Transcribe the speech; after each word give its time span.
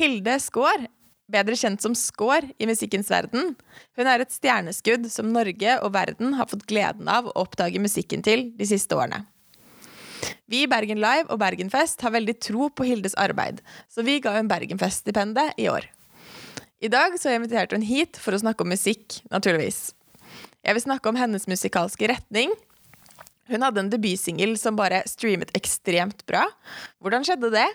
Hilde 0.00 0.38
Skaar, 0.40 0.86
bedre 1.28 1.56
kjent 1.60 1.82
som 1.84 1.92
Skaar 1.98 2.46
i 2.56 2.64
musikkens 2.64 3.10
verden, 3.12 3.50
hun 3.98 4.08
er 4.08 4.22
et 4.22 4.32
stjerneskudd 4.32 5.04
som 5.12 5.28
Norge 5.28 5.74
og 5.84 5.92
verden 5.92 6.32
har 6.38 6.48
fått 6.48 6.64
gleden 6.70 7.10
av 7.12 7.26
å 7.28 7.34
oppdage 7.42 7.82
musikken 7.82 8.24
til 8.24 8.46
de 8.56 8.68
siste 8.70 8.96
årene. 8.96 9.26
Vi 10.48 10.62
i 10.64 10.70
Bergen 10.72 11.02
Live 11.02 11.28
og 11.28 11.42
Bergenfest 11.42 12.00
har 12.00 12.14
veldig 12.14 12.34
tro 12.40 12.70
på 12.72 12.86
Hildes 12.88 13.16
arbeid, 13.20 13.60
så 13.92 14.00
vi 14.06 14.16
ga 14.24 14.32
henne 14.38 14.48
Bergenfest-stipendet 14.48 15.60
i 15.60 15.68
år. 15.68 15.84
I 16.80 16.88
dag 16.88 17.18
så 17.20 17.34
inviterte 17.34 17.76
hun 17.76 17.84
hit 17.84 18.16
for 18.16 18.32
å 18.32 18.40
snakke 18.40 18.64
om 18.64 18.72
musikk, 18.72 19.18
naturligvis. 19.28 19.90
Jeg 20.64 20.78
vil 20.78 20.84
snakke 20.86 21.12
om 21.12 21.20
hennes 21.20 21.44
musikalske 21.48 22.08
retning. 22.08 22.56
Hun 23.52 23.68
hadde 23.68 23.84
en 23.84 23.92
debutsingel 23.92 24.56
som 24.60 24.80
bare 24.80 25.02
streamet 25.10 25.52
ekstremt 25.60 26.24
bra. 26.24 26.46
Hvordan 27.04 27.28
skjedde 27.28 27.52
det? 27.52 27.68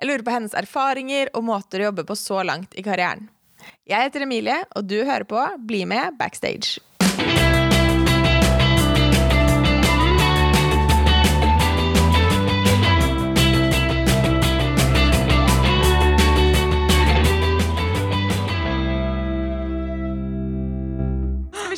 Jeg 0.00 0.08
lurer 0.08 0.22
på 0.24 0.32
hennes 0.32 0.54
erfaringer 0.56 1.28
og 1.36 1.44
måter 1.44 1.82
å 1.82 1.90
jobbe 1.90 2.06
på 2.08 2.14
så 2.16 2.40
langt 2.40 2.72
i 2.72 2.84
karrieren. 2.84 3.26
Jeg 3.84 4.06
heter 4.06 4.24
Emilie, 4.24 4.56
og 4.72 4.86
du 4.88 5.02
hører 5.04 5.26
på 5.28 5.42
Bli 5.68 5.82
med 5.84 6.16
backstage. 6.16 6.80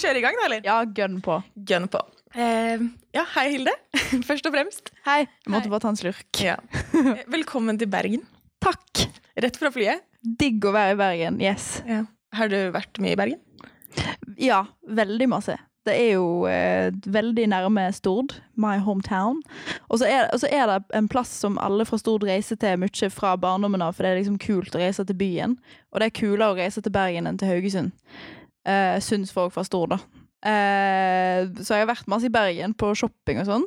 Kjøre 0.03 0.21
i 0.21 0.25
gang, 0.25 0.39
da, 0.39 0.49
eller? 0.49 0.67
Ja, 0.67 0.81
gønn 0.99 1.21
på. 1.25 1.39
Gønn 1.69 1.89
på. 1.93 2.03
Eh, 2.35 2.85
ja, 3.15 3.25
hei, 3.37 3.47
Hilde. 3.57 3.75
Først 4.29 4.47
og 4.49 4.55
fremst. 4.55 4.93
Hei. 5.07 5.23
Jeg 5.27 5.53
måtte 5.53 5.69
Hei. 5.69 5.75
bare 5.75 5.85
ta 5.85 5.93
en 5.93 6.01
slurk. 6.01 6.43
Ja. 6.43 6.57
Velkommen 7.37 7.79
til 7.81 7.91
Bergen. 7.93 8.25
Takk. 8.63 9.07
Rett 9.43 9.59
fra 9.61 9.73
flyet. 9.75 10.05
Digg 10.23 10.65
å 10.65 10.73
være 10.75 10.95
i 10.95 11.01
Bergen. 11.01 11.41
Yes. 11.43 11.75
Har 12.33 12.51
du 12.53 12.57
vært 12.75 13.01
mye 13.03 13.17
i 13.17 13.19
Bergen? 13.19 13.43
Ja, 14.41 14.65
veldig 14.89 15.29
masse. 15.33 15.59
Det 15.83 15.95
er 15.99 16.13
jo 16.15 16.45
eh, 16.47 16.95
veldig 17.11 17.49
nærme 17.51 17.89
Stord, 17.95 18.37
my 18.55 18.77
hometown. 18.87 19.41
Og 19.91 19.99
så 19.99 20.07
er, 20.07 20.29
er 20.47 20.71
det 20.71 20.77
en 20.95 21.09
plass 21.11 21.33
som 21.43 21.59
alle 21.59 21.83
fra 21.89 21.99
Stord 21.99 22.23
reiser 22.29 22.61
til 22.63 22.79
mye 22.85 23.11
fra 23.11 23.35
barndommen 23.41 23.83
av, 23.83 23.97
for 23.97 24.07
det 24.07 24.13
er 24.13 24.21
liksom 24.21 24.39
kult 24.43 24.79
å 24.79 24.83
reise 24.83 25.03
til 25.09 25.19
byen. 25.19 25.57
Og 25.91 25.99
det 25.99 26.09
er 26.09 26.17
kulere 26.21 26.53
å 26.53 26.59
reise 26.61 26.85
til 26.85 26.95
Bergen 26.95 27.27
enn 27.27 27.41
til 27.41 27.51
Haugesund. 27.51 27.91
Uh, 28.67 28.99
Syns 29.03 29.33
folk 29.35 29.55
fra 29.55 29.65
Stord, 29.67 29.97
da. 29.97 30.23
Eh, 30.43 31.45
så 31.63 31.77
jeg 31.77 31.85
har 31.85 31.87
vært 31.93 32.09
masse 32.11 32.27
i 32.27 32.33
Bergen 32.35 32.73
på 32.75 32.89
shopping 32.99 33.39
og 33.39 33.47
sånn. 33.47 33.67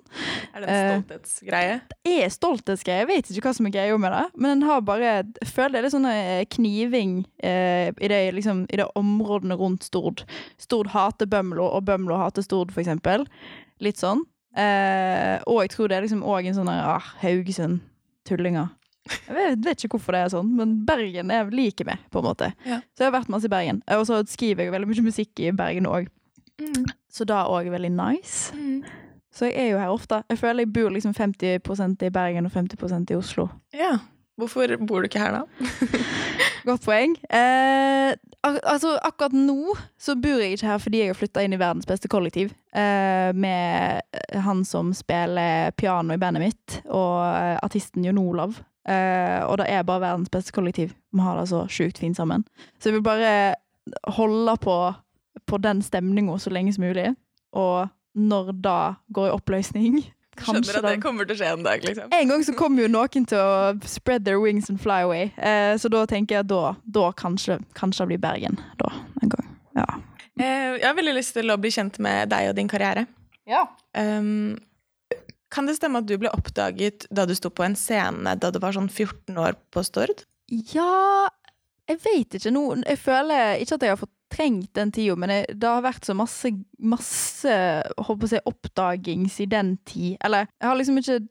Er 0.51 0.59
det 0.59 0.67
en 0.67 0.75
Eh, 0.75 0.89
stolthetsgreie? 0.89 1.77
Det 2.03 2.15
er 2.25 2.33
stolthetsgreie. 2.33 2.99
Jeg 3.05 3.07
vet 3.07 3.29
ikke 3.31 3.47
hva 3.47 3.53
som 3.55 3.69
er 3.69 3.75
greia 3.77 3.97
med 3.97 4.11
det. 4.11 4.25
Men 4.35 4.59
den 4.59 4.67
har 4.67 4.81
bare 4.81 5.23
Jeg 5.23 5.47
føler 5.47 5.71
det 5.71 5.79
er 5.79 5.83
litt 5.83 5.95
sånn 5.95 6.09
eh, 6.11 6.45
kniving 6.51 7.25
eh, 7.39 7.95
i, 7.95 8.07
det, 8.11 8.33
liksom, 8.35 8.65
i 8.67 8.75
det 8.75 8.89
områdene 8.93 9.55
rundt 9.55 9.87
Stord. 9.87 10.25
Stord 10.59 10.91
hater 10.91 11.25
Bømlo, 11.25 11.63
og 11.63 11.85
Bømlo 11.85 12.17
hater 12.19 12.43
Stord, 12.43 12.71
for 12.71 12.83
eksempel. 12.83 13.25
Litt 13.79 13.97
sånn. 13.97 14.25
Eh, 14.55 15.39
og 15.47 15.63
jeg 15.63 15.71
tror 15.71 15.87
det 15.87 15.97
er 15.97 16.01
liksom 16.03 16.23
òg 16.27 16.47
en 16.47 16.59
sånn 16.59 16.71
ah, 16.71 17.13
Haugesund. 17.23 17.79
Tullinger. 18.25 18.73
Jeg 19.05 19.35
vet, 19.35 19.59
vet 19.65 19.83
ikke 19.85 19.99
hvorfor 19.99 20.15
det 20.15 20.21
er 20.25 20.31
sånn, 20.33 20.51
men 20.57 20.75
Bergen 20.87 21.33
er 21.33 21.49
like 21.53 21.85
med, 21.85 22.01
på 22.09 22.21
en 22.21 22.27
måte. 22.29 22.51
Ja. 22.65 22.79
Så 22.95 23.05
jeg 23.05 23.11
har 23.11 23.17
vært 23.19 23.31
masse 23.33 23.49
i 23.49 23.53
Bergen. 23.53 23.83
Og 23.93 24.05
så 24.09 24.21
skriver 24.29 24.65
jeg 24.65 24.73
veldig 24.73 24.89
mye 24.89 25.05
musikk 25.05 25.43
i 25.45 25.51
Bergen 25.55 25.89
òg. 25.89 26.09
Mm. 26.61 26.87
Så 27.11 27.27
da 27.27 27.43
òg 27.51 27.69
veldig 27.73 27.91
nice. 27.93 28.55
Så 29.35 29.49
jeg 29.49 29.65
er 29.65 29.71
jo 29.73 29.79
her 29.83 29.93
ofte. 29.93 30.23
Jeg 30.31 30.39
føler 30.39 30.65
jeg 30.65 30.73
bor 30.73 30.91
liksom 30.95 31.13
50% 31.13 32.05
i 32.07 32.11
Bergen 32.15 32.47
og 32.47 32.53
50% 32.55 33.11
i 33.11 33.17
Oslo. 33.19 33.49
Ja. 33.75 33.97
Hvorfor 34.35 34.67
bor 34.83 34.99
du 34.99 35.07
ikke 35.07 35.21
her, 35.21 35.31
da? 35.31 35.67
Godt 36.67 36.83
poeng. 36.83 37.13
Eh, 37.29 38.11
al 38.43 38.57
altså, 38.67 38.97
akkurat 39.05 39.35
nå 39.37 39.75
så 40.01 40.17
bor 40.19 40.41
jeg 40.41 40.57
ikke 40.57 40.67
her 40.67 40.81
fordi 40.83 41.01
jeg 41.01 41.11
har 41.11 41.19
flytta 41.19 41.43
inn 41.45 41.55
i 41.55 41.59
verdens 41.61 41.87
beste 41.87 42.11
kollektiv. 42.11 42.51
Eh, 42.75 43.31
med 43.31 44.01
han 44.43 44.65
som 44.67 44.91
spiller 44.97 45.71
piano 45.79 46.15
i 46.15 46.19
bandet 46.19 46.43
mitt, 46.43 46.79
og 46.89 47.21
eh, 47.29 47.55
artisten 47.63 48.03
Jon 48.03 48.19
Olav. 48.19 48.59
Eh, 48.85 49.41
og 49.45 49.57
det 49.61 49.69
er 49.71 49.85
bare 49.87 50.03
verdens 50.03 50.31
beste 50.33 50.53
kollektiv. 50.55 50.93
Vi 51.13 51.25
har 51.25 51.39
det 51.39 51.49
så 51.49 51.65
sjukt 51.71 51.99
fint 52.01 52.17
sammen. 52.17 52.45
Så 52.79 52.89
jeg 52.89 52.99
vil 52.99 53.05
bare 53.05 53.55
holde 54.17 54.57
på, 54.61 54.77
på 55.45 55.61
den 55.61 55.81
stemninga 55.85 56.37
så 56.41 56.53
lenge 56.53 56.73
som 56.75 56.85
mulig. 56.85 57.13
Og 57.55 57.87
når 58.15 58.51
da 58.63 58.79
går 59.13 59.29
i 59.29 59.35
oppløsning 59.35 60.03
Skjønner 60.35 60.81
at 60.81 60.85
det 60.89 60.99
kommer 60.99 61.27
til 61.27 61.37
å 61.37 61.39
skje 61.39 61.49
en 61.55 61.61
dag, 61.63 61.83
liksom. 61.85 62.09
en 62.11 62.31
gang 62.31 62.41
så 62.43 62.53
kommer 62.59 62.83
jo 62.83 62.89
noen 62.91 63.27
til 63.29 63.39
å 63.39 63.87
spread 63.87 64.25
their 64.27 64.41
wings 64.43 64.67
and 64.67 64.81
fly 64.83 65.05
away. 65.05 65.29
Eh, 65.39 65.77
så 65.79 65.87
da 65.91 66.01
tenker 66.11 66.35
jeg 66.35 66.43
at 66.43 66.49
da, 66.51 66.73
da 66.83 67.05
kanskje, 67.15 67.61
kanskje 67.77 68.03
det 68.03 68.09
blir 68.09 68.21
Bergen. 68.25 68.59
Da, 68.81 68.91
en 69.23 69.31
gang. 69.31 69.47
Ja. 69.79 69.85
Eh, 70.35 70.75
jeg 70.75 70.83
har 70.89 70.97
veldig 70.97 71.15
lyst 71.15 71.37
til 71.37 71.53
å 71.53 71.55
bli 71.61 71.71
kjent 71.71 72.01
med 72.03 72.33
deg 72.35 72.49
og 72.51 72.57
din 72.59 72.71
karriere. 72.71 73.05
Um, 73.95 74.57
kan 75.55 75.69
det 75.69 75.77
stemme 75.79 76.03
at 76.03 76.09
du 76.09 76.17
ble 76.19 76.31
oppdaget 76.35 77.07
da 77.15 77.23
du 77.25 77.33
sto 77.37 77.49
på 77.53 77.63
en 77.65 77.77
scene 77.79 78.35
da 78.39 78.51
du 78.51 78.59
var 78.59 78.75
sånn 78.75 78.91
14 78.91 79.39
år 79.39 79.57
på 79.71 79.83
Stord? 79.87 80.25
ja, 80.49 81.25
jeg 81.89 82.01
vet 82.01 82.37
ikke 82.37 82.53
nå. 82.53 82.65
Jeg 82.81 83.01
føler 83.01 83.61
ikke 83.61 83.77
at 83.77 83.85
jeg 83.85 83.93
har 83.93 84.01
fortrengt 84.01 84.71
den 84.77 84.91
tida, 84.93 85.15
men 85.19 85.33
jeg, 85.33 85.57
det 85.61 85.69
har 85.69 85.85
vært 85.85 86.07
så 86.07 86.15
masse, 86.17 86.51
masse 86.81 87.57
håper 88.07 88.33
jeg, 88.37 88.45
oppdagings 88.49 89.39
i 89.43 89.49
den 89.49 89.75
tid. 89.87 90.17
Eller 90.25 90.49
jeg 90.59 90.69
har 90.69 90.77
liksom 90.79 91.01
ikke 91.01 91.21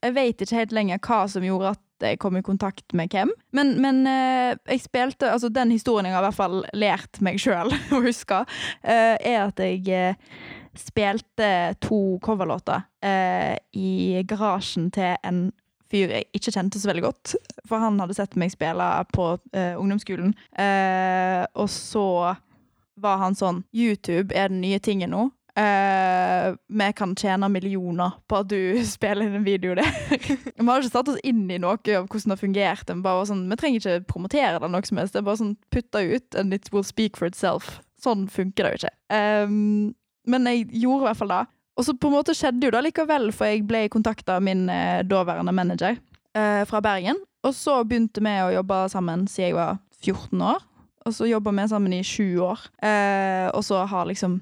Jeg 0.00 0.14
vet 0.16 0.40
ikke 0.40 0.56
helt 0.56 0.70
lenger 0.72 1.00
hva 1.04 1.16
som 1.28 1.44
gjorde 1.44 1.74
at 1.74 1.80
jeg 2.08 2.18
kom 2.18 2.38
i 2.38 2.42
kontakt 2.42 2.94
med 2.96 3.12
hvem. 3.12 3.30
Men, 3.52 3.74
men 3.84 4.06
eh, 4.08 4.56
jeg 4.70 4.80
spilte 4.80 5.28
Altså, 5.28 5.50
den 5.52 5.74
historien 5.74 6.08
jeg 6.08 6.14
har 6.16 6.24
i 6.24 6.28
hvert 6.30 6.38
fall 6.38 6.62
lært 6.72 7.20
meg 7.20 7.36
sjøl 7.42 7.74
å 7.94 8.00
huske, 8.04 8.44
eh, 8.80 9.14
er 9.20 9.42
at 9.44 9.60
jeg 9.60 9.84
eh, 9.92 10.32
spilte 10.80 11.50
to 11.82 12.18
coverlåter 12.24 12.86
eh, 13.04 13.56
i 13.76 14.22
garasjen 14.28 14.90
til 14.94 15.14
en 15.26 15.46
fyr 15.92 16.10
jeg 16.10 16.28
ikke 16.34 16.54
kjente 16.54 16.80
så 16.80 16.90
veldig 16.90 17.04
godt. 17.04 17.34
For 17.68 17.82
han 17.82 18.00
hadde 18.02 18.16
sett 18.16 18.36
meg 18.40 18.52
spille 18.54 18.88
på 19.14 19.30
eh, 19.54 19.78
ungdomsskolen. 19.78 20.34
Eh, 20.58 21.44
og 21.54 21.70
så 21.70 22.08
var 23.00 23.22
han 23.22 23.38
sånn 23.38 23.64
YouTube 23.74 24.34
er 24.34 24.52
den 24.52 24.62
nye 24.64 24.82
tingen 24.82 25.14
nå. 25.14 25.28
Uh, 25.54 26.56
Vi 26.66 26.86
kan 26.98 27.12
tjene 27.14 27.46
millioner 27.46 28.16
på 28.26 28.40
at 28.42 28.48
du 28.50 28.58
spiller 28.96 29.28
inn 29.28 29.38
en 29.38 29.46
video 29.46 29.76
der. 29.78 29.90
Vi 30.18 30.66
har 30.66 30.82
ikke 30.82 30.90
satt 30.90 31.10
oss 31.12 31.20
inn 31.22 31.44
i 31.46 31.60
noe 31.62 31.78
av 31.78 32.08
hvordan 32.08 32.34
det 32.34 32.40
fungerte. 32.40 32.96
fungert. 32.96 33.28
Sånn, 33.30 33.44
vi 33.50 33.58
trenger 33.60 33.82
ikke 33.82 34.08
promotere 34.10 34.58
det 34.58 34.70
noe 34.72 34.86
som 34.86 34.98
helst. 34.98 35.14
Det 35.14 35.22
er 35.22 35.28
bare 35.28 35.42
sånn 35.42 35.56
putta 35.74 36.02
ut, 36.02 36.38
and 36.40 36.54
it 36.54 36.72
will 36.74 36.86
speak 36.86 37.18
for 37.20 37.30
itself. 37.30 37.78
Sånn 38.02 38.26
funker 38.28 38.66
det 38.66 38.72
jo 38.72 38.80
ikke. 38.82 38.94
Um, 39.14 39.94
men 40.30 40.48
jeg 40.50 40.68
gjorde 40.72 41.04
i 41.04 41.08
hvert 41.08 41.20
fall 41.20 41.34
det. 41.34 41.42
Og 41.74 41.86
så 41.86 41.94
på 41.98 42.10
en 42.10 42.14
måte 42.14 42.34
skjedde 42.38 42.68
jo 42.68 42.74
det 42.74 42.82
likevel, 42.86 43.30
for 43.34 43.50
jeg 43.50 43.64
ble 43.66 43.86
kontakta 43.92 44.38
av 44.38 44.44
min 44.46 44.68
eh, 44.70 45.02
daværende 45.06 45.54
manager 45.54 45.96
eh, 46.36 46.62
fra 46.68 46.80
Bergen. 46.84 47.18
Og 47.44 47.54
så 47.56 47.80
begynte 47.84 48.22
vi 48.24 48.34
å 48.40 48.52
jobbe 48.54 48.84
sammen 48.92 49.26
siden 49.28 49.50
jeg 49.50 49.58
var 49.58 49.78
14 50.04 50.44
år. 50.54 50.62
Og 51.04 51.12
så 51.12 51.28
jobba 51.28 51.52
vi 51.52 51.68
sammen 51.68 51.96
i 51.96 52.04
sju 52.06 52.38
år. 52.46 52.62
Eh, 52.80 53.48
og 53.50 53.64
så 53.66 53.82
har 53.90 54.08
liksom 54.08 54.38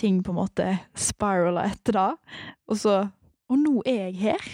ting 0.00 0.22
på 0.24 0.32
en 0.32 0.40
måte 0.40 0.66
spirala 0.98 1.68
etter 1.70 1.98
det. 1.98 2.10
Og 2.70 2.78
så 2.80 3.00
Og 3.50 3.58
nå 3.58 3.80
er 3.82 4.12
jeg 4.12 4.30
her. 4.30 4.44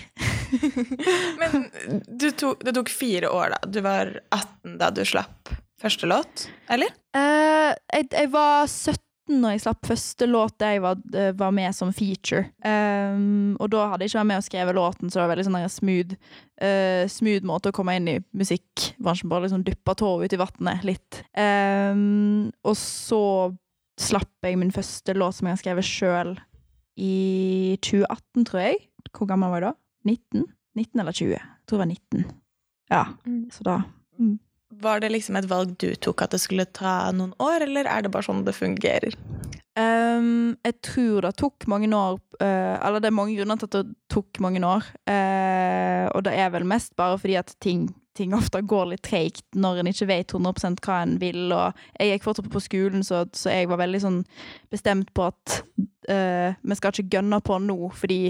Men 1.41 1.67
du 2.09 2.31
tok, 2.33 2.63
det 2.65 2.73
tok 2.79 2.89
fire 2.89 3.29
år, 3.29 3.53
da. 3.53 3.59
Du 3.69 3.83
var 3.85 4.15
18 4.33 4.79
da 4.81 4.89
du 4.89 5.03
slapp 5.05 5.53
første 5.83 6.09
låt, 6.09 6.47
eller? 6.73 6.95
Eh, 7.13 7.75
jeg, 7.93 8.09
jeg 8.09 8.31
var 8.33 8.65
17 8.65 8.97
når 9.27 9.57
jeg 9.57 9.63
slapp 9.65 9.89
første 9.89 10.27
låt 10.29 10.55
der 10.63 10.77
jeg 10.77 10.83
var, 10.85 11.01
eh, 11.15 11.33
var 11.35 11.55
med 11.55 11.75
som 11.75 11.93
feature. 11.95 12.47
Um, 12.63 13.57
og 13.59 13.71
da 13.73 13.89
hadde 13.91 14.05
jeg 14.07 14.13
ikke 14.13 14.21
vært 14.21 14.31
med 14.31 14.41
og 14.41 14.47
skrevet 14.47 14.79
låten, 14.79 15.11
så 15.11 15.19
det 15.19 15.25
var 15.25 15.33
veldig 15.33 15.47
sånn 15.49 15.59
smooth, 15.75 16.17
uh, 16.63 17.05
smooth 17.11 17.49
måte 17.49 17.73
å 17.73 17.77
komme 17.77 17.97
inn 17.99 18.11
i 18.13 18.17
musikkbransjen. 18.39 19.31
Bare 19.33 19.47
liksom 19.47 19.65
dyppe 19.67 19.97
tåa 19.99 20.25
ut 20.25 20.37
i 20.37 20.41
vannet 20.41 20.87
litt. 20.87 21.23
Um, 21.35 22.53
og 22.63 22.79
så 22.79 23.23
slapp 23.99 24.47
jeg 24.47 24.61
min 24.61 24.75
første 24.75 25.17
låt 25.17 25.39
som 25.39 25.49
jeg 25.49 25.57
har 25.57 25.63
skrevet 25.65 25.89
sjøl 25.89 26.35
i 26.97 27.77
2018, 27.83 28.47
tror 28.47 28.63
jeg. 28.63 28.81
Hvor 29.11 29.31
gammel 29.31 29.53
var 29.53 29.63
jeg 29.63 29.71
da? 29.71 29.77
19? 30.07 30.49
19 30.77 31.03
eller 31.03 31.19
20? 31.19 31.37
Jeg 31.37 31.67
tror 31.67 31.81
det 31.81 31.85
var 31.85 31.95
19. 31.95 32.35
Ja, 32.93 33.05
så 33.51 33.67
da 33.67 33.81
Var 34.83 35.01
det 35.01 35.13
liksom 35.13 35.39
et 35.39 35.49
valg 35.49 35.77
du 35.81 35.89
tok 36.01 36.25
at 36.25 36.35
det 36.35 36.41
skulle 36.43 36.67
ta 36.69 37.11
noen 37.15 37.33
år, 37.43 37.65
eller 37.67 37.89
er 37.89 38.05
det 38.05 38.13
bare 38.13 38.27
sånn 38.27 38.45
det 38.47 38.57
fungerer? 38.57 39.15
Um, 39.77 40.57
jeg 40.65 40.79
tror 40.87 41.27
det 41.27 41.35
tok 41.37 41.67
mange 41.69 41.91
år 41.93 42.15
uh, 42.41 42.77
Eller 42.81 43.03
det 43.05 43.11
er 43.11 43.13
mange 43.13 43.35
grunner 43.37 43.59
til 43.61 43.69
at 43.69 43.75
det 43.77 43.97
tok 44.13 44.41
mange 44.41 44.63
år. 44.65 44.87
Uh, 45.05 46.09
og 46.17 46.25
det 46.25 46.33
er 46.33 46.51
vel 46.55 46.65
mest 46.69 46.95
bare 46.97 47.19
fordi 47.21 47.37
at 47.37 47.53
ting, 47.61 47.91
ting 48.17 48.33
ofte 48.37 48.63
går 48.65 48.89
litt 48.95 49.05
treigt 49.05 49.45
når 49.53 49.83
en 49.83 49.91
ikke 49.93 50.09
vet 50.09 50.33
100% 50.33 50.81
hva 50.87 51.03
en 51.05 51.19
vil. 51.21 51.53
Og 51.53 51.85
jeg 52.01 52.15
gikk 52.15 52.25
fortsatt 52.29 52.51
på 52.53 52.65
skolen, 52.65 53.05
så, 53.05 53.27
så 53.37 53.53
jeg 53.53 53.69
var 53.69 53.83
veldig 53.85 54.03
sånn 54.07 54.19
bestemt 54.73 55.13
på 55.17 55.29
at 55.29 55.61
uh, 56.09 56.57
vi 56.57 56.81
skal 56.81 56.97
ikke 56.97 57.19
gønne 57.19 57.41
på 57.45 57.61
nå, 57.65 57.79
fordi 57.97 58.21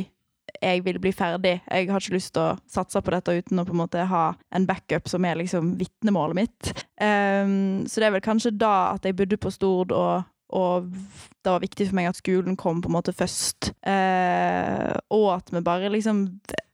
jeg 0.62 0.84
vil 0.84 0.98
bli 1.02 1.12
ferdig. 1.12 1.58
Jeg 1.66 1.90
har 1.90 2.00
ikke 2.00 2.16
lyst 2.16 2.34
til 2.36 2.44
å 2.44 2.56
satse 2.70 3.00
på 3.02 3.12
dette 3.14 3.34
uten 3.38 3.60
å 3.60 3.66
på 3.66 3.74
en 3.74 3.82
måte 3.82 4.06
ha 4.10 4.24
en 4.54 4.66
backup 4.68 5.10
som 5.10 5.24
er 5.26 5.38
liksom 5.40 5.74
vitnemålet 5.80 6.38
mitt. 6.38 6.72
Um, 7.00 7.84
så 7.88 8.00
det 8.00 8.08
er 8.08 8.16
vel 8.16 8.24
kanskje 8.24 8.54
da 8.56 8.94
at 8.94 9.06
jeg 9.06 9.16
bodde 9.18 9.38
på 9.40 9.52
Stord, 9.54 9.92
og, 9.92 10.26
og 10.56 10.90
det 11.44 11.52
var 11.52 11.64
viktig 11.64 11.88
for 11.88 11.98
meg 11.98 12.10
at 12.10 12.20
skolen 12.20 12.58
kom 12.58 12.82
på 12.82 12.90
en 12.90 12.96
måte 12.98 13.14
først. 13.16 13.72
Uh, 13.86 14.94
og 15.14 15.28
at 15.38 15.52
vi 15.52 15.64
bare 15.64 15.92
liksom 15.92 16.26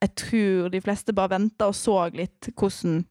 Jeg 0.02 0.14
tror 0.18 0.68
de 0.72 0.80
fleste 0.82 1.14
bare 1.14 1.36
venta 1.36 1.68
og 1.70 1.76
så 1.78 2.08
litt 2.14 2.50
hvordan 2.58 3.04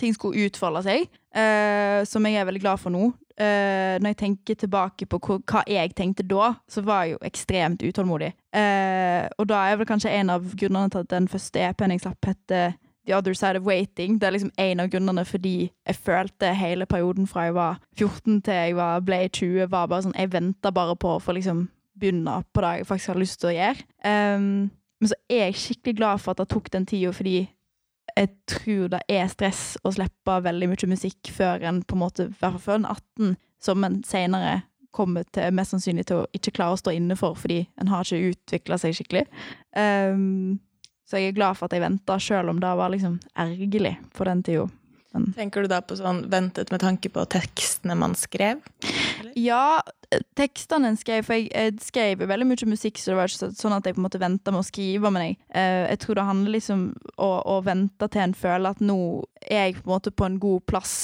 ting 0.00 0.14
skulle 0.16 0.46
utfolde 0.46 0.82
seg, 0.86 1.06
uh, 1.36 2.02
som 2.08 2.26
jeg 2.26 2.40
er 2.40 2.48
veldig 2.48 2.64
glad 2.64 2.82
for 2.82 2.94
nå. 2.94 3.10
Uh, 3.36 3.98
når 4.00 4.14
jeg 4.14 4.18
tenker 4.22 4.56
tilbake 4.56 5.08
på 5.12 5.20
hva, 5.20 5.60
jeg 5.68 5.92
tenkte 5.96 6.24
da, 6.24 6.54
så 6.72 6.80
var 6.86 7.04
jeg 7.04 7.16
jo 7.16 7.22
ekstremt 7.28 7.84
utålmodig. 7.84 8.32
Uh, 8.56 9.28
og 9.36 9.48
da 9.52 9.66
er 9.66 9.80
vel 9.80 9.88
kanskje 9.88 10.14
en 10.16 10.32
av 10.32 10.46
grunnene 10.56 10.92
til 10.92 11.04
at 11.04 11.12
den 11.12 11.28
første 11.28 11.60
EP-en 11.66 11.96
jeg 11.96 12.04
slapp, 12.06 12.30
heter 12.32 12.76
The 13.06 13.14
Other 13.16 13.34
Side 13.34 13.56
of 13.60 13.66
Waiting. 13.66 14.20
Det 14.20 14.26
er 14.26 14.30
liksom 14.30 14.52
en 14.58 14.80
av 14.80 14.88
grunnene 14.90 15.24
fordi 15.24 15.70
jeg 15.86 15.96
følte 15.96 16.54
hele 16.54 16.86
perioden 16.86 17.28
fra 17.30 17.46
jeg 17.46 17.54
var 17.54 17.78
14 17.98 18.40
til 18.42 18.54
jeg 18.54 18.76
var, 18.76 19.04
ble 19.06 19.20
20, 19.28 19.68
var 19.70 19.86
bare 19.86 20.06
sånn 20.08 20.16
Jeg 20.18 20.32
venta 20.32 20.72
bare 20.74 20.96
på 20.98 21.14
å 21.14 21.22
få 21.22 21.36
liksom 21.36 21.68
begynne 21.96 22.40
på 22.52 22.64
det 22.64 22.72
jeg 22.80 22.88
faktisk 22.88 23.12
hadde 23.12 23.22
lyst 23.22 23.40
til 23.40 23.52
å 23.52 23.56
gjøre. 23.56 23.86
Um, 24.04 24.48
men 25.00 25.12
så 25.12 25.16
er 25.30 25.46
jeg 25.46 25.60
skikkelig 25.60 25.96
glad 25.96 26.20
for 26.24 26.32
at 26.32 26.42
det 26.42 26.48
tok 26.52 26.72
den 26.72 26.86
tida, 26.88 27.12
fordi 27.12 27.38
jeg 28.14 28.30
tror 28.48 28.88
det 28.94 29.02
er 29.12 29.26
stress 29.32 29.64
å 29.84 29.92
slippe 29.96 30.38
veldig 30.44 30.70
mye 30.70 30.88
musikk 30.90 31.32
før 31.34 31.66
en 31.68 31.82
på 31.82 31.96
en 31.96 32.02
måte, 32.04 32.28
i 32.30 32.38
hvert 32.38 32.56
fall 32.56 32.64
før 32.64 32.80
en 32.80 32.88
18, 32.92 33.36
som 33.66 33.86
en 33.86 34.00
senere 34.06 34.60
kommer 34.96 35.26
til 35.34 35.52
mest 35.52 35.74
sannsynlig 35.74 36.06
til 36.08 36.22
å 36.22 36.28
ikke 36.36 36.54
klare 36.56 36.76
å 36.76 36.80
stå 36.80 36.94
inne 36.96 37.18
for, 37.20 37.36
fordi 37.36 37.66
en 37.80 37.90
har 37.92 38.06
ikke 38.06 38.32
utvikla 38.32 38.78
seg 38.80 38.96
skikkelig. 38.96 39.26
Um, 39.76 40.56
så 41.06 41.20
jeg 41.20 41.30
er 41.30 41.36
glad 41.36 41.58
for 41.58 41.68
at 41.68 41.76
jeg 41.76 41.84
venta, 41.84 42.16
sjøl 42.22 42.50
om 42.50 42.62
det 42.62 42.72
var 42.80 42.90
liksom 42.94 43.18
ergerlig 43.38 43.94
på 44.16 44.26
den 44.26 44.42
tida. 44.46 44.66
Men. 45.16 45.32
Tenker 45.36 45.64
du 45.64 45.70
da 45.72 45.80
på 45.82 45.96
sånn 45.98 46.24
ventet 46.32 46.70
med 46.74 46.82
tanke 46.84 47.10
på 47.12 47.24
tekstene 47.32 47.96
man 47.98 48.16
skrev? 48.18 48.62
Eller? 49.20 49.32
Ja, 49.40 49.80
tekstene 50.38 50.92
en 50.92 51.00
skrev, 51.00 51.24
for 51.26 51.38
jeg, 51.38 51.50
jeg 51.50 51.76
skrev 51.84 52.24
veldig 52.28 52.48
mye 52.48 52.70
musikk, 52.70 53.00
så 53.00 53.12
det 53.12 53.18
var 53.18 53.32
ikke 53.32 53.52
sånn 53.58 53.76
at 53.76 53.88
jeg 53.88 53.96
på 53.96 54.02
en 54.02 54.08
måte 54.08 54.22
venta 54.22 54.54
med 54.54 54.62
å 54.62 54.68
skrive. 54.68 55.12
Men 55.12 55.28
jeg, 55.28 55.38
eh, 55.50 55.84
jeg 55.90 56.02
tror 56.04 56.20
det 56.20 56.30
handler 56.30 56.56
liksom 56.58 56.88
om 56.88 57.14
å, 57.16 57.30
å 57.56 57.60
vente 57.66 58.10
til 58.12 58.26
en 58.26 58.36
føler 58.36 58.76
at 58.76 58.82
nå 58.84 58.98
er 59.46 59.68
jeg 59.70 59.78
på 59.80 59.88
en 59.88 59.94
måte 59.96 60.12
på 60.14 60.28
en 60.28 60.40
god 60.42 60.66
plass 60.68 60.96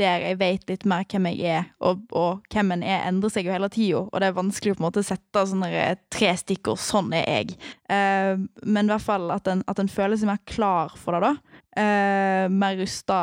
der 0.00 0.24
jeg 0.24 0.38
vet 0.40 0.70
litt 0.70 0.86
mer 0.88 1.04
hvem 1.10 1.28
jeg 1.30 1.58
er, 1.58 1.66
og, 1.84 2.04
og 2.16 2.46
hvem 2.52 2.74
en 2.76 2.84
er, 2.86 3.02
endrer 3.08 3.32
seg 3.32 3.48
jo 3.48 3.54
hele 3.54 3.68
tida. 3.72 4.04
Og 4.06 4.16
det 4.22 4.30
er 4.30 4.38
vanskelig 4.38 4.74
å 4.74 4.78
på 4.78 4.82
en 4.84 4.86
måte 4.88 5.04
sette 5.06 5.44
sånne 5.50 5.70
tre 6.12 6.32
stikkord 6.40 6.80
'sånn 6.80 7.12
er 7.18 7.26
jeg'. 7.28 7.56
Uh, 7.90 8.46
men 8.64 8.88
i 8.88 8.94
hvert 8.94 9.06
fall 9.06 9.30
at 9.34 9.50
en, 9.50 9.64
at 9.68 9.82
en 9.82 9.92
føler 9.92 10.16
seg 10.16 10.30
mer 10.30 10.42
klar 10.48 10.96
for 10.96 11.16
det, 11.18 11.28
da. 11.28 11.60
Uh, 11.76 12.46
mer 12.52 12.78
rusta 12.80 13.20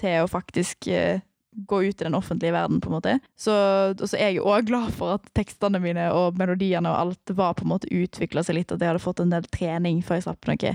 til 0.00 0.22
å 0.22 0.30
faktisk 0.30 0.88
uh, 0.92 1.22
gå 1.56 1.82
ut 1.82 2.00
i 2.00 2.04
den 2.04 2.14
offentlige 2.14 2.52
verden, 2.52 2.80
på 2.80 2.90
en 2.90 2.96
måte. 2.98 3.18
Så, 3.38 3.52
og 3.94 4.04
så 4.04 4.18
er 4.18 4.34
jeg 4.34 4.44
òg 4.44 4.68
glad 4.68 4.92
for 4.96 5.16
at 5.16 5.28
tekstene 5.36 5.80
mine 5.80 6.08
og 6.12 6.36
melodiene 6.40 6.90
og 6.92 6.98
alt 6.98 7.32
var 7.38 7.56
på 7.56 7.64
en 7.64 7.72
måte 7.72 7.90
utvikla 7.92 8.44
seg 8.44 8.58
litt, 8.58 8.74
at 8.74 8.82
jeg 8.82 8.92
hadde 8.92 9.02
fått 9.02 9.22
en 9.24 9.32
del 9.32 9.48
trening 9.52 10.02
før 10.04 10.20
jeg 10.20 10.26
slapp 10.26 10.50
noe. 10.50 10.74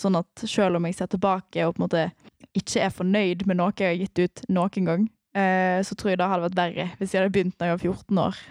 Sånn 0.00 0.16
at 0.20 0.46
selv 0.48 0.80
om 0.80 0.88
jeg 0.88 0.96
ser 0.98 1.12
tilbake 1.12 1.66
og 1.66 1.76
på 1.76 1.82
en 1.82 1.86
måte 1.86 2.06
ikke 2.54 2.86
er 2.86 2.94
fornøyd 2.94 3.44
med 3.50 3.60
noe 3.60 3.74
jeg 3.76 3.90
har 3.90 4.00
gitt 4.00 4.24
ut 4.24 4.44
noen 4.56 4.88
gang, 4.88 5.06
eh, 5.36 5.78
så 5.84 5.96
tror 5.98 6.14
jeg 6.14 6.22
det 6.22 6.32
hadde 6.32 6.48
vært 6.48 6.60
verre 6.62 6.90
hvis 6.98 7.14
jeg 7.14 7.20
hadde 7.20 7.34
begynt 7.34 7.58
da 7.60 7.68
jeg 7.68 7.76
var 7.76 7.88
14 7.92 8.24
år. 8.24 8.42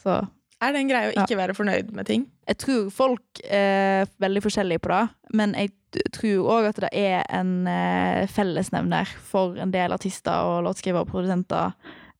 Så 0.00 0.20
er 0.60 0.74
det 0.74 0.80
en 0.82 0.90
greie 0.90 1.08
å 1.08 1.12
ikke 1.14 1.36
ja. 1.36 1.40
være 1.40 1.56
fornøyd 1.56 1.92
med 1.96 2.08
ting? 2.08 2.26
Jeg 2.50 2.58
tror 2.60 2.88
folk 2.92 3.42
er 3.46 4.10
veldig 4.20 4.42
forskjellige 4.44 4.82
på 4.84 4.90
det, 4.92 5.04
men 5.38 5.54
jeg 5.56 5.72
tror 6.14 6.48
òg 6.54 6.68
at 6.70 6.80
det 6.84 6.90
er 6.96 7.24
en 7.34 7.66
eh, 7.70 8.28
fellesnevner 8.30 9.10
for 9.30 9.58
en 9.60 9.72
del 9.74 9.94
artister 9.96 10.46
og 10.46 10.64
låtskrivere 10.66 11.04
og 11.04 11.12
produsenter 11.12 11.72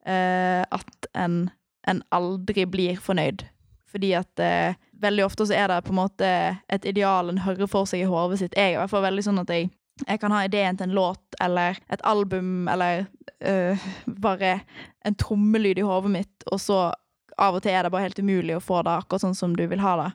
eh, 0.06 0.62
at 0.62 1.10
en, 1.14 1.42
en, 1.88 2.02
aldri 2.14 2.66
blir 2.70 3.00
fornøyd. 3.02 3.44
Fordi 3.90 4.12
at 4.18 4.42
eh, 4.42 4.78
veldig 5.02 5.26
ofte 5.26 5.48
så 5.48 5.56
er 5.58 5.68
det 5.72 5.82
på 5.86 5.94
en 5.94 6.00
måte 6.02 6.30
et 6.70 6.88
ideal 6.88 7.30
en 7.30 7.44
hører 7.44 7.70
for 7.70 7.88
seg 7.88 8.04
i 8.04 8.10
hodet 8.10 8.40
sitt. 8.42 8.56
Jeg 8.56 8.74
er 8.74 8.78
i 8.78 8.80
hvert 8.82 8.92
fall 8.92 9.06
veldig 9.06 9.26
sånn 9.26 9.42
at 9.42 9.52
jeg, 9.54 9.70
jeg 10.06 10.22
kan 10.22 10.34
ha 10.34 10.44
ideen 10.46 10.78
til 10.78 10.90
en 10.90 10.96
låt 10.96 11.40
eller 11.42 11.80
et 11.92 12.04
album 12.08 12.68
eller 12.70 13.06
øh, 13.46 13.88
bare 14.20 14.60
en 15.06 15.16
trommelyd 15.16 15.80
i 15.80 15.86
hodet 15.86 16.12
mitt, 16.12 16.48
og 16.52 16.60
så 16.60 16.82
av 17.40 17.56
og 17.56 17.64
til 17.64 17.72
er 17.72 17.86
det 17.86 17.92
bare 17.94 18.08
helt 18.08 18.20
umulig 18.20 18.56
å 18.56 18.62
få 18.62 18.82
det 18.84 18.92
akkurat 18.92 19.24
sånn 19.24 19.38
som 19.38 19.54
du 19.56 19.64
vil 19.70 19.80
ha 19.80 19.94
det. 20.02 20.10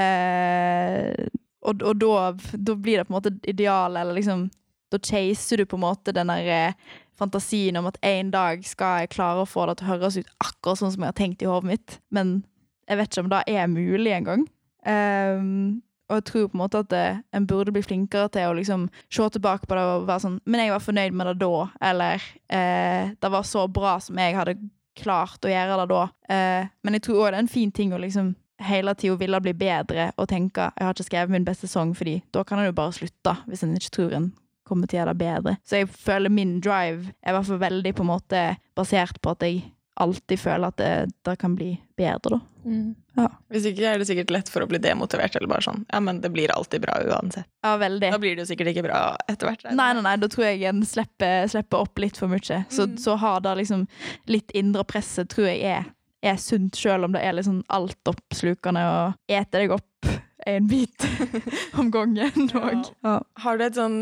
Eh, 0.00 1.30
og, 1.60 1.82
og 1.82 2.00
da, 2.00 2.32
da, 2.56 2.74
blir 2.74 3.00
det 3.00 3.06
på 3.08 3.12
en 3.12 3.18
måte 3.18 3.34
idealet, 3.48 4.00
eller 4.00 4.16
liksom 4.18 4.48
Da 4.90 4.98
chaser 4.98 5.60
du 5.60 5.66
på 5.70 5.76
en 5.78 5.84
måte 5.84 6.10
den 6.10 6.32
der 6.32 6.48
eh, 6.50 6.94
fantasien 7.14 7.76
om 7.78 7.86
at 7.86 7.98
en 8.02 8.32
dag 8.32 8.64
skal 8.66 9.04
jeg 9.04 9.12
klare 9.12 9.44
å 9.44 9.46
få 9.46 9.68
det 9.68 9.76
til 9.78 9.86
å 9.86 9.90
høres 9.92 10.16
ut 10.18 10.32
akkurat 10.42 10.80
sånn 10.80 10.90
som 10.94 11.04
jeg 11.04 11.12
har 11.12 11.18
tenkt 11.20 11.44
i 11.44 11.46
hodet 11.46 11.68
mitt. 11.68 11.98
Men 12.10 12.40
jeg 12.88 12.98
vet 12.98 13.12
ikke 13.12 13.22
om 13.22 13.30
det 13.30 13.44
er 13.46 13.70
mulig 13.70 14.16
engang. 14.16 14.42
Um, 14.82 15.78
og 16.10 16.18
jeg 16.18 16.26
tror 16.26 16.48
på 16.48 16.56
en 16.56 16.62
måte 16.64 16.80
at 16.82 16.90
det, 16.90 17.04
en 17.36 17.46
burde 17.46 17.72
bli 17.74 17.84
flinkere 17.86 18.32
til 18.34 18.50
å 18.50 18.56
liksom 18.58 18.88
se 19.12 19.28
tilbake 19.36 19.68
på 19.70 19.78
det 19.78 19.84
og 19.86 20.08
være 20.08 20.24
sånn 20.24 20.38
Men 20.48 20.64
jeg 20.64 20.72
var 20.72 20.82
fornøyd 20.82 21.14
med 21.14 21.30
det 21.30 21.36
da, 21.44 21.66
eller 21.90 22.24
eh, 22.50 23.12
det 23.14 23.30
var 23.30 23.46
så 23.46 23.66
bra 23.70 23.94
som 24.02 24.18
jeg 24.18 24.34
hadde 24.34 24.56
klart 24.98 25.46
å 25.46 25.52
gjøre 25.52 25.76
det 25.80 25.86
da. 25.92 26.02
Eh, 26.34 26.70
men 26.82 26.96
jeg 26.96 27.04
tror 27.06 27.20
òg 27.20 27.28
det 27.28 27.36
er 27.36 27.44
en 27.44 27.52
fin 27.52 27.70
ting 27.70 27.94
å 27.94 28.00
liksom 28.02 28.32
hele 28.60 28.94
tida 28.94 29.16
ville 29.20 29.40
bli 29.42 29.54
bedre 29.56 30.10
og 30.16 30.28
tenke 30.30 30.70
jeg 30.76 30.86
har 30.86 30.94
ikke 30.94 31.08
skrevet 31.08 31.34
min 31.34 31.48
beste 31.48 31.70
sang, 31.70 31.94
fordi 31.96 32.20
da 32.34 32.44
kan 32.46 32.60
en 32.60 32.70
jo 32.70 32.76
bare 32.76 32.96
slutte 32.96 33.36
hvis 33.48 33.64
en 33.66 33.76
ikke 33.78 33.94
tror 33.96 34.16
en 34.16 34.30
kommer 34.70 34.86
til 34.86 35.00
å 35.00 35.02
gjøre 35.02 35.14
det 35.16 35.24
bedre. 35.24 35.56
Så 35.66 35.80
jeg 35.80 35.90
føler 35.90 36.32
min 36.32 36.58
drive 36.62 37.10
er 37.10 37.32
i 37.32 37.36
hvert 37.36 37.48
fall 37.48 37.62
veldig 37.64 37.92
på 37.96 38.06
en 38.06 38.12
måte 38.12 38.42
basert 38.78 39.18
på 39.22 39.34
at 39.34 39.46
jeg 39.46 39.64
alltid 40.00 40.40
føler 40.40 40.70
at 40.70 40.78
det, 40.80 40.92
det 41.26 41.36
kan 41.40 41.54
bli 41.58 41.74
bedre, 41.98 42.38
da. 42.38 42.40
Mm. 42.64 42.94
Ja. 43.16 43.26
Hvis 43.52 43.66
ikke 43.68 43.84
er 43.88 44.00
det 44.00 44.06
sikkert 44.08 44.32
lett 44.32 44.50
for 44.52 44.64
å 44.64 44.68
bli 44.70 44.78
demotivert, 44.80 45.34
eller 45.36 45.50
bare 45.50 45.64
sånn 45.64 45.82
ja, 45.90 46.00
men 46.04 46.20
det 46.22 46.30
blir 46.32 46.52
alltid 46.54 46.84
bra 46.84 46.98
uansett. 47.04 47.48
Ja, 47.64 47.74
veldig. 47.80 48.12
Da 48.14 48.20
blir 48.22 48.36
det 48.36 48.44
jo 48.44 48.50
sikkert 48.52 48.72
ikke 48.72 48.86
bra 48.86 49.00
etter 49.28 49.50
hvert. 49.50 49.66
Nei, 49.68 49.90
nei, 49.96 50.04
nei, 50.06 50.16
da 50.22 50.30
tror 50.32 50.46
jeg 50.46 50.64
en 50.70 50.82
slipper, 50.86 51.48
slipper 51.52 51.84
opp 51.84 52.00
litt 52.00 52.20
for 52.20 52.32
mye. 52.32 52.62
Så, 52.70 52.86
mm. 52.88 52.96
så 53.02 53.16
har 53.20 53.42
det 53.44 53.56
liksom 53.60 53.86
litt 54.30 54.54
indre 54.56 54.86
presset, 54.88 55.28
tror 55.32 55.50
jeg 55.50 55.64
er, 55.68 55.90
er 56.20 56.40
sunt, 56.40 56.76
sjøl 56.76 57.06
om 57.06 57.14
det 57.14 57.22
er 57.24 57.36
litt 57.36 57.48
sånn 57.48 57.62
altoppslukende 57.72 58.82
og 58.84 59.32
ete 59.32 59.62
deg 59.62 59.72
opp 59.76 60.10
en 60.48 60.66
bit 60.68 61.06
om 61.80 61.90
gangen 61.92 62.50
òg. 62.56 62.90
Ja. 63.04 63.20
Har 63.44 63.58
du 63.58 63.64
et 63.66 63.78
sånn 63.78 64.00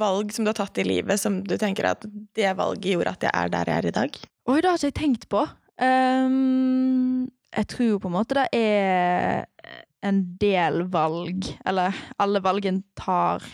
valg 0.00 0.32
som 0.34 0.44
du 0.44 0.50
har 0.50 0.58
tatt 0.58 0.78
i 0.82 0.86
livet 0.86 1.20
som 1.20 1.40
du 1.46 1.56
tenker 1.58 1.88
at 1.92 2.04
det 2.36 2.50
valget 2.58 2.94
gjorde 2.94 3.14
at 3.14 3.26
jeg 3.26 3.32
er 3.34 3.52
der 3.52 3.70
jeg 3.70 3.78
er 3.78 3.88
i 3.88 3.96
dag? 4.00 4.18
Oi, 4.50 4.58
det 4.60 4.70
har 4.70 4.80
ikke 4.80 4.90
jeg 4.90 4.98
tenkt 4.98 5.28
på. 5.30 5.44
Um, 5.80 7.30
jeg 7.56 7.70
tror 7.72 8.00
på 8.02 8.10
en 8.10 8.16
måte 8.16 8.36
det 8.36 8.48
er 8.56 9.46
en 10.06 10.20
del 10.40 10.84
valg, 10.92 11.50
eller 11.68 11.96
alle 12.20 12.40
valg 12.44 12.66
en 12.68 12.82
tar, 12.98 13.44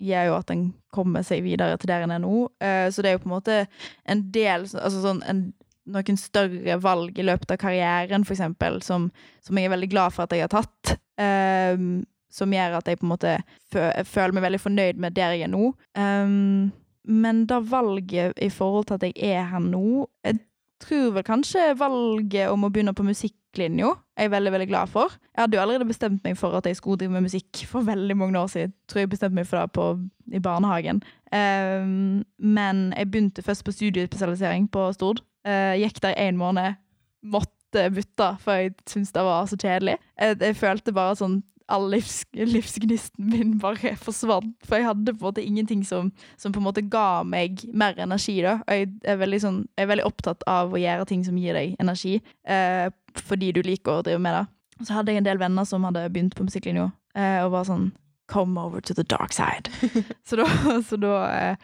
gjør 0.00 0.30
jo 0.30 0.38
at 0.38 0.50
en 0.52 0.64
kommer 0.94 1.24
seg 1.26 1.42
videre 1.46 1.78
til 1.80 1.90
der 1.90 2.04
en 2.04 2.14
er 2.14 2.22
nå. 2.22 2.46
Uh, 2.62 2.86
så 2.92 3.02
det 3.02 3.10
er 3.10 3.18
jo 3.18 3.24
på 3.24 3.30
en 3.30 3.36
måte 3.36 3.60
en 4.08 4.24
del 4.34 4.66
Altså 4.68 5.02
sånn 5.02 5.22
en, 5.28 5.46
noen 5.84 6.18
større 6.20 6.78
valg 6.82 7.18
i 7.18 7.26
løpet 7.26 7.54
av 7.54 7.60
karrieren, 7.60 8.24
eksempel, 8.24 8.80
som, 8.82 9.10
som 9.44 9.58
jeg 9.58 9.68
er 9.68 9.74
veldig 9.74 9.90
glad 9.92 10.14
for 10.14 10.24
at 10.24 10.36
jeg 10.36 10.46
har 10.46 10.52
tatt. 10.54 10.96
Um, 11.20 12.04
som 12.34 12.50
gjør 12.50 12.80
at 12.80 12.88
jeg 12.90 12.98
på 12.98 13.06
en 13.06 13.12
måte 13.12 13.36
føler 13.70 14.34
meg 14.34 14.48
veldig 14.48 14.62
fornøyd 14.62 14.98
med 15.02 15.14
der 15.14 15.36
jeg 15.36 15.46
er 15.46 15.52
nå. 15.52 15.70
Um, 15.94 16.72
men 17.04 17.44
da 17.46 17.60
valget 17.60 18.40
i 18.42 18.50
forhold 18.50 18.88
til 18.88 18.98
at 18.98 19.02
jeg 19.04 19.34
er 19.36 19.44
her 19.50 19.60
nå 19.60 20.06
Jeg 20.24 20.38
tror 20.80 21.10
vel 21.14 21.24
kanskje 21.24 21.74
valget 21.76 22.48
om 22.48 22.64
å 22.64 22.70
begynne 22.72 22.94
på 22.96 23.04
musikklinja 23.06 23.92
er 24.16 24.26
jeg 24.26 24.32
veldig 24.32 24.52
veldig 24.52 24.66
glad 24.68 24.90
for. 24.90 25.14
Jeg 25.32 25.42
hadde 25.42 25.56
jo 25.56 25.62
allerede 25.62 25.88
bestemt 25.88 26.24
meg 26.26 26.36
for 26.38 26.56
at 26.58 26.66
jeg 26.66 26.76
skulle 26.76 26.98
drive 27.00 27.14
med 27.14 27.26
musikk 27.26 27.62
for 27.70 27.86
veldig 27.86 28.16
mange 28.18 28.38
år 28.38 28.50
siden. 28.50 28.74
Tror 28.90 29.04
jeg 29.04 29.10
bestemte 29.14 29.38
meg 29.38 29.46
for 29.48 29.60
det 29.60 29.72
på, 29.74 29.86
i 30.34 30.42
barnehagen. 30.42 31.00
Um, 31.32 32.24
men 32.38 32.84
jeg 32.96 33.10
begynte 33.10 33.42
først 33.42 33.64
på 33.64 33.74
studiespesialisering 33.74 34.68
på 34.70 34.86
Stord. 34.92 35.22
Uh, 35.44 35.74
gikk 35.80 36.00
der 36.04 36.16
én 36.20 36.38
måned. 36.40 36.78
Måtte 37.24 37.88
bytte, 37.90 38.30
for 38.44 38.60
jeg 38.60 38.74
syntes 38.88 39.12
det 39.14 39.24
var 39.26 39.48
så 39.50 39.58
kjedelig. 39.58 39.98
Jeg, 40.20 40.38
jeg 40.40 40.56
følte 40.60 40.94
bare 40.94 41.18
sånn 41.18 41.42
all 41.72 41.86
livs, 41.90 42.24
livsgnisten 42.36 43.28
min 43.30 43.54
bare 43.62 43.94
forsvant. 44.00 44.54
For 44.66 44.78
jeg 44.78 44.88
hadde 44.88 45.14
på 45.14 45.22
en 45.22 45.28
måte 45.30 45.44
ingenting 45.44 45.84
som, 45.86 46.10
som, 46.36 46.52
på 46.52 46.60
en 46.60 46.66
måte 46.66 46.84
ga 46.92 47.24
meg 47.26 47.64
mer 47.72 47.98
energi. 48.00 48.40
da. 48.44 48.58
Og 48.66 48.80
jeg 48.80 48.90
er 49.08 49.20
veldig, 49.20 49.40
sånn, 49.44 49.60
jeg 49.76 49.86
er 49.86 49.92
veldig 49.94 50.08
opptatt 50.08 50.44
av 50.50 50.74
å 50.74 50.80
gjøre 50.80 51.08
ting 51.10 51.24
som 51.26 51.38
gir 51.40 51.56
deg 51.56 51.76
energi, 51.82 52.18
uh, 52.48 52.88
fordi 53.24 53.52
du 53.56 53.62
liker 53.64 54.00
å 54.00 54.06
drive 54.06 54.22
med 54.22 54.38
det. 54.38 54.44
Så 54.84 54.96
hadde 54.96 55.14
jeg 55.14 55.22
en 55.22 55.28
del 55.28 55.40
venner 55.40 55.66
som 55.68 55.84
hadde 55.86 56.08
begynt 56.12 56.34
på 56.36 56.46
musikklinja, 56.46 56.90
uh, 57.16 57.40
og 57.46 57.52
var 57.54 57.68
sånn 57.68 57.92
Come 58.28 58.60
over 58.60 58.80
to 58.80 58.94
the 58.94 59.04
dark 59.04 59.32
side. 59.32 59.68
så 60.28 60.36
da, 60.36 60.46
så 60.88 60.96
da 60.96 61.14
eh, 61.28 61.56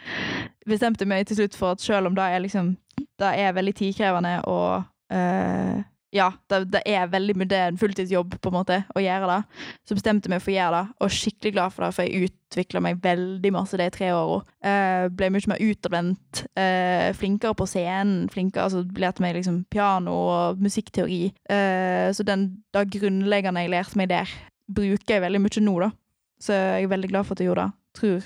bestemte 0.68 1.06
jeg 1.06 1.12
meg 1.12 1.26
til 1.26 1.40
slutt 1.40 1.56
for 1.56 1.76
at 1.76 1.80
selv 1.80 2.10
om 2.10 2.18
det 2.18 2.24
er 2.24 2.42
liksom 2.44 2.76
Det 3.20 3.30
er 3.36 3.52
veldig 3.56 3.74
tidkrevende 3.76 4.34
og 4.48 4.82
eh, 5.12 5.80
ja, 6.10 6.26
det, 6.50 6.64
det 6.74 6.80
er 6.90 7.10
veldig 7.10 7.36
det 7.46 7.56
er 7.56 7.70
en 7.70 7.78
fulltidsjobb 7.78 8.34
på 8.42 8.50
en 8.50 8.56
måte 8.56 8.80
å 8.98 9.02
gjøre 9.02 9.28
det. 9.30 9.66
Så 9.86 9.94
bestemte 9.94 10.26
jeg 10.26 10.34
meg 10.34 10.42
for 10.42 10.52
å 10.52 10.56
gjøre 10.56 10.80
det, 10.80 10.94
og 10.98 11.14
skikkelig 11.14 11.52
glad 11.54 11.74
for 11.74 11.86
det, 11.86 11.90
for 11.94 12.06
jeg 12.06 12.30
utvikla 12.30 12.82
meg 12.82 13.02
veldig 13.04 13.52
masse 13.54 13.78
de 13.78 13.86
tre 13.94 14.10
åra. 14.16 14.40
Eh, 14.66 15.04
ble 15.14 15.30
mye 15.30 15.52
mer 15.52 15.62
utadvendt, 15.62 16.42
eh, 16.58 17.10
flinkere 17.18 17.54
på 17.54 17.68
scenen, 17.70 18.26
flinkere, 18.32 18.66
altså 18.66 18.82
lærte 18.98 19.22
meg 19.22 19.38
liksom 19.38 19.62
piano 19.70 20.16
og 20.34 20.62
musikkteori. 20.64 21.22
Eh, 21.46 22.10
så 22.16 22.26
den, 22.26 22.48
det 22.74 22.88
grunnleggende 22.96 23.62
jeg 23.62 23.74
lærte 23.76 24.00
meg 24.00 24.10
der, 24.10 24.34
bruker 24.70 25.16
jeg 25.16 25.26
veldig 25.28 25.44
mye 25.46 25.66
nå, 25.66 25.78
da. 25.86 25.92
Så 26.40 26.56
jeg 26.56 26.86
er 26.86 26.94
veldig 26.94 27.10
glad 27.12 27.28
for 27.28 27.36
at 27.36 27.42
jeg 27.42 27.50
gjorde 27.50 27.68
det. 27.68 27.78
Tror 28.00 28.18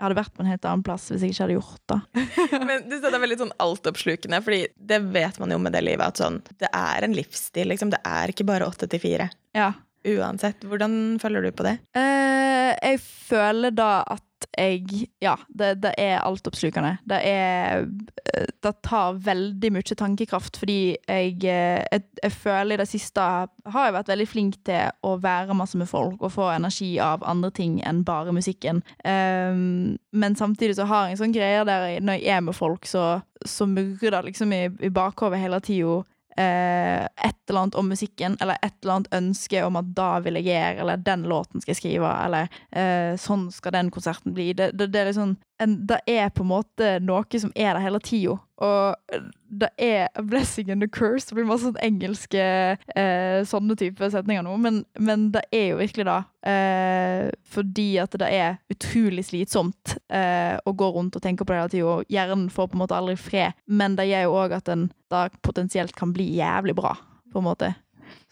jeg 0.00 0.06
hadde 0.06 0.16
vært 0.16 0.32
på 0.32 0.40
en 0.40 0.48
helt 0.48 0.64
annen 0.64 0.82
plass 0.86 1.10
hvis 1.10 1.20
jeg 1.26 1.34
ikke 1.34 1.42
hadde 1.44 1.56
gjort 1.58 1.90
det. 1.92 1.98
Men 2.70 2.86
du 2.88 2.94
sa 2.96 3.10
det 3.10 3.18
er 3.18 3.22
veldig 3.26 3.36
sånn 3.42 3.52
altoppslukende, 3.60 4.38
fordi 4.46 4.60
det 4.72 4.98
vet 5.12 5.36
man 5.42 5.52
jo 5.52 5.58
med 5.60 5.76
det 5.76 5.82
livet, 5.84 6.06
at 6.06 6.22
sånn, 6.22 6.38
det 6.62 6.70
er 6.72 7.04
en 7.04 7.16
livsstil, 7.16 7.68
liksom. 7.68 7.92
Det 7.92 8.00
er 8.08 8.32
ikke 8.32 8.46
bare 8.48 8.68
åtte 8.70 8.88
til 8.88 9.02
fire. 9.02 9.28
Ja. 9.52 9.74
Uansett. 10.08 10.64
Hvordan 10.64 11.18
følger 11.20 11.44
du 11.44 11.50
på 11.52 11.66
det? 11.68 11.74
Eh, 12.00 12.70
jeg 12.72 13.02
føler 13.04 13.76
da 13.76 13.90
at 14.08 14.24
jeg 14.58 15.06
Ja, 15.22 15.36
det, 15.48 15.82
det 15.82 15.92
er 15.98 16.20
altoppslukende. 16.24 16.96
Det 17.08 17.18
er 17.26 17.86
eh, 18.34 18.46
Det 18.62 18.72
tar 18.82 19.18
veldig 19.24 19.72
mye 19.72 19.96
tankekraft, 19.96 20.56
fordi 20.60 20.96
jeg, 21.08 21.36
eh, 21.44 21.80
jeg, 21.92 22.02
jeg 22.22 22.32
føler 22.32 22.74
i 22.74 22.80
det 22.82 22.88
siste 22.88 23.20
har 23.20 23.86
jeg 23.86 23.94
vært 23.94 24.10
veldig 24.10 24.28
flink 24.28 24.58
til 24.66 24.90
å 25.06 25.16
være 25.20 25.56
masse 25.56 25.78
med 25.78 25.88
folk 25.88 26.20
og 26.20 26.32
få 26.34 26.50
energi 26.54 26.92
av 27.02 27.24
andre 27.26 27.50
ting 27.54 27.80
enn 27.86 28.04
bare 28.04 28.34
musikken. 28.34 28.82
Um, 29.04 29.96
men 30.12 30.36
samtidig 30.36 30.76
så 30.76 30.86
har 30.90 31.06
jeg 31.06 31.16
en 31.16 31.22
sånn 31.24 31.36
greie 31.36 31.64
der 31.68 31.86
jeg, 31.88 32.04
når 32.04 32.18
jeg 32.18 32.36
er 32.36 32.44
med 32.44 32.56
folk, 32.56 32.88
så, 32.88 33.20
så 33.46 33.68
murrer 33.68 34.16
det 34.16 34.24
liksom 34.30 34.54
i, 34.56 34.64
i 34.80 34.92
bakhodet 34.94 35.40
hele 35.42 35.60
tida 35.64 36.00
eh, 36.36 37.04
et 37.04 37.38
eller 37.48 37.60
annet 37.60 37.78
om 37.80 37.88
musikken, 37.90 38.36
eller 38.40 38.58
et 38.62 38.76
eller 38.82 38.94
annet 38.94 39.14
ønske 39.20 39.64
om 39.66 39.78
at 39.80 39.92
da 39.96 40.10
vil 40.24 40.38
jeg 40.40 40.48
gjøre, 40.50 40.80
eller 40.84 41.04
den 41.06 41.26
låten 41.30 41.62
skal 41.62 41.74
jeg 41.74 41.80
skrive, 41.80 42.10
eller 42.26 42.50
eh, 42.70 43.14
sånn 43.20 43.48
skal 43.54 43.76
den 43.76 43.92
konserten 43.94 44.36
bli. 44.36 44.52
Det, 44.54 44.72
det, 44.78 44.90
det 44.94 45.02
er 45.02 45.10
liksom 45.12 45.36
det 45.60 46.00
er 46.08 46.30
på 46.32 46.44
en 46.44 46.52
måte 46.54 46.94
noe 47.04 47.40
som 47.40 47.52
er 47.52 47.74
der 47.74 47.84
hele 47.84 48.00
tida. 48.04 48.38
Og 48.60 49.20
det 49.60 49.70
er 49.80 50.08
a 50.16 50.22
blessing 50.24 50.70
and 50.72 50.84
a 50.84 50.88
curse. 50.88 51.28
Det 51.28 51.36
blir 51.36 51.48
masse 51.48 51.64
sånn 51.64 51.80
engelske 51.80 52.42
eh, 52.42 53.40
sånne 53.48 53.76
type 53.80 54.10
setninger 54.12 54.44
nå, 54.44 54.56
men, 54.60 54.82
men, 55.00 55.30
det 55.34 55.46
er 55.56 55.70
jo 55.70 55.80
virkelig 55.80 56.06
det. 56.08 56.18
Eh, 56.52 57.30
fordi 57.54 57.88
at 58.02 58.16
det 58.20 58.28
er 58.36 58.58
utrolig 58.72 59.24
slitsomt 59.30 59.96
eh, 60.12 60.56
å 60.60 60.76
gå 60.76 60.90
rundt 60.96 61.16
og 61.16 61.24
tenke 61.24 61.46
på 61.46 61.54
det 61.54 61.62
hele 61.62 61.72
tida, 61.72 61.96
og 61.96 62.12
hjernen 62.12 62.50
får 62.52 62.70
på 62.70 62.78
en 62.78 62.84
måte 62.84 63.00
aldri 63.00 63.16
fred. 63.20 63.56
Men 63.64 63.96
det 64.00 64.10
gjør 64.10 64.28
jo 64.28 64.38
òg 64.44 64.56
at 64.60 64.68
den 64.68 64.88
da 65.12 65.26
potensielt 65.44 65.96
kan 65.96 66.12
bli 66.16 66.28
jævlig 66.36 66.76
bra, 66.78 66.94
på 67.32 67.40
en 67.40 67.48
måte. 67.48 67.74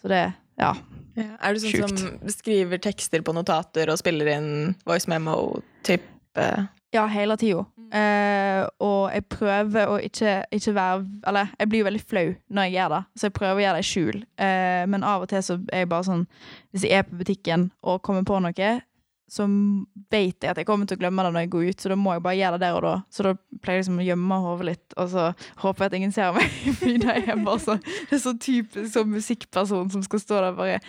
Så 0.01 0.13
det, 0.13 0.23
ja. 0.61 0.73
ja 1.17 1.29
er 1.41 1.55
du 1.55 1.65
sånn 1.65 1.73
Sjukt. 1.73 2.05
som 2.05 2.33
skriver 2.37 2.81
tekster 2.85 3.25
på 3.25 3.33
notater 3.35 3.89
og 3.89 3.97
spiller 4.01 4.29
inn 4.37 4.51
voice 4.85 5.09
memo-type? 5.09 6.51
Ja, 6.91 7.05
hele 7.05 7.37
tida. 7.37 7.65
Mm. 7.77 7.89
Eh, 7.93 8.63
og 8.81 9.11
jeg 9.13 9.25
prøver 9.29 9.89
å 9.89 9.97
ikke, 10.01 10.43
ikke, 10.53 10.73
være 10.75 11.05
Eller 11.27 11.47
jeg 11.57 11.69
blir 11.69 11.81
jo 11.81 11.87
veldig 11.87 12.01
flau 12.05 12.27
når 12.49 12.67
jeg 12.67 12.73
gjør 12.75 12.91
det, 12.93 12.99
så 13.15 13.25
jeg 13.27 13.35
prøver 13.37 13.55
å 13.55 13.63
gjøre 13.63 13.77
det 13.77 13.85
i 13.85 13.89
skjul. 13.89 14.19
Eh, 14.45 14.83
men 14.89 15.05
av 15.05 15.25
og 15.25 15.31
til 15.31 15.43
så 15.45 15.57
er 15.69 15.83
jeg 15.83 15.89
bare 15.89 16.07
sånn 16.09 16.27
Hvis 16.71 16.85
jeg 16.85 16.97
er 16.97 17.09
på 17.09 17.17
butikken 17.21 17.69
og 17.81 18.01
kommer 18.05 18.25
på 18.25 18.41
noe, 18.41 18.69
så 19.29 19.45
vet 20.09 20.41
jeg 20.41 20.49
at 20.49 20.57
jeg 20.57 20.65
kommer 20.65 20.89
til 20.89 20.97
å 20.97 21.01
glemme 21.03 21.21
det 21.21 21.31
når 21.35 21.43
jeg 21.43 21.51
går 21.53 21.65
ut, 21.69 21.81
så 21.83 21.91
da 21.91 21.97
må 21.99 22.15
jeg 22.15 22.23
bare 22.25 22.37
gjøre 22.39 22.57
det 22.57 22.65
der 22.65 22.77
og 22.77 22.85
da. 22.85 22.93
Så 23.13 23.25
da 23.25 23.33
pleier 23.61 23.77
jeg 23.77 23.83
liksom 23.83 23.99
å 24.01 24.05
gjemme 24.07 24.39
hodet 24.41 24.67
litt, 24.71 24.95
og 24.95 25.11
så 25.11 25.25
håper 25.61 25.85
jeg 25.85 25.91
at 25.91 25.97
ingen 25.99 26.15
ser 26.15 26.31
meg. 26.33 26.55
Fordi 26.79 26.95
det 27.03 27.15
er 27.19 27.43
bare 27.45 27.61
så, 27.61 27.75
det 28.09 28.17
er 28.17 28.23
så 28.23 28.33
typisk 28.41 28.89
sånn 28.95 29.11
musikkperson 29.13 29.91
som 29.93 30.05
skal 30.05 30.23
stå 30.23 30.41
der 30.47 30.57
bare 30.57 30.79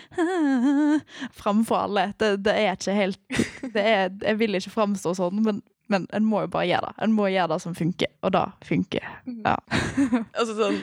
framfor 1.41 1.83
alle. 1.83 2.07
Det, 2.17 2.31
det, 2.47 2.57
er 2.57 2.79
ikke 2.79 2.97
helt 2.97 3.43
det 3.75 3.85
er, 3.85 4.09
Jeg 4.09 4.41
vil 4.41 4.57
ikke 4.57 4.73
framstå 4.73 5.13
sånn, 5.21 5.43
men 5.45 5.61
men 5.91 6.07
en 6.15 6.25
må 6.27 6.45
jo 6.45 6.53
bare 6.53 6.69
gjøre 6.69 6.89
det. 6.89 6.95
En 7.05 7.13
må 7.15 7.27
gjøre 7.31 7.53
det 7.53 7.59
som 7.65 7.75
funker, 7.77 8.13
og 8.25 8.33
da 8.37 8.45
funker. 8.67 9.05
Mhm. 9.27 9.43
Ja. 9.45 9.57
altså 10.39 10.55
sånn 10.57 10.81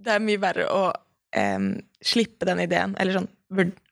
Det 0.00 0.14
er 0.14 0.24
mye 0.24 0.40
verre 0.40 0.64
å 0.72 0.84
um, 1.36 1.74
slippe 2.00 2.48
den 2.48 2.62
ideen, 2.64 2.96
eller 2.98 3.20
sånn 3.20 3.28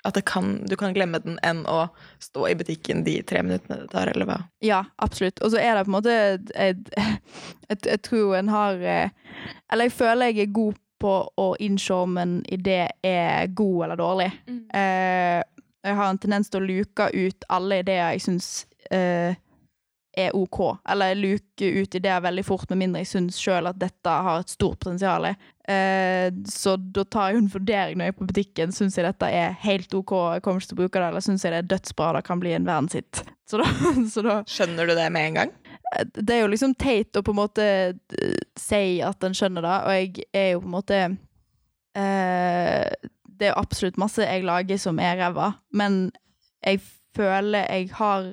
at 0.06 0.18
kan, 0.24 0.66
du 0.70 0.76
kan 0.78 0.94
glemme 0.94 1.18
den, 1.18 1.38
enn 1.42 1.64
å 1.66 1.88
stå 2.22 2.46
i 2.48 2.54
butikken 2.58 3.02
de 3.04 3.18
tre 3.26 3.42
minuttene 3.42 3.82
det 3.82 3.90
tar, 3.90 4.10
eller 4.12 4.28
hva? 4.28 4.36
Ja, 4.64 4.84
absolutt. 5.02 5.42
Og 5.42 5.50
så 5.52 5.58
er 5.58 5.74
det 5.74 5.84
på 5.84 5.90
en 5.90 5.96
måte 5.96 6.14
jeg 7.68 8.02
tror 8.06 8.36
en 8.38 8.52
har 8.54 8.78
eh, 8.78 9.10
Eller 9.72 9.88
jeg 9.88 9.96
føler 9.98 10.30
jeg 10.30 10.46
er 10.46 10.54
god 10.54 10.78
på 10.98 11.12
å 11.38 11.48
innse 11.62 11.94
om 11.94 12.16
en 12.18 12.38
idé 12.50 12.80
er 13.06 13.50
god 13.54 13.84
eller 13.84 13.98
dårlig. 14.00 14.30
Mm. 14.48 14.62
Eh, 14.74 15.42
jeg 15.86 15.98
har 16.00 16.10
en 16.10 16.18
tendens 16.18 16.50
til 16.50 16.62
å 16.62 16.66
luke 16.66 17.10
ut 17.14 17.46
alle 17.54 17.82
ideer 17.84 18.16
jeg 18.16 18.24
syns 18.24 18.48
eh, 18.90 19.38
er 20.18 20.34
OK. 20.36 20.58
Eller 20.88 21.12
jeg 21.12 21.20
luker 21.22 21.78
ut 21.82 21.98
det 22.02 22.16
veldig 22.24 22.44
fort, 22.46 22.68
med 22.72 22.82
mindre 22.82 23.04
jeg 23.04 23.12
syns 23.12 23.38
sjøl 23.40 23.70
at 23.70 23.78
dette 23.80 24.16
har 24.26 24.42
et 24.42 24.52
stort 24.52 24.80
potensial. 24.82 25.28
Eh, 25.68 26.28
så 26.48 26.76
da 26.80 27.04
tar 27.04 27.32
jeg 27.32 27.42
en 27.42 27.50
vurdering 27.52 27.98
når 27.98 28.08
jeg 28.08 28.14
er 28.14 28.18
på 28.18 28.28
butikken. 28.30 28.74
Syns 28.74 28.98
jeg 28.98 29.06
dette 29.06 29.28
er 29.28 29.56
helt 29.64 29.94
OK, 29.94 30.14
jeg 30.34 30.44
kommer 30.44 30.62
ikke 30.62 30.72
til 30.72 30.78
å 30.78 30.82
bruke 30.82 31.02
det, 31.02 31.10
eller 31.10 31.24
syns 31.24 31.44
jeg 31.44 31.54
det 31.54 31.62
er 31.62 31.70
dødsbra, 31.74 32.12
det 32.16 32.24
kan 32.28 32.42
bli 32.42 32.54
en 32.56 32.68
verdenshit. 32.68 33.22
Så 33.48 33.60
da, 33.60 33.68
så 34.14 34.24
da 34.24 34.38
Skjønner 34.48 34.88
du 34.88 34.94
det 34.96 35.08
med 35.14 35.30
en 35.30 35.40
gang? 35.42 35.54
Eh, 35.94 36.08
det 36.16 36.36
er 36.36 36.42
jo 36.42 36.52
liksom 36.52 36.76
teit 36.80 37.16
å 37.16 37.24
på 37.24 37.34
en 37.34 37.40
måte 37.42 37.68
eh, 37.92 38.42
si 38.58 38.98
at 39.04 39.24
en 39.24 39.36
skjønner 39.36 39.64
det, 39.64 39.78
og 39.78 39.96
jeg 39.96 40.28
er 40.32 40.50
jo 40.54 40.64
på 40.64 40.70
en 40.70 40.76
måte 40.76 41.00
eh, 41.96 43.08
Det 43.24 43.48
er 43.48 43.52
jo 43.52 43.62
absolutt 43.62 44.00
masse 44.00 44.24
jeg 44.24 44.46
lager 44.46 44.80
som 44.80 45.00
er 45.02 45.18
ræva, 45.20 45.52
men 45.72 46.08
jeg 46.64 46.82
føler 47.16 47.68
jeg 47.68 47.92
har 47.98 48.32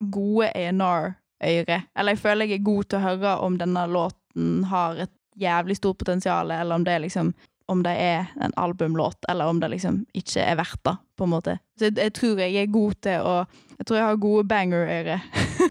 gode 0.00 0.50
A&R-øyre. 0.54 1.82
Eller 1.98 2.14
jeg 2.14 2.22
føler 2.22 2.48
jeg 2.48 2.60
er 2.60 2.66
god 2.66 2.88
til 2.88 2.98
å 2.98 3.04
høre 3.04 3.36
om 3.46 3.58
denne 3.60 3.84
låten 3.90 4.64
har 4.70 5.04
et 5.06 5.14
jævlig 5.38 5.78
stort 5.78 5.98
potensial, 5.98 6.50
eller 6.50 6.74
om 6.74 6.84
det 6.86 6.96
er 6.96 7.06
liksom 7.06 7.32
om 7.68 7.82
det 7.84 7.92
er 8.00 8.30
en 8.40 8.52
albumlåt, 8.56 9.26
eller 9.28 9.46
om 9.46 9.58
det 9.60 9.68
liksom 9.74 10.00
ikke 10.16 10.40
er 10.40 10.56
verdt 10.56 10.80
det, 10.88 10.94
på 11.20 11.26
en 11.26 11.32
måte. 11.34 11.58
Så 11.76 11.90
jeg, 11.90 11.98
jeg 12.00 12.14
tror 12.16 12.40
jeg 12.40 12.54
er 12.56 12.70
god 12.72 12.94
til 13.04 13.26
å 13.28 13.34
Jeg 13.78 13.86
tror 13.86 13.98
jeg 13.98 14.06
har 14.08 14.16
gode 14.18 14.44
banger-øyre. 14.50 15.16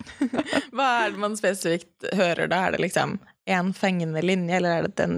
Hva 0.78 0.86
er 1.02 1.10
det 1.12 1.20
man 1.20 1.34
spesifikt 1.36 2.06
hører 2.16 2.48
da? 2.48 2.62
Er 2.68 2.78
det 2.78 2.80
liksom 2.86 3.18
en 3.52 3.74
fengende 3.76 4.22
linje, 4.24 4.56
eller 4.56 4.78
er 4.78 4.86
det 4.86 4.94
den 5.02 5.18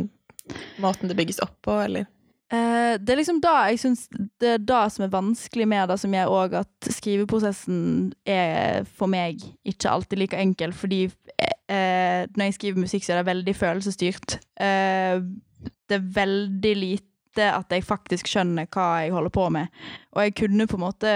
måten 0.81 1.11
det 1.11 1.17
bygges 1.19 1.37
opp 1.45 1.53
på, 1.67 1.75
eller? 1.83 2.07
Uh, 2.49 2.97
det 2.97 3.13
er 3.13 3.19
liksom 3.19 3.37
da 3.43 3.51
jeg 3.69 3.77
syns 3.77 4.07
Det 4.09 4.47
er 4.55 4.61
da 4.65 4.79
som 4.89 5.03
er 5.05 5.11
vanskelig 5.13 5.67
med 5.69 5.91
det, 5.91 5.99
som 6.01 6.13
gjør 6.15 6.31
òg 6.33 6.55
at 6.63 6.87
skriveprosessen 6.95 7.81
er 8.25 8.87
for 8.89 9.11
meg 9.11 9.43
ikke 9.69 9.91
alltid 9.91 10.23
like 10.23 10.39
enkel, 10.39 10.73
fordi 10.73 11.03
uh, 11.05 12.25
når 12.25 12.47
jeg 12.47 12.55
skriver 12.57 12.81
musikk, 12.81 13.05
så 13.05 13.13
er 13.13 13.21
det 13.21 13.29
veldig 13.29 13.55
følelsesstyrt. 13.55 14.39
Uh, 14.57 15.21
det 15.61 15.99
er 15.99 16.09
veldig 16.17 16.73
lite 16.79 17.05
at 17.53 17.69
jeg 17.69 17.85
faktisk 17.85 18.27
skjønner 18.27 18.65
hva 18.73 18.87
jeg 19.03 19.13
holder 19.13 19.35
på 19.35 19.45
med. 19.53 19.69
Og 20.17 20.25
jeg 20.25 20.35
kunne 20.41 20.65
på 20.67 20.79
en 20.79 20.81
måte 20.81 21.11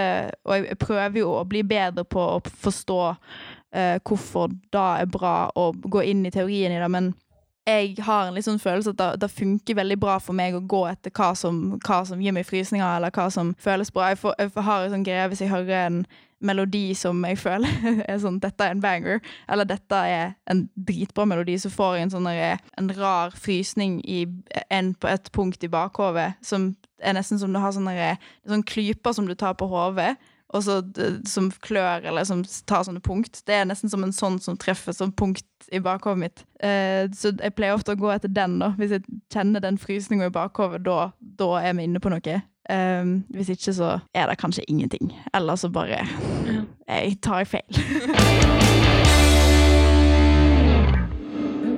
Og 0.46 0.54
jeg 0.56 0.78
prøver 0.80 1.18
jo 1.20 1.32
å 1.40 1.48
bli 1.50 1.64
bedre 1.68 2.06
på 2.06 2.22
å 2.36 2.40
forstå 2.46 3.02
hvorfor 4.06 4.52
det 4.54 4.82
er 5.02 5.08
bra, 5.10 5.50
å 5.58 5.72
gå 5.74 6.04
inn 6.06 6.22
i 6.30 6.32
teorien 6.32 6.76
i 6.76 6.78
det, 6.78 6.90
men 6.94 7.08
jeg 7.68 7.96
har 8.04 8.28
en 8.28 8.36
litt 8.36 8.46
sånn 8.48 8.60
følelse 8.60 8.92
at 8.92 9.00
det, 9.00 9.10
det, 9.24 9.32
funker 9.32 9.78
veldig 9.80 9.98
bra 10.02 10.18
for 10.20 10.36
meg 10.36 10.58
å 10.58 10.66
gå 10.68 10.84
etter 10.90 11.14
hva 11.16 11.32
som, 11.38 11.78
hva 11.86 12.02
som 12.08 12.22
gir 12.22 12.36
meg 12.36 12.48
frysninger, 12.48 12.86
eller 12.98 13.14
hva 13.16 13.30
som 13.32 13.54
føles 13.62 13.92
bra. 13.94 14.12
Jeg, 14.12 14.20
får, 14.20 14.36
jeg 14.40 14.66
har 14.68 14.84
en 14.84 14.96
sånn 14.98 15.08
greie 15.08 15.30
hvis 15.32 15.44
jeg 15.46 15.54
hører 15.54 15.88
en 15.88 16.04
melodi 16.44 16.90
som 16.98 17.22
jeg 17.24 17.40
føler 17.40 17.86
er 18.10 18.20
sånn 18.20 18.42
Dette 18.44 18.66
er 18.66 18.76
en 18.76 18.84
banger, 18.84 19.22
eller 19.48 19.68
dette 19.70 20.00
er 20.10 20.34
en 20.52 20.66
dritbra 20.76 21.26
melodi, 21.30 21.56
så 21.62 21.72
får 21.72 21.96
jeg 21.96 22.10
en 22.10 22.16
sånn 22.18 22.30
en 22.34 22.94
rar 22.98 23.36
frysning 23.40 24.02
i, 24.04 24.26
en, 24.68 24.92
på 24.94 25.08
et 25.12 25.32
punkt 25.36 25.64
i 25.64 25.72
bakhovet 25.72 26.40
som 26.44 26.74
er 27.04 27.16
nesten 27.16 27.40
som 27.40 27.52
du 27.52 27.60
har 27.60 27.72
sånne, 27.76 28.16
sånne 28.48 28.68
klyper 28.68 29.16
som 29.16 29.28
du 29.28 29.36
tar 29.40 29.56
på 29.60 29.68
hodet 29.72 30.14
og 30.54 30.64
så, 30.64 30.76
som 31.28 31.52
klør, 31.66 32.06
eller 32.06 32.24
som 32.30 32.44
tar 32.70 32.84
sånne 32.86 33.02
punkt. 33.04 33.42
Det 33.48 33.56
er 33.58 33.66
nesten 33.66 33.90
som 33.90 34.04
en 34.06 34.14
sånn 34.14 34.40
som 34.44 34.58
treffer 34.60 34.94
som 34.94 35.12
punkt 35.12 35.46
i 35.74 35.80
bakhovet 35.82 36.20
mitt. 36.22 36.44
Eh, 36.62 37.10
så 37.18 37.32
jeg 37.34 37.56
pleier 37.58 37.74
ofte 37.74 37.94
å 37.96 38.00
gå 38.00 38.12
etter 38.14 38.30
den, 38.30 38.60
da. 38.62 38.70
Hvis 38.78 38.94
jeg 38.94 39.02
kjenner 39.34 39.60
den 39.64 39.78
frysninga 39.82 40.26
i 40.30 40.34
bakhovet, 40.34 40.86
da, 40.86 41.12
da, 41.20 41.50
er 41.64 41.74
vi 41.78 41.84
inne 41.88 42.02
på 42.04 42.10
noe. 42.14 42.36
Eh, 42.70 43.04
hvis 43.34 43.50
ikke, 43.56 43.74
så 43.80 43.90
er 44.14 44.26
det 44.30 44.42
kanskje 44.44 44.68
ingenting. 44.70 45.06
Eller 45.34 45.56
så 45.58 45.68
bare 45.74 46.06
Jeg 46.86 47.18
tar 47.26 47.44
feil. 47.50 47.66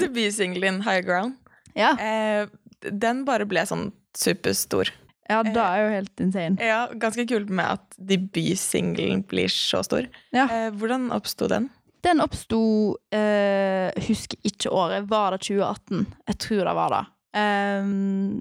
Debutsingelen 0.02 0.82
High 0.84 1.04
Ground, 1.08 1.34
ja. 1.76 1.96
eh, 1.96 2.48
den 2.92 3.24
bare 3.28 3.46
ble 3.48 3.64
sånn 3.68 3.94
superstor. 4.16 4.92
Ja, 5.30 5.42
det 5.46 5.58
er 5.58 5.82
jo 5.82 5.88
helt 5.94 6.22
insane. 6.22 6.62
Ja, 6.62 6.82
Ganske 7.02 7.26
kult 7.30 7.50
med 7.50 7.80
at 7.80 7.98
debutsingelen 7.98 9.24
blir 9.26 9.50
så 9.52 9.82
stor. 9.86 10.06
Ja. 10.36 10.46
Eh, 10.46 10.70
hvordan 10.78 11.10
oppsto 11.16 11.50
den? 11.52 11.72
Den 12.06 12.22
oppsto 12.22 12.60
eh, 13.10 13.90
Husker 14.06 14.38
ikke 14.46 14.70
året. 14.70 15.08
Var 15.10 15.34
det 15.34 15.42
2018? 15.48 16.06
Jeg 16.30 16.42
tror 16.46 16.68
det 16.70 16.76
var 16.78 16.94
det. 16.94 17.06
Um, 17.36 18.38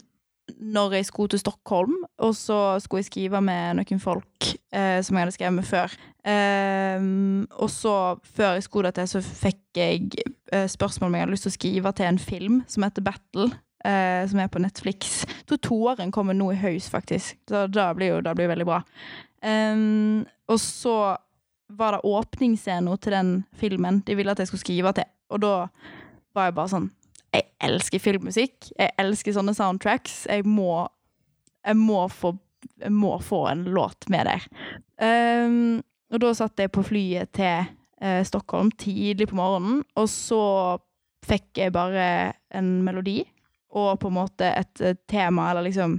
når 0.61 0.99
jeg 0.99 1.07
skulle 1.09 1.33
til 1.33 1.41
Stockholm, 1.41 1.95
og 2.19 2.35
så 2.37 2.79
skulle 2.81 3.01
jeg 3.01 3.09
skrive 3.09 3.41
med 3.41 3.79
noen 3.79 4.01
folk 4.01 4.51
eh, 4.75 5.01
som 5.03 5.17
jeg 5.17 5.25
hadde 5.25 5.37
skrevet 5.37 5.57
med 5.57 5.67
før. 5.69 5.95
Ehm, 6.29 7.47
og 7.61 7.71
så, 7.73 8.17
før 8.37 8.59
jeg 8.59 8.67
skulle 8.67 8.93
til, 8.97 9.09
så 9.09 9.23
fikk 9.25 9.81
jeg 9.81 10.11
eh, 10.53 10.69
spørsmål 10.71 11.09
om 11.09 11.17
jeg 11.17 11.25
hadde 11.25 11.35
lyst 11.35 11.49
til 11.49 11.55
å 11.55 11.59
skrive 11.59 11.93
til 11.97 12.11
en 12.11 12.21
film 12.21 12.61
som 12.71 12.87
heter 12.87 13.07
Battle. 13.09 13.49
Eh, 13.85 14.25
som 14.29 14.41
er 14.41 14.51
på 14.53 14.63
Netflix. 14.63 15.23
Jeg 15.29 15.47
tror 15.51 15.63
toeren 15.69 16.13
kommer 16.15 16.37
nå 16.37 16.51
i 16.53 16.61
høys, 16.61 16.89
faktisk. 16.93 17.39
Så 17.49 17.67
da 17.73 17.91
blir 17.97 18.15
jo 18.15 18.23
det 18.25 18.35
blir 18.39 18.51
veldig 18.51 18.67
bra. 18.69 18.81
Um, 19.45 20.25
og 20.49 20.61
så 20.61 20.97
var 21.75 21.97
det 21.97 22.07
åpningsscenen 22.09 22.99
til 23.03 23.13
den 23.13 23.33
filmen 23.61 24.01
de 24.07 24.17
ville 24.17 24.33
at 24.33 24.41
jeg 24.41 24.51
skulle 24.51 24.65
skrive 24.65 24.95
til. 24.97 25.09
Og 25.33 25.43
da 25.45 25.55
var 26.37 26.49
jeg 26.49 26.57
bare 26.57 26.73
sånn 26.73 26.91
Jeg 27.35 27.49
elsker 27.67 27.99
filmmusikk. 27.99 28.69
Jeg 28.79 28.95
elsker 29.03 29.35
sånne 29.35 29.57
soundtracks. 29.57 30.21
Jeg 30.31 30.45
må, 30.47 30.85
jeg 31.67 31.77
må, 31.81 32.05
få, 32.07 32.31
jeg 32.79 32.95
må 32.95 33.17
få 33.19 33.41
en 33.51 33.65
låt 33.75 34.07
med 34.13 34.31
der. 34.31 34.45
Um, 35.03 35.83
og 36.15 36.23
da 36.23 36.31
satt 36.39 36.63
jeg 36.63 36.71
på 36.71 36.85
flyet 36.87 37.33
til 37.35 37.65
eh, 37.99 38.21
Stockholm 38.23 38.71
tidlig 38.79 39.27
på 39.33 39.39
morgenen, 39.39 39.81
og 39.99 40.07
så 40.13 40.45
fikk 41.27 41.59
jeg 41.59 41.75
bare 41.75 42.05
en 42.55 42.69
melodi 42.87 43.25
og 43.75 43.99
på 44.03 44.11
en 44.11 44.17
måte 44.21 44.49
et, 44.55 44.81
et 44.81 45.01
tema, 45.11 45.51
eller 45.51 45.67
liksom 45.67 45.99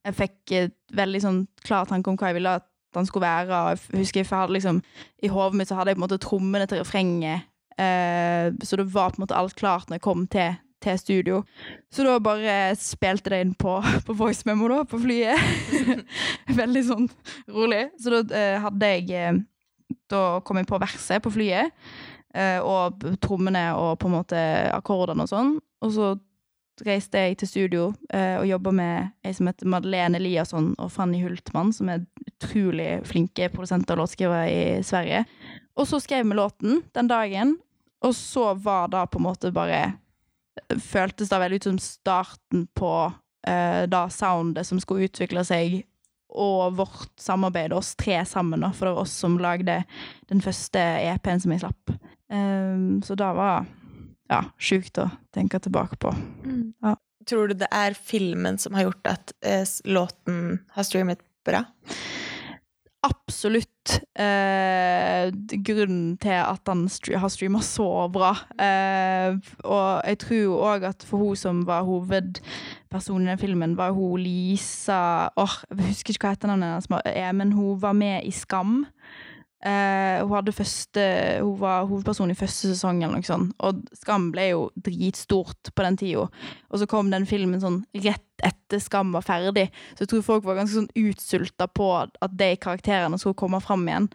Jeg 0.00 0.16
fikk 0.16 0.52
et 0.56 0.76
veldig 0.96 1.20
sånn 1.20 1.40
klar 1.66 1.84
tanke 1.86 2.08
om 2.10 2.16
hva 2.18 2.30
jeg 2.30 2.38
ville 2.38 2.54
at 2.60 2.66
han 2.96 3.06
skulle 3.06 3.26
være. 3.28 3.52
Og 3.52 3.76
jeg 3.92 4.00
husker 4.00 4.22
jeg 4.22 4.30
hadde 4.30 4.56
liksom 4.56 4.80
I 5.22 5.30
hodet 5.30 5.58
mitt 5.60 5.68
så 5.70 5.76
hadde 5.78 5.92
jeg 5.92 5.98
på 5.98 6.02
en 6.02 6.06
måte 6.06 6.20
trommene 6.22 6.66
til 6.66 6.80
refrenget. 6.80 7.46
Eh, 7.80 8.50
så 8.64 8.76
det 8.80 8.88
var 8.94 9.12
på 9.12 9.20
en 9.20 9.24
måte 9.26 9.36
alt 9.36 9.54
klart 9.56 9.88
når 9.88 10.00
jeg 10.00 10.04
kom 10.08 10.26
til, 10.32 10.56
til 10.82 10.98
studio. 10.98 11.42
Så 11.92 12.04
da 12.04 12.16
bare 12.18 12.74
spilte 12.80 13.30
det 13.32 13.42
inn 13.44 13.54
på, 13.54 13.76
på 14.06 14.16
voice 14.16 14.48
memo 14.48 14.68
da, 14.72 14.82
på 14.88 15.00
flyet. 15.04 15.36
Veldig 16.62 16.84
sånn 16.88 17.10
rolig. 17.52 17.86
Så 18.00 18.16
da 18.16 18.24
eh, 18.40 18.56
hadde 18.64 18.94
jeg 18.96 19.10
eh, 19.20 19.44
Da 20.10 20.40
kom 20.46 20.58
jeg 20.58 20.68
på 20.70 20.80
verset 20.80 21.22
på 21.22 21.32
flyet. 21.34 21.76
eh, 22.34 22.58
og 22.62 23.04
trommene 23.22 23.68
og 23.74 23.98
på 24.00 24.08
en 24.10 24.16
måte 24.16 24.42
akkordene 24.74 25.26
og 25.26 25.30
sånn. 25.30 25.54
Og 25.84 25.94
så 25.94 26.12
reiste 26.86 27.20
jeg 27.20 27.38
til 27.40 27.50
studio 27.50 27.86
eh, 28.12 28.36
og 28.40 28.48
jobba 28.48 28.72
med 28.74 29.26
ei 29.26 29.32
som 29.36 29.48
heter 29.50 29.68
Madeleine 29.70 30.18
Eliasson 30.20 30.72
og 30.80 30.92
Fanny 30.94 31.22
Hultmann, 31.22 31.72
som 31.76 31.90
er 31.92 32.04
utrolig 32.26 33.00
flinke 33.08 33.50
produsenter 33.52 33.96
og 33.96 34.04
låtskrivere 34.04 34.46
i 34.50 34.62
Sverige. 34.86 35.24
Og 35.78 35.88
så 35.88 36.00
skrev 36.02 36.26
vi 36.28 36.38
låten 36.38 36.82
den 36.96 37.10
dagen, 37.10 37.56
og 38.04 38.14
så 38.16 38.54
var 38.54 38.90
det 38.92 39.06
på 39.10 39.20
en 39.20 39.28
måte 39.28 39.52
bare 39.54 39.82
Føltes 40.82 41.30
det 41.30 41.38
veldig 41.40 41.56
ut 41.56 41.66
som 41.70 41.76
starten 41.80 42.64
på 42.76 42.90
eh, 43.48 43.86
det 43.88 44.00
soundet 44.12 44.66
som 44.66 44.80
skulle 44.82 45.06
utvikle 45.08 45.44
seg, 45.46 45.78
og 46.30 46.76
vårt 46.76 47.14
samarbeid, 47.18 47.72
oss 47.72 47.94
tre 47.98 48.18
sammen, 48.28 48.66
for 48.74 48.86
det 48.86 48.92
var 48.92 49.06
oss 49.06 49.14
som 49.22 49.38
lagde 49.40 49.80
den 50.28 50.42
første 50.44 50.78
EP-en 50.78 51.40
som 51.42 51.54
jeg 51.54 51.62
slapp. 51.64 51.94
Um, 52.30 53.00
så 53.02 53.16
det 53.18 53.30
var 53.34 53.64
ja, 54.30 54.44
sjukt 54.62 54.98
å 55.02 55.08
tenke 55.34 55.60
tilbake 55.62 55.98
på. 56.00 56.14
Ja. 56.84 56.96
Tror 57.28 57.50
du 57.50 57.58
det 57.60 57.68
er 57.74 57.94
filmen 57.94 58.56
som 58.58 58.76
har 58.78 58.88
gjort 58.88 59.10
at 59.10 59.32
eh, 59.44 59.66
låten 59.84 60.62
har 60.72 60.86
streamet 60.88 61.20
bra? 61.46 61.66
Absolutt 63.04 63.94
eh, 64.20 65.28
grunnen 65.64 66.16
til 66.20 66.36
at 66.36 66.68
han 66.68 66.86
har 66.88 67.32
streama 67.32 67.62
så 67.64 67.88
bra. 68.12 68.32
Eh, 68.60 69.36
og 69.64 70.08
jeg 70.08 70.20
tror 70.24 70.64
òg 70.72 70.86
at 70.90 71.04
for 71.08 71.24
hun 71.24 71.38
som 71.38 71.62
var 71.68 71.86
hovedpersonen 71.88 73.28
i 73.28 73.32
den 73.34 73.42
filmen, 73.42 73.76
var 73.76 73.94
hun 73.96 74.20
Lisa 74.20 75.30
Åh, 75.36 75.58
Jeg 75.70 75.92
husker 75.92 76.16
ikke 76.16 76.28
hva 76.28 76.36
etternavnet 76.36 76.76
hennes, 76.76 76.90
er, 77.12 77.32
men 77.36 77.52
hun 77.56 77.80
var 77.80 77.96
med 77.96 78.24
i 78.28 78.32
Skam. 78.36 78.84
Eh, 79.60 80.22
hun, 80.24 80.52
første, 80.56 81.02
hun 81.42 81.56
var 81.60 81.84
hovedperson 81.84 82.32
i 82.32 82.38
første 82.38 82.70
sesong, 82.72 83.02
eller 83.02 83.20
noe 83.20 83.26
sånt. 83.26 83.52
Og 83.60 83.82
Skam 83.98 84.30
ble 84.32 84.46
jo 84.54 84.62
dritstort 84.80 85.72
på 85.74 85.84
den 85.84 85.98
tida. 86.00 86.26
Og 86.70 86.80
så 86.80 86.88
kom 86.88 87.12
den 87.12 87.28
filmen 87.28 87.60
sånn 87.60 87.82
rett 88.00 88.24
etter 88.46 88.80
Skam 88.80 89.12
var 89.12 89.26
ferdig. 89.26 89.68
Så 89.92 90.06
jeg 90.06 90.12
tror 90.12 90.24
folk 90.24 90.46
var 90.48 90.62
ganske 90.62 90.78
sånn 90.78 90.92
utsulta 90.96 91.68
på 91.68 91.90
at 92.00 92.38
de 92.40 92.54
karakterene 92.56 93.20
skulle 93.20 93.36
komme 93.36 93.60
fram 93.60 93.84
igjen. 93.88 94.08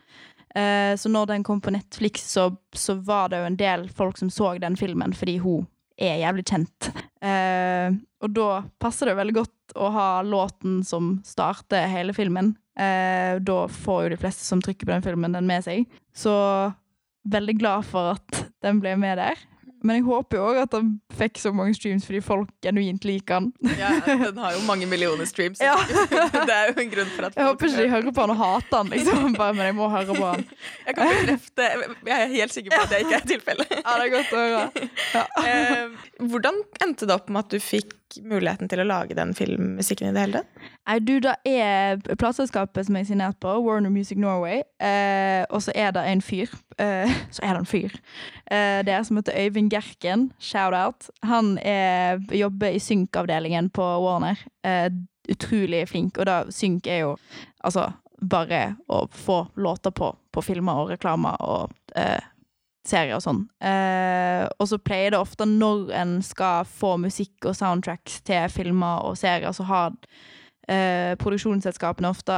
Uh, 0.55 0.95
så 0.95 1.11
når 1.11 1.33
den 1.33 1.43
kom 1.43 1.59
på 1.61 1.73
Netflix, 1.75 2.23
så, 2.31 2.47
så 2.71 2.95
var 3.03 3.29
det 3.29 3.41
jo 3.41 3.47
en 3.49 3.57
del 3.59 3.89
folk 3.91 4.17
som 4.17 4.31
så 4.31 4.53
den 4.63 4.77
filmen 4.79 5.11
fordi 5.13 5.35
hun 5.43 5.65
er 5.97 6.21
jævlig 6.21 6.45
kjent. 6.49 6.89
Eh, 7.25 7.95
og 8.21 8.33
da 8.35 8.49
passer 8.81 9.09
det 9.09 9.17
veldig 9.19 9.35
godt 9.37 9.75
å 9.79 9.89
ha 9.95 10.09
låten 10.25 10.81
som 10.87 11.15
starter 11.25 11.87
hele 11.91 12.15
filmen. 12.15 12.53
Eh, 12.77 13.39
da 13.39 13.59
får 13.71 14.03
jo 14.03 14.13
de 14.13 14.19
fleste 14.19 14.45
som 14.45 14.61
trykker 14.63 14.87
på 14.87 14.93
den 14.93 15.05
filmen, 15.05 15.35
den 15.35 15.47
med 15.49 15.65
seg. 15.65 15.87
Så 16.15 16.33
veldig 17.31 17.57
glad 17.59 17.87
for 17.87 18.15
at 18.15 18.45
den 18.65 18.81
ble 18.83 18.95
med 18.99 19.19
der. 19.21 19.39
Men 19.85 19.99
jeg 19.99 20.05
håper 20.07 20.39
jo 20.39 20.45
òg 20.49 20.59
at 20.63 20.73
han 20.73 20.87
fikk 21.13 21.37
så 21.37 21.51
mange 21.53 21.75
streams 21.77 22.07
fordi 22.07 22.21
folk 22.25 22.49
genuint 22.65 23.05
liker 23.05 23.37
han. 23.37 23.49
Ja, 23.77 23.91
den 24.07 24.39
har 24.41 24.55
jo 24.55 24.63
mange 24.65 24.87
millioner 24.89 25.29
streams. 25.29 25.61
Ja. 25.61 25.75
det 26.49 26.55
er 26.55 26.71
jo 26.71 26.81
en 26.81 26.93
grunn 26.93 27.11
for 27.13 27.27
at 27.27 27.37
Jeg 27.37 27.49
håper 27.51 27.69
ikke 27.69 27.83
de 27.83 27.91
hører 27.93 28.15
på 28.15 28.25
han 28.25 28.33
og 28.33 28.39
hater 28.41 28.79
han, 28.79 28.89
liksom. 28.95 29.27
Bare, 29.39 29.53
men 29.57 29.69
jeg 29.69 29.77
må 29.77 29.89
høre 29.93 30.17
på 30.17 30.31
han. 30.31 30.47
Jeg 30.87 30.97
kan 30.97 31.11
bekrefte 31.11 31.67
Jeg 32.07 32.15
er 32.15 32.33
helt 32.33 32.55
sikker 32.55 32.73
på 32.73 32.81
at 32.81 32.93
det 32.95 33.03
ikke 33.05 33.19
er 33.19 33.29
tilfellet. 33.29 33.75
Ja, 33.77 33.93
det 33.99 34.07
er 34.07 34.13
godt 34.15 34.33
å 34.33 34.41
høre. 34.41 34.89
Ja. 35.15 36.25
hvordan 36.33 36.59
endte 36.85 37.07
det 37.09 37.15
opp 37.15 37.29
med 37.29 37.45
at 37.45 37.53
du 37.53 37.61
fikk 37.61 37.93
muligheten 38.23 38.69
til 38.71 38.81
å 38.81 38.87
lage 38.87 39.17
den 39.17 39.33
filmmusikken 39.37 40.09
i 40.09 40.13
det 40.15 40.23
hele 40.23 40.41
tatt? 40.41 40.67
Nei, 40.85 40.97
du, 41.03 41.13
det 41.23 41.33
er 41.49 41.99
plateselskapet 42.13 42.87
som 42.87 42.97
jeg 42.97 43.07
er 43.07 43.09
signert 43.09 43.39
på, 43.43 43.55
Warner 43.65 43.93
Music 43.93 44.19
Norway. 44.21 44.61
Eh, 44.79 45.43
og 45.49 45.63
så 45.65 45.73
er 45.75 45.95
det 45.95 46.05
en 46.11 46.23
fyr. 46.23 46.51
Eh, 46.81 47.17
så 47.35 47.43
er 47.43 47.55
det 47.55 47.63
en 47.63 47.69
fyr. 47.69 47.97
Eh, 48.51 48.79
det 48.85 48.95
er 48.95 49.03
som 49.07 49.19
heter 49.19 49.37
Øyvind 49.45 49.73
Gerken. 49.73 50.29
Shout-out. 50.39 51.09
Han 51.25 51.57
er, 51.63 52.21
jobber 52.35 52.77
i 52.77 52.81
synkavdelingen 52.83 53.71
på 53.75 53.89
Warner. 54.05 54.39
Eh, 54.65 54.89
utrolig 55.31 55.85
flink. 55.89 56.19
Og 56.21 56.29
da 56.29 56.43
synk 56.53 56.87
er 56.87 57.05
jo 57.05 57.15
altså 57.65 57.89
bare 58.21 58.75
å 58.87 59.05
få 59.11 59.45
låter 59.59 59.91
på, 59.91 60.13
på 60.31 60.43
filmer 60.45 60.83
og 60.83 60.93
reklamer 60.95 61.41
og 61.43 61.73
eh, 61.97 62.31
serier 62.89 63.17
og 63.17 63.25
sånn. 63.25 63.43
Eh, 63.63 64.45
og 64.59 64.69
så 64.69 64.79
pleier 64.81 65.13
det 65.13 65.21
ofte 65.21 65.47
når 65.49 65.91
en 65.97 66.15
skal 66.25 66.67
få 66.69 66.95
musikk 67.01 67.49
og 67.49 67.57
soundtracks 67.57 68.21
til 68.27 68.49
filmer 68.53 69.05
og 69.07 69.17
serier, 69.19 69.53
så 69.55 69.65
har 69.69 69.93
eh, 70.67 71.15
produksjonsselskapene 71.21 72.09
ofte 72.09 72.35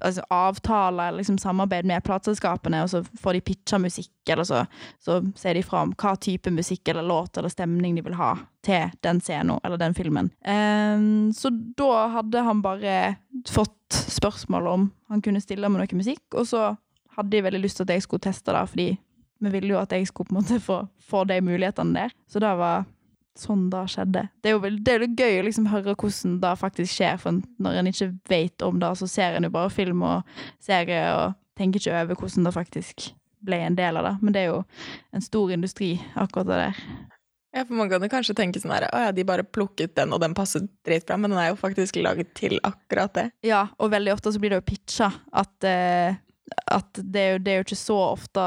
altså, 0.00 0.24
avtaler 0.30 1.16
liksom 1.16 1.38
samarbeid 1.38 1.88
med 1.88 2.04
plateselskapene, 2.06 2.82
og 2.84 2.92
så 2.92 3.02
får 3.22 3.38
de 3.38 3.44
pitcha 3.50 3.80
musikk, 3.82 4.12
eller 4.28 4.46
så, 4.48 4.64
så 5.02 5.20
ser 5.38 5.58
de 5.58 5.64
fra 5.66 5.84
om 5.86 5.94
hva 5.94 6.14
type 6.20 6.52
musikk 6.54 6.92
eller 6.92 7.06
låt 7.06 7.38
eller 7.38 7.52
stemning 7.52 7.98
de 7.98 8.04
vil 8.06 8.18
ha 8.20 8.34
til 8.66 8.92
den 9.06 9.22
scenen 9.24 9.58
eller 9.64 9.80
den 9.80 9.96
filmen. 9.96 10.32
Eh, 10.44 11.08
så 11.36 11.52
da 11.78 12.06
hadde 12.18 12.46
han 12.46 12.62
bare 12.64 13.00
fått 13.48 13.76
spørsmål 13.90 14.66
om 14.70 14.90
han 15.10 15.22
kunne 15.22 15.42
stille 15.42 15.68
med 15.68 15.82
noe 15.82 15.98
musikk, 15.98 16.26
og 16.34 16.46
så 16.46 16.74
hadde 17.16 17.32
de 17.34 17.44
veldig 17.44 17.62
lyst 17.64 17.80
til 17.80 17.88
at 17.88 17.96
jeg 17.96 18.06
skulle 18.06 18.22
teste 18.22 18.54
det, 18.54 18.66
fordi 18.70 18.90
vi 19.40 19.52
ville 19.54 19.74
jo 19.74 19.80
at 19.80 19.92
jeg 19.92 20.08
skulle 20.08 20.30
på 20.30 20.36
en 20.36 20.40
måte 20.42 20.60
få, 20.62 20.82
få 21.10 21.24
de 21.28 21.40
mulighetene 21.44 21.96
der. 21.96 22.16
Så 22.30 22.42
det 22.42 22.52
var 22.60 22.84
sånn 23.38 23.68
det 23.72 23.84
skjedde. 23.92 24.26
Det 24.42 24.50
er 24.50 24.56
jo 24.56 24.72
det 24.84 24.94
er 24.94 25.06
gøy 25.06 25.38
å 25.40 25.46
liksom 25.46 25.68
høre 25.70 25.94
hvordan 25.94 26.40
det 26.42 26.56
faktisk 26.60 26.96
skjer, 26.96 27.20
for 27.22 27.40
når 27.62 27.80
en 27.80 27.90
ikke 27.90 28.10
vet 28.28 28.66
om 28.66 28.80
det, 28.82 28.90
så 29.00 29.08
ser 29.08 29.36
en 29.36 29.46
jo 29.46 29.54
bare 29.54 29.72
film 29.72 30.04
og 30.06 30.34
serie 30.62 31.06
og 31.16 31.38
tenker 31.58 31.80
ikke 31.80 31.96
over 32.02 32.20
hvordan 32.20 32.48
det 32.48 32.56
faktisk 32.56 33.10
ble 33.44 33.60
en 33.64 33.78
del 33.78 33.96
av 33.96 34.08
det. 34.08 34.16
Men 34.20 34.36
det 34.36 34.42
er 34.42 34.50
jo 34.52 34.64
en 35.16 35.24
stor 35.24 35.52
industri, 35.54 35.94
akkurat 36.18 36.50
det 36.50 36.60
der. 36.64 36.82
Ja, 37.50 37.64
for 37.64 37.74
Man 37.74 37.90
kan 37.90 38.02
jo 38.04 38.10
kanskje 38.12 38.36
tenke 38.38 38.60
sånn 38.62 38.70
her 38.70 38.84
Å 38.94 38.98
ja, 39.08 39.12
de 39.14 39.24
bare 39.26 39.42
plukket 39.42 39.96
den, 39.96 40.12
og 40.14 40.20
den 40.22 40.36
passet 40.38 40.68
dritbra, 40.86 41.16
men 41.18 41.32
den 41.32 41.40
er 41.42 41.48
jo 41.50 41.58
faktisk 41.58 41.98
laget 41.98 42.30
til 42.38 42.60
akkurat 42.66 43.14
det. 43.16 43.24
Ja, 43.46 43.64
og 43.78 43.90
veldig 43.90 44.14
ofte 44.14 44.30
så 44.30 44.42
blir 44.42 44.54
det 44.54 44.60
jo 44.60 44.68
pitcha 44.68 45.10
at, 45.10 45.56
uh, 45.66 46.14
at 46.76 47.00
det, 47.00 47.24
er 47.24 47.32
jo, 47.32 47.40
det 47.42 47.52
er 47.52 47.58
jo 47.58 47.66
ikke 47.66 47.80
så 47.80 47.98
ofte, 48.12 48.46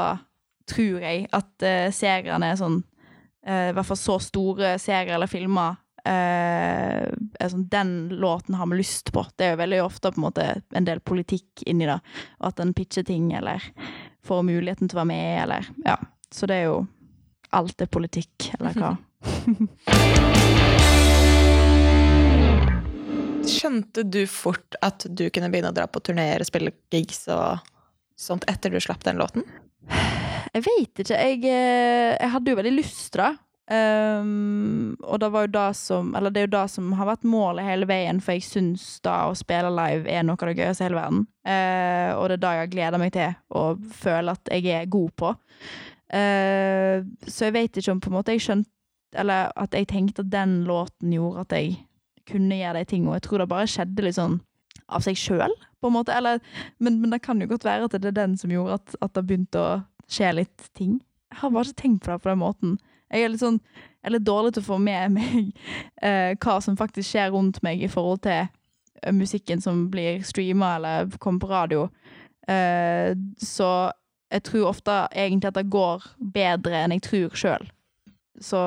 tror 0.70 1.00
jeg, 1.04 1.26
at 1.32 1.66
uh, 1.66 1.92
seriene 1.94 2.50
er 2.50 2.60
sånn 2.60 2.80
uh, 2.80 3.70
I 3.70 3.74
hvert 3.76 3.88
fall 3.88 4.00
så 4.00 4.18
store 4.22 4.76
serier 4.82 5.14
eller 5.16 5.30
filmer 5.30 5.76
uh, 6.08 7.04
er 7.08 7.52
sånn 7.52 7.68
Den 7.72 8.08
låten 8.08 8.54
har 8.58 8.66
vi 8.70 8.80
lyst 8.80 9.12
på. 9.12 9.26
Det 9.36 9.44
er 9.46 9.50
jo 9.54 9.62
veldig 9.64 9.82
ofte 9.84 10.12
på 10.12 10.20
en 10.20 10.26
måte 10.28 10.48
en 10.74 10.88
del 10.88 11.00
politikk 11.00 11.64
inni 11.66 11.86
det. 11.88 12.00
Og 12.40 12.46
at 12.52 12.60
en 12.64 12.74
pitcher 12.76 13.04
ting, 13.08 13.32
eller 13.36 13.60
får 14.24 14.42
muligheten 14.46 14.88
til 14.88 14.96
å 14.98 15.02
være 15.04 15.12
med, 15.12 15.42
eller 15.44 15.62
Ja. 15.84 15.98
Så 16.34 16.46
det 16.50 16.56
er 16.62 16.66
jo 16.72 16.86
Alt 17.54 17.78
er 17.84 17.86
politikk, 17.86 18.50
eller 18.58 18.72
hva. 18.74 18.96
Skjønte 23.46 24.02
du 24.02 24.26
fort 24.26 24.74
at 24.82 25.06
du 25.06 25.28
kunne 25.30 25.50
begynne 25.52 25.70
å 25.70 25.76
dra 25.76 25.86
på 25.86 26.00
turneer 26.02 26.42
og 26.42 26.48
spille 26.48 26.72
gigs 26.90 27.28
og 27.30 27.62
sånt 28.18 28.44
etter 28.50 28.74
du 28.74 28.80
slapp 28.82 29.04
den 29.06 29.20
låten? 29.20 29.46
Jeg 30.52 30.64
vet 30.66 31.02
ikke. 31.02 31.16
Jeg, 31.16 31.40
eh, 31.48 32.12
jeg 32.18 32.30
hadde 32.34 32.52
jo 32.52 32.58
veldig 32.60 32.76
lyst 32.76 33.16
det. 33.18 33.32
Um, 33.64 34.92
og 35.08 35.22
det 35.22 35.30
var 35.32 35.46
jo 35.46 35.52
det 35.54 35.76
som 35.78 36.10
Eller 36.14 36.28
det 36.28 36.40
er 36.42 36.44
jo 36.44 36.50
det 36.52 36.64
som 36.68 36.90
har 36.98 37.06
vært 37.08 37.22
målet 37.24 37.64
hele 37.64 37.86
veien, 37.88 38.18
for 38.20 38.36
jeg 38.36 38.44
syns 38.44 38.98
da 39.00 39.22
å 39.30 39.38
spille 39.38 39.70
live 39.72 40.04
er 40.04 40.20
noe 40.20 40.36
av 40.36 40.50
det 40.50 40.58
gøyeste 40.58 40.84
i 40.84 40.88
hele 40.88 40.98
verden. 41.00 41.22
Uh, 41.48 42.10
og 42.18 42.28
det 42.28 42.36
er 42.36 42.42
det 42.42 42.52
jeg 42.58 42.72
gleder 42.74 43.00
meg 43.00 43.14
til 43.14 43.32
og 43.56 43.86
føler 44.02 44.36
at 44.36 44.52
jeg 44.52 44.68
er 44.68 44.92
god 44.92 45.14
på. 45.16 45.32
Uh, 46.12 47.08
så 47.24 47.48
jeg 47.48 47.56
vet 47.56 47.80
ikke 47.80 47.94
om 47.94 48.04
på 48.04 48.12
en 48.12 48.16
måte 48.18 48.34
jeg 48.36 48.44
skjønte 48.44 48.68
Eller 49.18 49.48
at 49.56 49.72
jeg 49.74 49.88
tenkte 49.88 50.22
at 50.22 50.30
den 50.30 50.64
låten 50.68 51.14
gjorde 51.14 51.46
at 51.46 51.56
jeg 51.56 51.78
kunne 52.28 52.58
gjøre 52.58 52.82
de 52.82 52.90
tingene. 52.90 53.16
Jeg 53.16 53.24
tror 53.28 53.40
det 53.40 53.48
bare 53.48 53.70
skjedde 53.70 54.04
litt 54.04 54.18
sånn 54.18 54.40
av 54.92 55.04
seg 55.04 55.16
sjøl, 55.16 55.52
på 55.80 55.88
en 55.88 55.96
måte. 55.96 56.12
Eller, 56.12 56.40
men, 56.82 57.00
men, 57.00 57.14
det 57.14 57.22
kan 57.24 57.40
jo 57.40 57.48
godt 57.48 57.64
være 57.64 57.88
at 57.88 57.96
det 57.96 58.10
er 58.10 58.16
den 58.18 58.36
som 58.36 58.52
gjorde 58.52 58.80
at, 58.80 58.96
at 59.00 59.14
det 59.16 59.24
begynte 59.24 59.62
å 59.62 59.68
skje 60.10 60.32
litt 60.40 60.70
ting. 60.76 60.98
Jeg 61.32 61.40
har 61.40 61.50
bare 61.54 61.70
ikke 61.70 61.82
tenkt 61.82 62.04
på 62.04 62.12
det 62.12 62.22
på 62.22 62.30
den 62.30 62.42
måten. 62.42 62.78
Jeg 63.12 63.24
er 63.24 63.32
litt 63.32 63.42
sånn 63.42 63.60
jeg 64.04 64.10
er 64.10 64.18
litt 64.18 64.26
dårlig 64.26 64.50
til 64.52 64.60
å 64.60 64.66
få 64.66 64.76
med 64.84 65.14
meg 65.16 65.46
eh, 66.04 66.34
hva 66.36 66.58
som 66.60 66.76
faktisk 66.76 67.08
skjer 67.08 67.30
rundt 67.32 67.62
meg 67.64 67.80
i 67.80 67.88
forhold 67.88 68.20
til 68.26 68.42
eh, 68.44 69.14
musikken 69.16 69.62
som 69.64 69.86
blir 69.88 70.20
streama 70.28 70.74
eller 70.76 71.14
kommer 71.16 71.40
på 71.40 71.48
radio. 71.48 71.86
Eh, 72.44 73.16
så 73.40 73.70
jeg 74.28 74.44
tror 74.44 74.68
ofte 74.74 74.98
egentlig 75.08 75.48
at 75.48 75.56
det 75.56 75.72
går 75.72 76.04
bedre 76.34 76.82
enn 76.82 76.92
jeg 76.98 77.04
tror 77.06 77.40
sjøl. 77.40 77.64
Så 78.44 78.60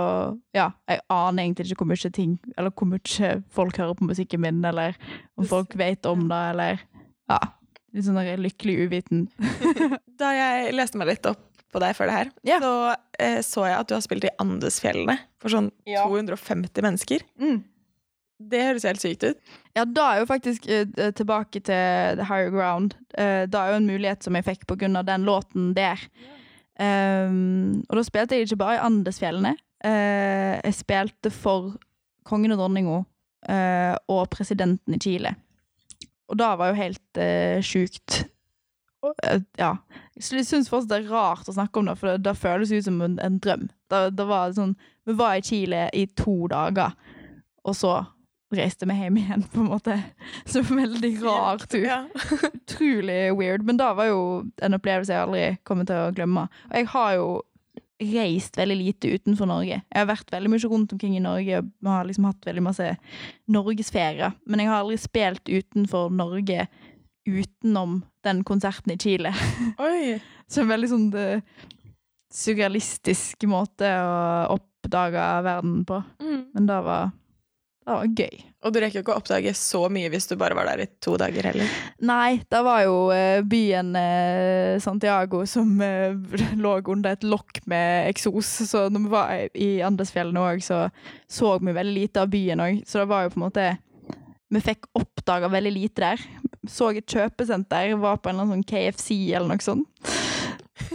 ja, 0.58 0.72
jeg 0.90 1.04
aner 1.12 1.44
egentlig 1.44 1.68
ikke 1.68 1.84
hvor 1.84 1.90
mye 1.90 2.10
ting 2.16 2.38
Eller 2.56 2.72
hvor 2.72 2.88
mye 2.88 3.32
folk 3.52 3.76
hører 3.78 3.98
på 4.00 4.06
musikken 4.08 4.40
min, 4.40 4.62
eller 4.66 4.96
om 5.36 5.46
folk 5.46 5.76
vet 5.78 6.08
om 6.10 6.26
det, 6.32 6.44
eller 6.56 6.84
Ja. 7.30 7.40
Litt 7.96 8.08
sånn 8.08 8.20
lykkelig 8.44 8.76
uviten. 8.88 9.28
da 10.22 10.34
jeg 10.36 10.74
leste 10.76 11.00
meg 11.00 11.12
litt 11.14 11.30
opp 11.30 11.44
på 11.74 11.82
deg 11.84 11.96
før 11.98 12.10
det 12.10 12.16
her, 12.16 12.30
ja. 12.48 12.60
så 12.64 12.74
eh, 13.20 13.40
så 13.44 13.66
jeg 13.68 13.76
at 13.76 13.90
du 13.90 13.96
har 13.98 14.04
spilt 14.06 14.28
i 14.28 14.36
Andesfjellene 14.40 15.18
for 15.42 15.52
sånn 15.52 15.72
ja. 15.88 16.06
250 16.08 16.86
mennesker. 16.86 17.26
Mm. 17.42 17.60
Det 18.38 18.62
høres 18.62 18.86
helt 18.86 19.02
sykt 19.02 19.26
ut. 19.26 19.40
Ja, 19.74 19.84
da 19.86 20.12
er 20.12 20.22
jo 20.22 20.30
faktisk 20.30 20.68
uh, 20.70 21.10
tilbake 21.18 21.58
til 21.66 22.20
The 22.20 22.26
Higher 22.30 22.52
Ground. 22.54 22.94
Uh, 23.18 23.50
da 23.50 23.64
er 23.64 23.74
jo 23.74 23.80
en 23.82 23.90
mulighet 23.90 24.26
som 24.26 24.38
jeg 24.38 24.46
fikk 24.46 24.68
på 24.70 24.78
grunn 24.78 24.98
av 25.00 25.08
den 25.08 25.26
låten 25.26 25.72
der. 25.78 26.02
Um, 26.78 27.82
og 27.90 27.98
da 27.98 28.04
spilte 28.06 28.38
jeg 28.38 28.46
ikke 28.46 28.60
bare 28.62 28.78
i 28.78 28.84
Andesfjellene. 28.86 29.56
Uh, 29.82 30.62
jeg 30.62 30.78
spilte 30.78 31.34
for 31.34 31.74
kongen 32.28 32.54
og 32.54 32.62
dronninga 32.62 33.04
og 34.12 34.24
presidenten 34.34 34.98
i 34.98 35.00
Chile. 35.00 35.30
Og 36.28 36.40
det 36.40 36.50
var 36.60 36.72
jo 36.72 36.82
helt 36.82 37.20
uh, 37.22 37.62
sjukt. 37.64 38.26
Eh, 39.24 39.42
ja. 39.60 39.76
Jeg 40.18 40.46
syns 40.48 40.70
fortsatt 40.72 40.92
det 40.92 41.00
er 41.04 41.12
rart 41.14 41.50
å 41.50 41.56
snakke 41.56 41.80
om 41.80 41.90
det, 41.90 41.96
for 42.00 42.12
det, 42.12 42.26
det 42.26 42.36
føles 42.40 42.74
ut 42.74 42.88
som 42.88 43.00
en, 43.06 43.18
en 43.24 43.40
drøm. 43.44 43.68
Det, 43.92 44.04
det, 44.18 44.28
var 44.28 44.54
sånn, 44.58 44.76
Vi 45.08 45.16
var 45.18 45.38
i 45.38 45.46
Chile 45.46 45.88
i 45.96 46.08
to 46.18 46.48
dager, 46.52 46.96
og 47.64 47.78
så 47.78 48.00
reiste 48.56 48.88
vi 48.88 48.96
hjem 48.96 49.20
igjen, 49.20 49.44
på 49.52 49.60
en 49.60 49.72
måte. 49.74 49.98
Så 50.52 50.62
veldig 50.64 51.12
rar 51.20 51.64
tur. 51.68 51.84
Ja. 51.84 52.06
Utrolig 52.54 53.34
weird. 53.36 53.66
Men 53.68 53.80
det 53.80 53.90
var 53.98 54.08
jo 54.08 54.22
en 54.64 54.78
opplevelse 54.78 55.14
jeg 55.14 55.26
aldri 55.26 55.42
kommer 55.68 55.88
til 55.88 56.00
å 56.00 56.14
glemme. 56.16 56.46
Og 56.70 56.78
jeg 56.80 56.88
har 56.94 57.10
jo 57.18 57.28
reist 57.98 58.58
veldig 58.58 58.78
lite 58.78 59.14
utenfor 59.18 59.50
Norge. 59.50 59.80
Jeg 59.82 59.98
har 59.98 60.10
vært 60.10 60.32
veldig 60.34 60.52
mye 60.54 60.70
rundt 60.70 60.94
omkring 60.94 61.16
i 61.18 61.24
Norge 61.24 61.64
og 61.64 61.90
har 61.90 62.06
liksom 62.06 62.28
hatt 62.30 62.46
veldig 62.46 62.64
masse 62.68 62.92
norgesferier. 63.50 64.36
Men 64.46 64.62
jeg 64.62 64.70
har 64.72 64.84
aldri 64.84 65.00
spilt 65.02 65.50
utenfor 65.50 66.14
Norge 66.14 66.68
utenom 67.28 68.02
den 68.24 68.44
konserten 68.48 68.94
i 68.94 69.00
Chile. 69.02 69.34
Oi. 69.88 70.18
Så 70.48 70.64
en 70.64 70.72
veldig 70.72 70.92
sånn 70.92 71.10
det, 71.12 71.28
surrealistisk 72.34 73.48
måte 73.50 73.90
å 73.90 74.58
oppdage 74.58 75.26
verden 75.48 75.82
på. 75.88 76.02
Mm. 76.22 76.42
Men 76.54 76.70
det 76.70 76.80
var, 76.86 77.12
det 77.88 77.96
var 77.96 78.20
gøy. 78.20 78.42
Og 78.68 78.74
du 78.74 78.80
rekker 78.82 79.00
jo 79.00 79.04
ikke 79.06 79.14
å 79.14 79.20
oppdage 79.22 79.54
så 79.56 79.80
mye 79.94 80.10
hvis 80.12 80.28
du 80.28 80.34
bare 80.40 80.58
var 80.58 80.68
der 80.68 80.84
i 80.84 80.88
to 81.04 81.14
dager 81.20 81.48
heller? 81.48 81.76
Nei, 82.04 82.42
det 82.52 82.62
var 82.68 82.82
jo 82.84 82.98
uh, 83.14 83.40
byen 83.48 83.94
uh, 83.96 84.76
Santiago 84.84 85.46
som 85.48 85.72
uh, 85.80 86.38
lå 86.64 86.74
under 86.84 87.16
et 87.16 87.24
lokk 87.24 87.62
med 87.70 88.10
eksos. 88.12 88.50
Så 88.68 88.88
når 88.92 89.06
vi 89.06 89.14
var 89.14 89.36
i 89.56 89.70
Andesfjellene 89.88 90.44
òg, 90.50 90.64
så 90.66 90.88
så 91.32 91.58
vi 91.62 91.76
veldig 91.76 91.96
lite 91.96 92.24
av 92.24 92.32
byen 92.34 92.64
òg. 92.64 92.84
Så 92.88 93.04
det 93.04 93.10
var 93.12 93.26
jo 93.26 93.34
på 93.36 93.42
en 93.42 93.48
måte 93.48 93.70
Vi 94.48 94.62
fikk 94.64 94.86
oppdaga 94.96 95.50
veldig 95.52 95.74
lite 95.76 96.04
der 96.04 96.22
så 96.72 96.92
et 96.92 97.08
kjøpesenter, 97.08 97.96
var 98.00 98.20
på 98.20 98.30
en 98.30 98.36
eller 98.36 98.48
annen 98.48 98.62
sånn 98.62 98.68
KFC 98.68 99.12
eller 99.36 99.52
noe 99.52 99.64
sånt. 99.64 99.88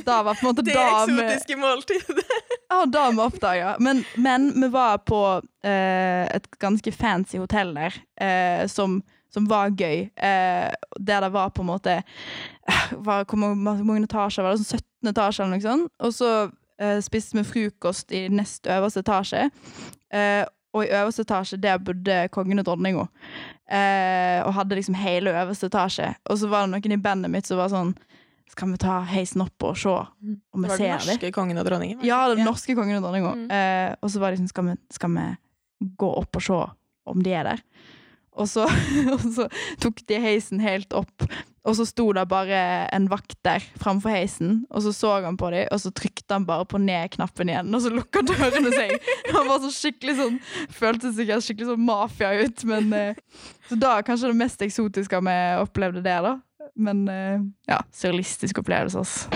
Da 0.06 0.20
var 0.24 0.38
på 0.38 0.46
en 0.46 0.52
måte 0.52 0.64
det 0.68 0.76
eksotiske 0.76 1.58
måltidet. 1.60 2.41
Ja, 2.72 3.00
har 3.00 3.12
vi 3.12 3.20
oppdaga. 3.20 3.76
Men, 3.78 4.04
men, 4.16 4.60
vi 4.60 4.68
var 4.68 4.98
på 4.98 5.42
eh, 5.64 6.26
et 6.36 6.46
ganske 6.58 6.92
fancy 6.92 7.38
hotell 7.38 7.74
der, 7.74 7.98
eh, 8.20 8.66
som, 8.66 9.00
som, 9.32 9.46
var 9.50 9.74
gøy. 9.76 10.08
Eh, 10.16 10.72
der 11.00 11.26
det 11.26 11.32
var 11.34 11.50
på 11.50 11.62
en 11.62 11.70
måte 11.72 11.98
eh, 12.00 12.92
var, 12.92 13.24
Hvor 13.24 13.38
mange 13.38 14.04
etasjer 14.04 14.44
var 14.44 14.56
det? 14.56 14.64
Sånn 14.64 14.82
17 14.82 15.12
etasjer 15.12 15.44
eller 15.44 15.56
noe 15.56 15.66
sånt. 15.66 15.92
Og 16.00 16.16
så 16.16 16.32
eh, 16.80 16.98
spiste 17.04 17.38
vi 17.38 17.46
frokost 17.48 18.12
i 18.12 18.26
nest 18.32 18.66
øverste 18.70 19.04
etasje. 19.04 19.48
Eh, 20.12 20.44
og 20.72 20.86
i 20.86 20.94
øverste 20.96 21.26
etasje 21.26 21.60
der 21.60 21.82
bodde 21.84 22.22
kongen 22.32 22.62
og 22.62 22.64
dronninga. 22.64 23.08
Og 23.72 24.54
hadde 24.56 24.76
liksom 24.76 24.96
hele 24.96 25.34
øverste 25.36 25.68
etasje. 25.68 26.14
Og 26.32 26.38
så 26.40 26.48
var 26.48 26.64
det 26.64 26.72
noen 26.72 26.94
i 26.96 27.00
bandet 27.00 27.32
mitt 27.32 27.48
som 27.48 27.60
var 27.60 27.68
sånn 27.72 27.92
Skal 28.50 28.72
vi 28.74 28.80
ta 28.82 28.98
heisen 29.08 29.44
opp 29.44 29.64
og 29.64 29.78
se 29.78 29.92
om 29.92 30.64
vi 30.64 30.68
ser 30.72 30.82
dem? 30.82 30.90
Var 30.92 31.06
den 31.06 31.08
norske 31.14 31.32
kongen 31.34 31.62
og 31.62 31.66
dronningen? 31.68 32.04
Ja, 32.06 32.20
den 32.32 32.44
norske 32.46 32.76
kongen 32.78 32.98
og 32.98 33.06
dronningen. 33.06 33.46
Mm. 33.46 33.54
Eh, 33.56 33.94
og 34.00 34.12
så 34.12 34.22
var 34.22 34.32
det 34.32 34.40
liksom 34.40 34.52
skal 34.52 34.70
vi, 34.70 34.76
skal 34.92 35.16
vi 35.16 35.26
gå 35.98 36.12
opp 36.22 36.38
og 36.38 36.46
se 36.46 36.60
om 37.12 37.24
de 37.24 37.34
er 37.34 37.48
der? 37.48 37.64
Og 38.32 38.48
så, 38.48 38.64
og 39.14 39.24
så, 39.34 39.48
tok 39.82 40.04
de 40.08 40.20
heisen 40.22 40.62
helt 40.64 40.94
opp, 40.96 41.26
og 41.62 41.76
så 41.78 41.84
sto 41.86 42.08
det 42.16 42.24
bare 42.30 42.58
en 42.94 43.06
vakt 43.10 43.36
der 43.46 43.62
framfor 43.78 44.14
heisen. 44.14 44.62
Og 44.72 44.82
så 44.86 44.94
så 44.96 45.12
han 45.22 45.36
på 45.38 45.50
dem, 45.52 45.68
og 45.70 45.82
så 45.82 45.92
trykte 45.94 46.34
han 46.34 46.46
bare 46.48 46.66
på 46.68 46.80
ned-knappen 46.82 47.52
igjen, 47.52 47.70
og 47.70 47.84
så 47.84 47.92
lukka 47.92 48.24
dørene 48.26 48.72
seg. 48.74 48.96
Han 49.32 49.46
var 49.48 49.60
så 49.62 49.70
skikkelig 49.72 50.16
sånn 50.18 50.34
Føltes 50.74 51.14
seg 51.16 51.30
skikkelig 51.40 51.70
sånn 51.70 51.84
mafia 51.86 52.32
ut, 52.42 52.64
men 52.68 52.90
eh, 52.96 53.20
Så 53.68 53.78
da 53.80 53.94
kanskje 54.04 54.32
det 54.32 54.40
mest 54.40 54.64
eksotiske 54.64 55.20
vi 55.24 55.36
opplevde 55.62 56.02
der, 56.04 56.26
da. 56.26 56.34
Men 56.76 57.02
eh, 57.08 57.40
ja, 57.70 57.80
surrealistisk 57.94 58.62
opplevelse, 58.62 59.02
altså. 59.02 59.28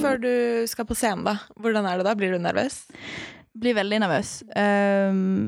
Før 0.00 0.20
du 0.20 0.32
skal 0.68 0.88
på 0.88 0.96
scenen, 0.98 1.24
da. 1.26 1.38
Hvordan 1.56 1.88
er 1.88 2.00
det 2.00 2.08
da? 2.08 2.14
Blir 2.18 2.34
du 2.34 2.40
nervøs? 2.42 2.84
Blir 3.54 3.76
veldig 3.78 4.00
nervøs. 4.04 4.40
Um, 4.58 5.46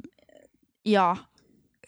ja 0.86 1.14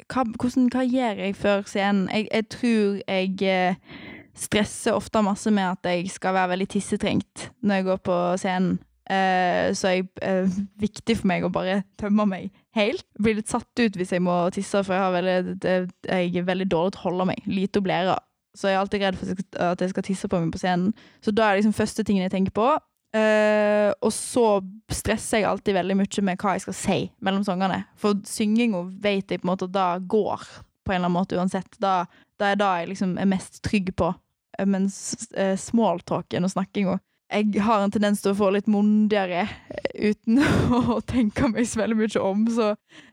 hva, 0.08 0.24
hvordan, 0.24 0.68
hva 0.72 0.84
gjør 0.86 1.22
jeg 1.22 1.36
før 1.36 1.64
scenen? 1.68 2.08
Jeg, 2.12 2.28
jeg 2.32 2.48
tror 2.54 3.00
jeg 3.02 3.42
eh, 3.44 3.96
stresser 4.38 4.96
ofte 4.96 5.22
masse 5.24 5.52
med 5.54 5.74
at 5.74 5.90
jeg 5.90 6.10
skal 6.12 6.36
være 6.36 6.54
veldig 6.54 6.68
tissetrengt 6.74 7.48
når 7.60 7.80
jeg 7.80 7.88
går 7.90 8.04
på 8.08 8.18
scenen. 8.40 8.78
Uh, 9.08 9.72
så 9.72 9.88
det 9.88 10.08
er 10.20 10.42
uh, 10.44 10.56
viktig 10.82 11.14
for 11.16 11.30
meg 11.30 11.46
å 11.46 11.52
bare 11.52 11.80
tømme 12.00 12.26
meg 12.28 12.50
helt. 12.76 13.06
Blir 13.16 13.38
litt 13.38 13.48
satt 13.48 13.80
ut 13.80 13.96
hvis 13.96 14.12
jeg 14.12 14.24
må 14.24 14.34
tisse, 14.52 14.82
for 14.84 14.96
jeg, 14.96 15.14
veldig, 15.14 15.54
det, 15.64 15.76
jeg 16.04 16.34
er 16.36 16.48
veldig 16.48 16.68
dårlig 16.68 16.94
til 16.94 17.00
å 17.00 17.06
holde 17.08 17.28
meg. 17.30 17.46
Lite 17.48 17.80
å 17.80 17.86
blære. 17.86 18.18
Så 18.58 18.68
jeg 18.68 18.76
er 18.76 18.82
alltid 18.82 19.04
redd 19.04 19.18
for 19.20 19.64
at 19.70 19.82
jeg 19.82 19.94
skal 19.94 20.04
tisse 20.04 20.28
på 20.28 20.40
meg 20.42 20.52
på 20.52 20.60
scenen. 20.60 20.92
Så 21.24 21.32
da 21.32 21.46
er 21.46 21.56
det 21.56 21.62
liksom 21.62 21.76
første 21.78 22.04
tingen 22.04 22.26
jeg 22.26 22.34
tenker 22.34 22.54
på. 22.56 22.68
Uh, 23.16 23.88
og 24.04 24.10
så 24.12 24.58
stresser 24.92 25.40
jeg 25.40 25.48
alltid 25.48 25.78
veldig 25.78 25.96
mye 25.96 26.24
med 26.28 26.42
hva 26.42 26.56
jeg 26.56 26.66
skal 26.66 26.76
si 26.76 26.98
mellom 27.24 27.44
sangene. 27.46 27.82
For 27.96 28.18
synginga 28.28 28.82
vet 29.00 29.32
jeg 29.32 29.40
på 29.40 29.48
en 29.48 29.54
måte 29.54 29.70
da 29.72 29.94
går 29.98 30.44
på 30.84 30.92
en 30.92 30.98
eller 30.98 31.08
annen 31.08 31.16
måte 31.16 31.38
uansett. 31.38 31.78
Da, 31.80 32.02
da 32.40 32.52
er 32.52 32.60
det 32.60 32.72
jeg 32.82 32.90
liksom 32.92 33.16
er 33.20 33.30
mest 33.30 33.62
trygg 33.64 33.94
på. 33.96 34.12
Uh, 34.58 34.66
mens 34.68 34.98
uh, 35.38 35.54
smalltalken 35.56 36.44
og 36.44 36.52
snakkinga 36.52 36.98
Jeg 37.28 37.62
har 37.64 37.84
en 37.84 37.92
tendens 37.92 38.22
til 38.24 38.32
å 38.32 38.38
få 38.38 38.50
litt 38.54 38.68
mondigere 38.70 39.46
uten 39.94 40.40
å 40.94 41.00
tenke 41.04 41.50
meg 41.52 41.68
så 41.68 41.82
veldig 41.82 41.98
mye 41.98 42.22
om, 42.24 42.44
så 42.52 42.70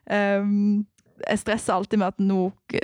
um, 0.08 0.84
jeg 1.26 1.42
stresser 1.42 1.76
alltid 1.76 2.00
med 2.02 2.14
at 2.14 2.22
nå, 2.24 2.40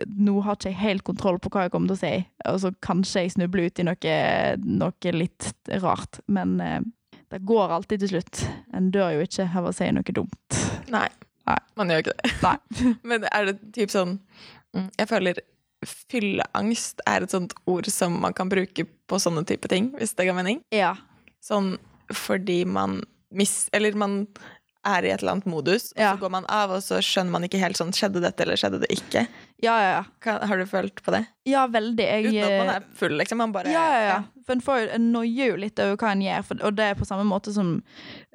nå, 0.08 0.38
har 0.46 0.58
ikke 0.58 0.72
jeg 0.72 0.82
helt 0.82 1.06
kontroll 1.08 1.40
på 1.44 1.52
hva 1.54 1.66
jeg 1.66 1.74
kommer 1.74 1.92
til 1.92 1.98
å 1.98 2.02
si. 2.02 2.14
Og 2.52 2.62
så 2.64 2.72
kanskje 2.84 3.26
jeg 3.26 3.34
snubler 3.36 3.68
ut 3.68 3.82
i 3.82 3.86
noe, 3.86 4.16
noe 4.64 5.14
litt 5.16 5.50
rart. 5.84 6.22
Men 6.32 6.56
det 7.32 7.40
går 7.48 7.76
alltid 7.76 8.02
til 8.04 8.14
slutt. 8.16 8.42
En 8.76 8.90
dør 8.92 9.14
jo 9.16 9.28
ikke 9.28 9.48
av 9.56 9.70
å 9.70 9.76
si 9.76 9.88
noe 9.94 10.16
dumt. 10.16 10.58
Nei, 10.92 11.08
Nei. 11.48 11.60
man 11.80 11.94
gjør 11.94 12.04
ikke 12.04 12.16
det. 12.18 12.34
Nei. 12.44 12.58
Men 13.14 13.28
er 13.32 13.48
det 13.48 13.56
typ 13.76 13.94
sånn 13.94 14.18
mm, 14.76 14.90
Jeg 15.00 15.08
føler 15.12 15.40
fylleangst 15.88 17.02
er 17.10 17.26
et 17.26 17.34
sånt 17.34 17.56
ord 17.70 17.88
som 17.90 18.20
man 18.22 18.36
kan 18.38 18.52
bruke 18.52 18.86
på 18.86 19.20
sånne 19.22 19.42
type 19.50 19.70
ting, 19.72 19.90
hvis 19.98 20.14
det 20.18 20.28
ga 20.28 20.36
mening. 20.38 20.60
Ja. 20.76 20.94
Sånn 21.42 21.76
fordi 22.12 22.64
man 22.68 23.02
mis... 23.32 23.70
Eller 23.74 23.96
man 23.98 24.26
er 24.88 25.06
i 25.06 25.12
et 25.14 25.22
eller 25.22 25.36
annet 25.36 25.46
modus, 25.46 25.92
og 25.94 26.00
Ja. 26.02 26.14
så 26.16 26.20
går 26.24 26.32
man 26.34 26.46
av, 26.50 26.72
og 26.74 26.82
så 26.82 26.98
skjønner 27.06 27.32
man 27.36 27.44
ikke 27.46 27.60
helt 27.62 27.78
sånn 27.78 27.92
Skjedde 27.94 28.22
dette, 28.24 28.42
eller 28.42 28.58
skjedde 28.58 28.80
det 28.82 28.90
ikke? 28.96 29.28
Ja, 29.62 29.76
ja, 29.78 29.90
ja. 30.26 30.38
Har 30.50 30.58
du 30.58 30.66
følt 30.66 31.04
på 31.06 31.14
det? 31.14 31.20
Ja, 31.46 31.68
veldig. 31.70 32.02
Jeg, 32.02 32.26
Uten 32.32 32.44
at 32.48 32.58
man 32.66 32.72
er 32.76 32.88
full, 32.98 33.14
liksom? 33.20 33.38
Man 33.38 33.54
bare 33.54 33.70
Ja, 33.70 33.84
ja, 33.94 34.02
ja. 34.08 34.20
For 34.46 34.56
en, 34.58 34.64
får, 34.66 34.90
en 34.96 35.12
noier 35.14 35.52
jo 35.54 35.60
litt 35.62 35.78
over 35.80 36.00
hva 36.02 36.16
en 36.16 36.24
gjør, 36.26 36.48
for, 36.48 36.64
og 36.66 36.76
det 36.80 36.88
er 36.90 36.98
på 36.98 37.06
samme 37.06 37.28
måte 37.30 37.54
som 37.54 37.76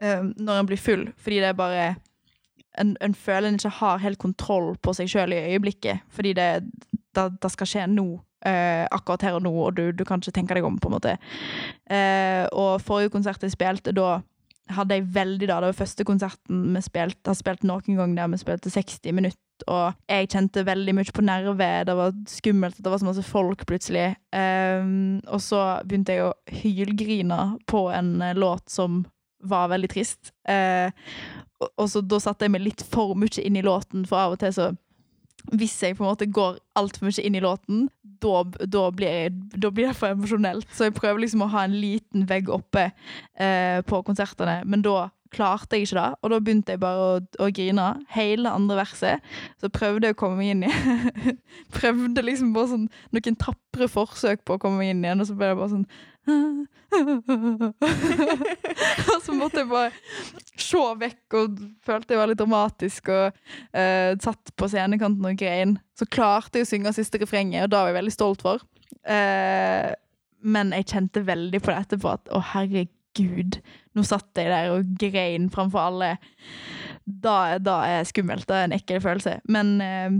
uh, 0.03 0.23
når 0.39 0.61
en 0.61 0.67
blir 0.71 0.79
full, 0.79 1.09
fordi 1.19 1.41
det 1.43 1.51
er 1.51 1.59
bare 1.59 1.97
En, 2.79 2.95
en 3.01 3.15
føler 3.17 3.49
en 3.49 3.57
ikke 3.57 3.71
har 3.81 3.99
helt 3.99 4.19
kontroll 4.21 4.75
på 4.85 4.93
seg 4.95 5.09
sjøl 5.09 5.33
i 5.33 5.39
øyeblikket, 5.55 6.03
fordi 6.13 6.35
det, 6.37 6.49
det, 7.17 7.25
det 7.41 7.51
skal 7.51 7.67
skje 7.67 7.87
nå. 7.89 8.21
Eh, 8.45 8.85
akkurat 8.91 9.27
her 9.27 9.39
og 9.39 9.45
nå, 9.47 9.53
og 9.69 9.77
du, 9.77 9.91
du 9.97 10.05
kan 10.05 10.21
ikke 10.21 10.35
tenke 10.37 10.57
deg 10.59 10.67
om, 10.67 10.79
på 10.83 10.91
en 10.91 10.97
måte. 10.99 11.17
Eh, 11.91 12.45
og 12.53 12.83
forrige 12.85 13.15
konsert 13.15 13.45
jeg 13.45 13.55
spilte, 13.57 13.95
da 13.97 14.21
hadde 14.75 14.97
jeg 14.97 15.07
veldig 15.15 15.47
da, 15.47 15.61
Det 15.61 15.71
var 15.71 15.79
første 15.79 16.05
konserten 16.07 16.63
vi 16.75 16.83
spilte, 16.83 17.31
har 17.31 17.39
spilt 17.39 17.67
noen 17.67 17.99
gang 17.99 18.15
der 18.17 18.31
vi 18.33 18.41
spilte 18.41 18.73
60 18.73 19.15
minutter. 19.15 19.43
Og 19.73 19.95
jeg 20.11 20.29
kjente 20.33 20.67
veldig 20.67 20.95
mye 20.99 21.15
på 21.15 21.25
nerve. 21.25 21.69
Det 21.87 21.95
var 21.97 22.15
skummelt. 22.29 22.81
Det 22.83 22.91
var 22.93 23.01
så 23.01 23.09
masse 23.09 23.25
folk 23.25 23.63
plutselig. 23.69 24.11
Ehm, 24.37 25.23
og 25.33 25.41
så 25.41 25.63
begynte 25.87 26.17
jeg 26.17 26.27
å 26.27 26.35
hylgrine 26.51 27.39
på 27.71 27.87
en 27.95 28.19
eh, 28.23 28.37
låt 28.37 28.69
som 28.69 29.05
var 29.47 29.71
veldig 29.71 29.89
trist. 29.93 30.33
Uh, 30.49 30.91
og, 31.61 31.69
og 31.77 31.89
så 31.93 32.01
da 32.03 32.19
satte 32.21 32.47
jeg 32.47 32.55
meg 32.55 32.65
litt 32.65 32.83
for 32.89 33.15
mye 33.19 33.43
inn 33.45 33.59
i 33.59 33.65
låten, 33.65 34.07
for 34.09 34.19
av 34.19 34.35
og 34.35 34.41
til 34.43 34.55
så 34.57 34.71
hvis 35.55 35.77
jeg 35.83 35.97
på 35.97 36.05
en 36.05 36.11
måte 36.11 36.27
går 36.27 36.59
altfor 36.79 37.07
mye 37.07 37.25
inn 37.25 37.39
i 37.39 37.43
låten, 37.45 37.87
da, 38.23 38.43
da, 38.65 38.87
blir 38.97 39.13
jeg, 39.13 39.35
da 39.57 39.71
blir 39.71 39.91
det 39.91 39.99
for 39.99 40.15
emosjonelt. 40.15 40.69
Så 40.75 40.89
jeg 40.89 40.97
prøver 40.97 41.23
liksom 41.23 41.45
å 41.45 41.51
ha 41.53 41.67
en 41.67 41.77
liten 41.77 42.27
vegg 42.29 42.51
oppe 42.53 42.89
eh, 42.89 43.83
på 43.87 44.03
konsertene, 44.07 44.63
men 44.65 44.85
da 44.87 45.11
klarte 45.33 45.77
jeg 45.77 45.87
ikke 45.87 45.99
det. 46.01 46.09
Og 46.23 46.33
da 46.33 46.41
begynte 46.43 46.75
jeg 46.75 46.83
bare 46.83 47.05
å, 47.07 47.21
å 47.43 47.51
grine 47.55 47.87
hele 48.15 48.53
andre 48.53 48.81
verset. 48.81 49.25
Så 49.63 49.71
prøvde 49.73 50.09
jeg 50.09 50.17
å 50.17 50.21
komme 50.21 50.41
meg 50.41 50.55
inn 50.55 50.67
i 50.67 50.73
Prøvde 51.77 52.25
liksom 52.25 52.53
bare 52.57 52.73
sånn 52.75 52.89
noen 53.15 53.39
tapre 53.41 53.89
forsøk 53.91 54.45
på 54.47 54.57
å 54.57 54.63
komme 54.63 54.83
meg 54.83 54.95
inn 54.95 55.05
igjen, 55.05 55.23
og 55.23 55.29
så 55.29 55.35
ble 55.39 55.53
det 55.53 55.61
bare 55.61 55.75
sånn 55.75 55.87
og 59.13 59.21
så 59.23 59.35
måtte 59.37 59.61
jeg 59.63 59.69
bare 59.71 59.93
se 60.59 60.81
vekk 61.03 61.37
og 61.39 61.61
følte 61.87 62.15
jeg 62.15 62.21
var 62.21 62.31
litt 62.31 62.41
dramatisk 62.41 63.11
og 63.15 63.27
uh, 63.31 64.11
satt 64.23 64.45
på 64.59 64.69
scenekanten 64.73 65.29
og 65.29 65.39
grein. 65.39 65.77
Så 65.99 66.05
klarte 66.11 66.59
jeg 66.59 66.67
å 66.67 66.71
synge 66.73 66.97
siste 66.97 67.21
refrenget, 67.23 67.63
og 67.65 67.71
det 67.71 67.79
var 67.79 67.89
jeg 67.93 67.99
veldig 68.01 68.17
stolt 68.17 68.41
for. 68.47 68.59
Uh, 69.07 69.91
men 70.47 70.75
jeg 70.75 70.91
kjente 70.93 71.27
veldig 71.27 71.61
på 71.63 71.71
det 71.73 71.79
etterpå 71.85 72.09
at 72.13 72.25
å, 72.35 72.39
herregud, 72.53 72.91
nå 73.21 74.05
satt 74.07 74.39
jeg 74.39 74.53
der 74.53 74.73
og 74.75 74.95
grein 75.01 75.51
framfor 75.53 75.91
alle. 75.91 76.15
Da, 77.05 77.59
da 77.63 77.81
er 77.87 78.01
det 78.03 78.11
skummelt. 78.11 78.47
Det 78.49 78.57
er 78.57 78.69
en 78.69 78.77
ekkel 78.77 79.03
følelse. 79.03 79.39
Men, 79.49 79.77
eh, 79.81 80.17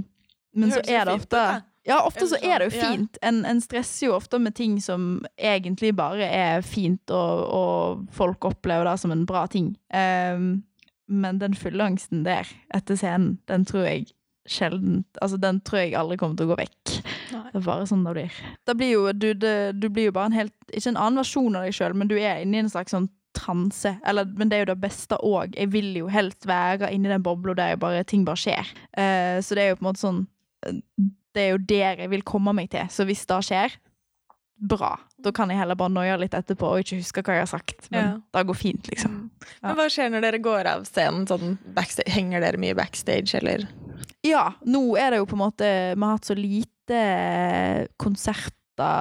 men 0.57 0.75
så 0.75 0.83
er 0.85 1.09
det 1.09 1.17
ofte 1.19 1.41
da. 1.41 1.61
ja, 1.89 2.01
ofte 2.07 2.29
så 2.31 2.39
er 2.41 2.63
det 2.63 2.71
jo 2.71 2.81
fint. 2.81 3.19
En, 3.27 3.43
en 3.49 3.61
stresser 3.61 4.09
jo 4.09 4.17
ofte 4.17 4.41
med 4.43 4.57
ting 4.59 4.79
som 4.83 5.25
egentlig 5.37 5.95
bare 5.99 6.29
er 6.29 6.65
fint, 6.67 7.11
og, 7.11 7.43
og 7.61 8.07
folk 8.15 8.49
opplever 8.49 8.89
det 8.89 8.97
som 9.03 9.15
en 9.15 9.27
bra 9.29 9.47
ting. 9.51 9.75
Ehm, 9.95 10.63
men 11.07 11.39
den 11.43 11.55
fylleangsten 11.55 12.25
der 12.27 12.49
etter 12.75 12.99
scenen, 12.99 13.37
den 13.51 13.67
tror 13.69 13.87
jeg 13.87 14.09
sjelden 14.51 15.05
Altså, 15.23 15.39
den 15.43 15.61
tror 15.67 15.81
jeg 15.83 15.95
aldri 15.99 16.17
kommer 16.21 16.39
til 16.39 16.49
å 16.49 16.55
gå 16.55 16.59
vekk. 16.63 16.95
Nei. 17.33 17.43
Det 17.53 17.61
er 17.61 17.67
bare 17.67 17.87
sånn 17.91 18.05
det 18.07 18.15
blir. 18.17 18.41
Da 18.69 18.75
blir 18.79 18.93
jo, 18.93 19.05
du, 19.13 19.29
det, 19.35 19.55
du 19.81 19.89
blir 19.89 20.11
jo 20.11 20.17
bare 20.17 20.31
en 20.31 20.39
helt 20.39 20.55
Ikke 20.73 20.93
en 20.93 20.99
annen 21.01 21.21
versjon 21.23 21.57
av 21.59 21.67
deg 21.67 21.77
sjøl, 21.77 21.97
men 21.99 22.11
du 22.11 22.17
er 22.19 22.43
inne 22.45 22.61
i 22.61 22.65
en 22.65 22.73
slags 22.73 22.95
sånn 22.95 23.09
transe. 23.37 23.93
Eller, 24.09 24.25
men 24.25 24.49
det 24.49 24.57
er 24.57 24.65
jo 24.65 24.71
det 24.73 24.81
beste 24.81 25.19
òg. 25.21 25.53
Jeg 25.59 25.69
vil 25.75 25.91
jo 25.99 26.07
helst 26.09 26.47
være 26.49 26.89
inni 26.95 27.11
den 27.13 27.25
bobla 27.25 27.53
der 27.59 27.75
jeg 27.75 27.83
bare, 27.83 28.05
ting 28.09 28.25
bare 28.25 28.41
skjer. 28.41 28.71
Uh, 28.97 29.37
så 29.45 29.59
det 29.59 29.65
er 29.67 29.75
jo 29.75 29.81
på 29.81 29.85
en 29.85 29.89
måte 29.91 30.01
sånn 30.01 30.23
eh, 30.65 30.79
det 31.37 31.43
er 31.43 31.51
jo 31.53 31.59
der 31.69 32.01
jeg 32.01 32.13
vil 32.15 32.25
komme 32.25 32.55
meg 32.57 32.71
til. 32.73 32.89
Så 32.89 33.05
hvis 33.05 33.27
det 33.29 33.43
skjer, 33.45 33.75
bra. 34.57 34.95
Da 35.21 35.33
kan 35.37 35.51
jeg 35.53 35.59
heller 35.61 35.77
bare 35.77 35.93
noie 35.93 36.17
litt 36.21 36.35
etterpå 36.37 36.71
og 36.73 36.81
ikke 36.81 37.01
huske 37.03 37.25
hva 37.27 37.37
jeg 37.37 37.45
har 37.45 37.51
sagt. 37.51 37.91
Men 37.91 38.01
Ja. 38.01 38.13
det 38.39 38.47
går 38.49 38.57
fint, 38.57 38.89
liksom. 38.89 39.19
Ja. 39.61 39.69
Men 39.69 39.77
hva 39.77 39.89
skjer 39.93 40.09
når 40.11 40.25
dere 40.25 40.41
går 40.41 40.71
av 40.73 40.87
scenen? 40.89 41.27
Sånn 41.29 41.59
henger 42.09 42.41
dere 42.41 42.57
mye 42.57 42.75
backstage, 42.75 43.35
eller? 43.37 43.67
Ja, 44.27 44.51
nå 44.67 44.83
er 44.99 45.13
det 45.13 45.23
jo 45.23 45.29
på 45.31 45.37
en 45.37 45.45
måte 45.45 45.69
Vi 45.95 46.03
har 46.03 46.17
hatt 46.17 46.29
så 46.29 46.37
lite 46.39 47.01
konserter 48.01 48.47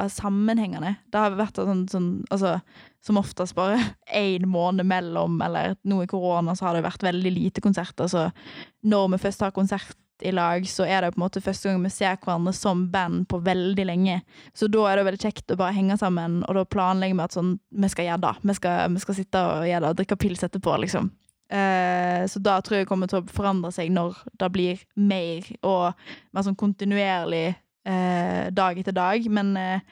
sammenhengende. 0.09 0.95
Det 1.11 1.19
har 1.19 1.35
vært 1.35 1.59
sånn, 1.59 1.83
sånn 1.91 2.09
altså, 2.31 2.55
som 3.03 3.19
oftest 3.19 3.55
bare 3.57 3.79
én 4.23 4.47
måned 4.47 4.87
mellom, 4.87 5.35
eller 5.43 5.75
nå 5.83 6.03
i 6.03 6.09
korona 6.09 6.55
så 6.55 6.69
har 6.69 6.77
det 6.77 6.85
vært 6.85 7.03
veldig 7.05 7.33
lite 7.35 7.63
konserter. 7.63 8.07
Så 8.07 8.29
når 8.87 9.15
vi 9.15 9.21
først 9.27 9.43
har 9.45 9.55
konsert 9.55 9.97
i 10.23 10.31
lag, 10.31 10.63
så 10.67 10.85
er 10.87 11.03
det 11.03 11.11
på 11.11 11.19
en 11.19 11.25
måte 11.25 11.43
første 11.43 11.67
gang 11.67 11.83
vi 11.83 11.91
ser 11.91 12.15
hverandre 12.23 12.53
som 12.55 12.85
band 12.91 13.25
på 13.31 13.41
veldig 13.43 13.85
lenge. 13.89 14.21
Så 14.55 14.69
da 14.71 14.85
er 14.87 14.99
det 14.99 15.09
veldig 15.09 15.21
kjekt 15.25 15.51
å 15.51 15.59
bare 15.59 15.75
henge 15.75 15.97
sammen, 15.99 16.39
og 16.47 16.55
da 16.55 16.63
planlegger 16.63 17.19
vi 17.19 17.25
at 17.25 17.35
sånn, 17.35 17.57
vi 17.75 17.91
skal 17.91 18.09
gjøre 18.09 18.23
det. 18.23 18.33
Vi 18.47 18.57
skal, 18.61 18.95
vi 18.95 19.03
skal 19.03 19.19
sitte 19.19 19.43
og 19.43 19.67
gjøre 19.67 19.89
det, 19.89 19.97
drikke 19.99 20.19
pils 20.23 20.47
etterpå, 20.47 20.77
liksom. 20.85 21.11
Eh, 21.49 22.25
så 22.27 22.41
da 22.41 22.57
tror 22.61 22.79
jeg 22.79 22.89
kommer 22.89 23.09
til 23.09 23.21
å 23.21 23.29
forandre 23.29 23.71
seg 23.73 23.91
når 23.93 24.17
det 24.41 24.51
blir 24.53 24.83
mer 24.97 25.45
og 25.61 26.07
mer 26.33 26.45
sånn 26.45 26.57
kontinuerlig 26.57 27.47
eh, 27.51 28.47
dag 28.55 28.79
etter 28.81 28.95
dag. 28.95 29.27
Men, 29.29 29.53
eh, 29.59 29.83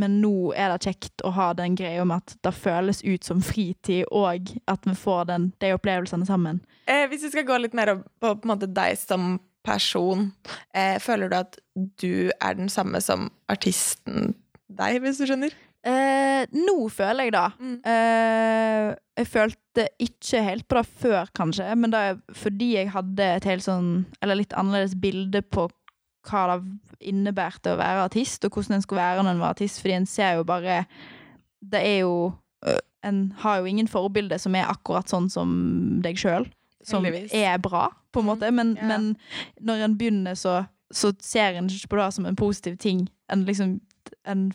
men 0.00 0.18
nå 0.22 0.52
er 0.58 0.74
det 0.74 0.90
kjekt 0.90 1.24
å 1.26 1.32
ha 1.36 1.50
den 1.58 1.76
greia 1.78 2.06
med 2.06 2.24
at 2.24 2.36
det 2.46 2.54
føles 2.56 3.04
ut 3.06 3.26
som 3.26 3.42
fritid, 3.42 4.06
og 4.10 4.52
at 4.70 4.86
vi 4.86 4.96
får 4.98 5.30
den, 5.30 5.50
de 5.62 5.74
opplevelsene 5.76 6.28
sammen. 6.28 6.62
Hvis 6.86 7.26
vi 7.26 7.32
skal 7.32 7.46
gå 7.46 7.58
litt 7.58 7.74
mer 7.78 7.96
på, 8.22 8.34
på 8.34 8.50
måte 8.50 8.70
deg 8.70 8.98
som 8.98 9.38
person, 9.66 10.30
føler 11.04 11.30
du 11.30 11.34
at 11.36 11.58
du 12.00 12.30
er 12.32 12.54
den 12.56 12.70
samme 12.72 13.02
som 13.04 13.28
artisten 13.52 14.32
deg, 14.70 15.02
hvis 15.02 15.20
du 15.20 15.26
skjønner? 15.28 15.54
Eh, 15.86 16.44
nå 16.52 16.74
føler 16.92 17.24
jeg 17.28 17.32
det. 17.32 17.46
Mm. 17.60 17.76
Eh, 17.88 18.88
jeg 19.16 19.26
følte 19.32 19.86
ikke 20.02 20.42
helt 20.44 20.66
på 20.68 20.76
det 20.76 20.86
før, 21.00 21.30
kanskje, 21.36 21.68
men 21.76 21.92
det 21.94 22.00
er 22.10 22.18
fordi 22.36 22.74
jeg 22.74 22.90
hadde 22.92 23.28
et 23.38 23.44
helt 23.48 23.64
sånn, 23.64 23.90
eller 24.20 24.36
litt 24.42 24.52
annerledes 24.52 24.96
bilde 25.00 25.40
på 25.42 25.68
hva 26.28 26.42
det 26.50 27.06
innebærte 27.08 27.72
å 27.72 27.78
være 27.80 28.04
artist, 28.10 28.44
og 28.44 28.52
hvordan 28.52 28.76
en 28.76 28.82
skulle 28.84 29.00
være 29.00 29.22
når 29.24 29.30
en 29.38 29.40
var 29.40 29.54
artist, 29.54 29.80
fordi 29.80 29.94
en 29.96 30.06
ser 30.06 30.34
jo 30.36 30.44
bare 30.44 30.82
Det 31.64 31.80
er 31.80 31.98
jo 32.04 32.32
En 33.04 33.32
har 33.40 33.58
jo 33.60 33.64
ingen 33.64 33.88
forbilde 33.88 34.36
som 34.38 34.54
er 34.54 34.68
akkurat 34.68 35.08
sånn 35.08 35.30
som 35.32 35.48
deg 36.04 36.18
sjøl, 36.20 36.44
som 36.84 37.04
Heldigvis. 37.04 37.32
er 37.32 37.56
bra, 37.58 37.86
på 38.12 38.20
en 38.20 38.26
måte, 38.26 38.50
men, 38.52 38.74
Ja. 38.76 38.84
men 38.86 39.16
når 39.64 39.84
en 39.86 39.96
begynner, 39.96 40.34
så, 40.36 40.66
så 40.92 41.14
ser 41.20 41.56
en 41.56 41.68
ikke 41.72 41.88
på 41.88 41.96
det 41.96 42.12
som 42.12 42.26
en 42.26 42.36
positiv 42.36 42.76
ting. 42.76 43.08
En 43.32 43.46
liksom 43.46 43.80
en 44.26 44.52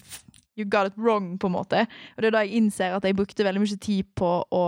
You 0.55 0.65
got 0.65 0.87
it 0.87 0.97
wrong, 0.97 1.37
på 1.39 1.49
en 1.49 1.55
måte. 1.57 1.85
Og 2.15 2.23
det 2.23 2.29
er 2.29 2.37
da 2.37 2.43
jeg 2.45 2.61
innser 2.61 2.95
at 2.95 3.05
jeg 3.05 3.17
brukte 3.17 3.43
veldig 3.43 3.63
mye 3.63 3.79
tid 3.81 4.07
på 4.15 4.31
å 4.55 4.63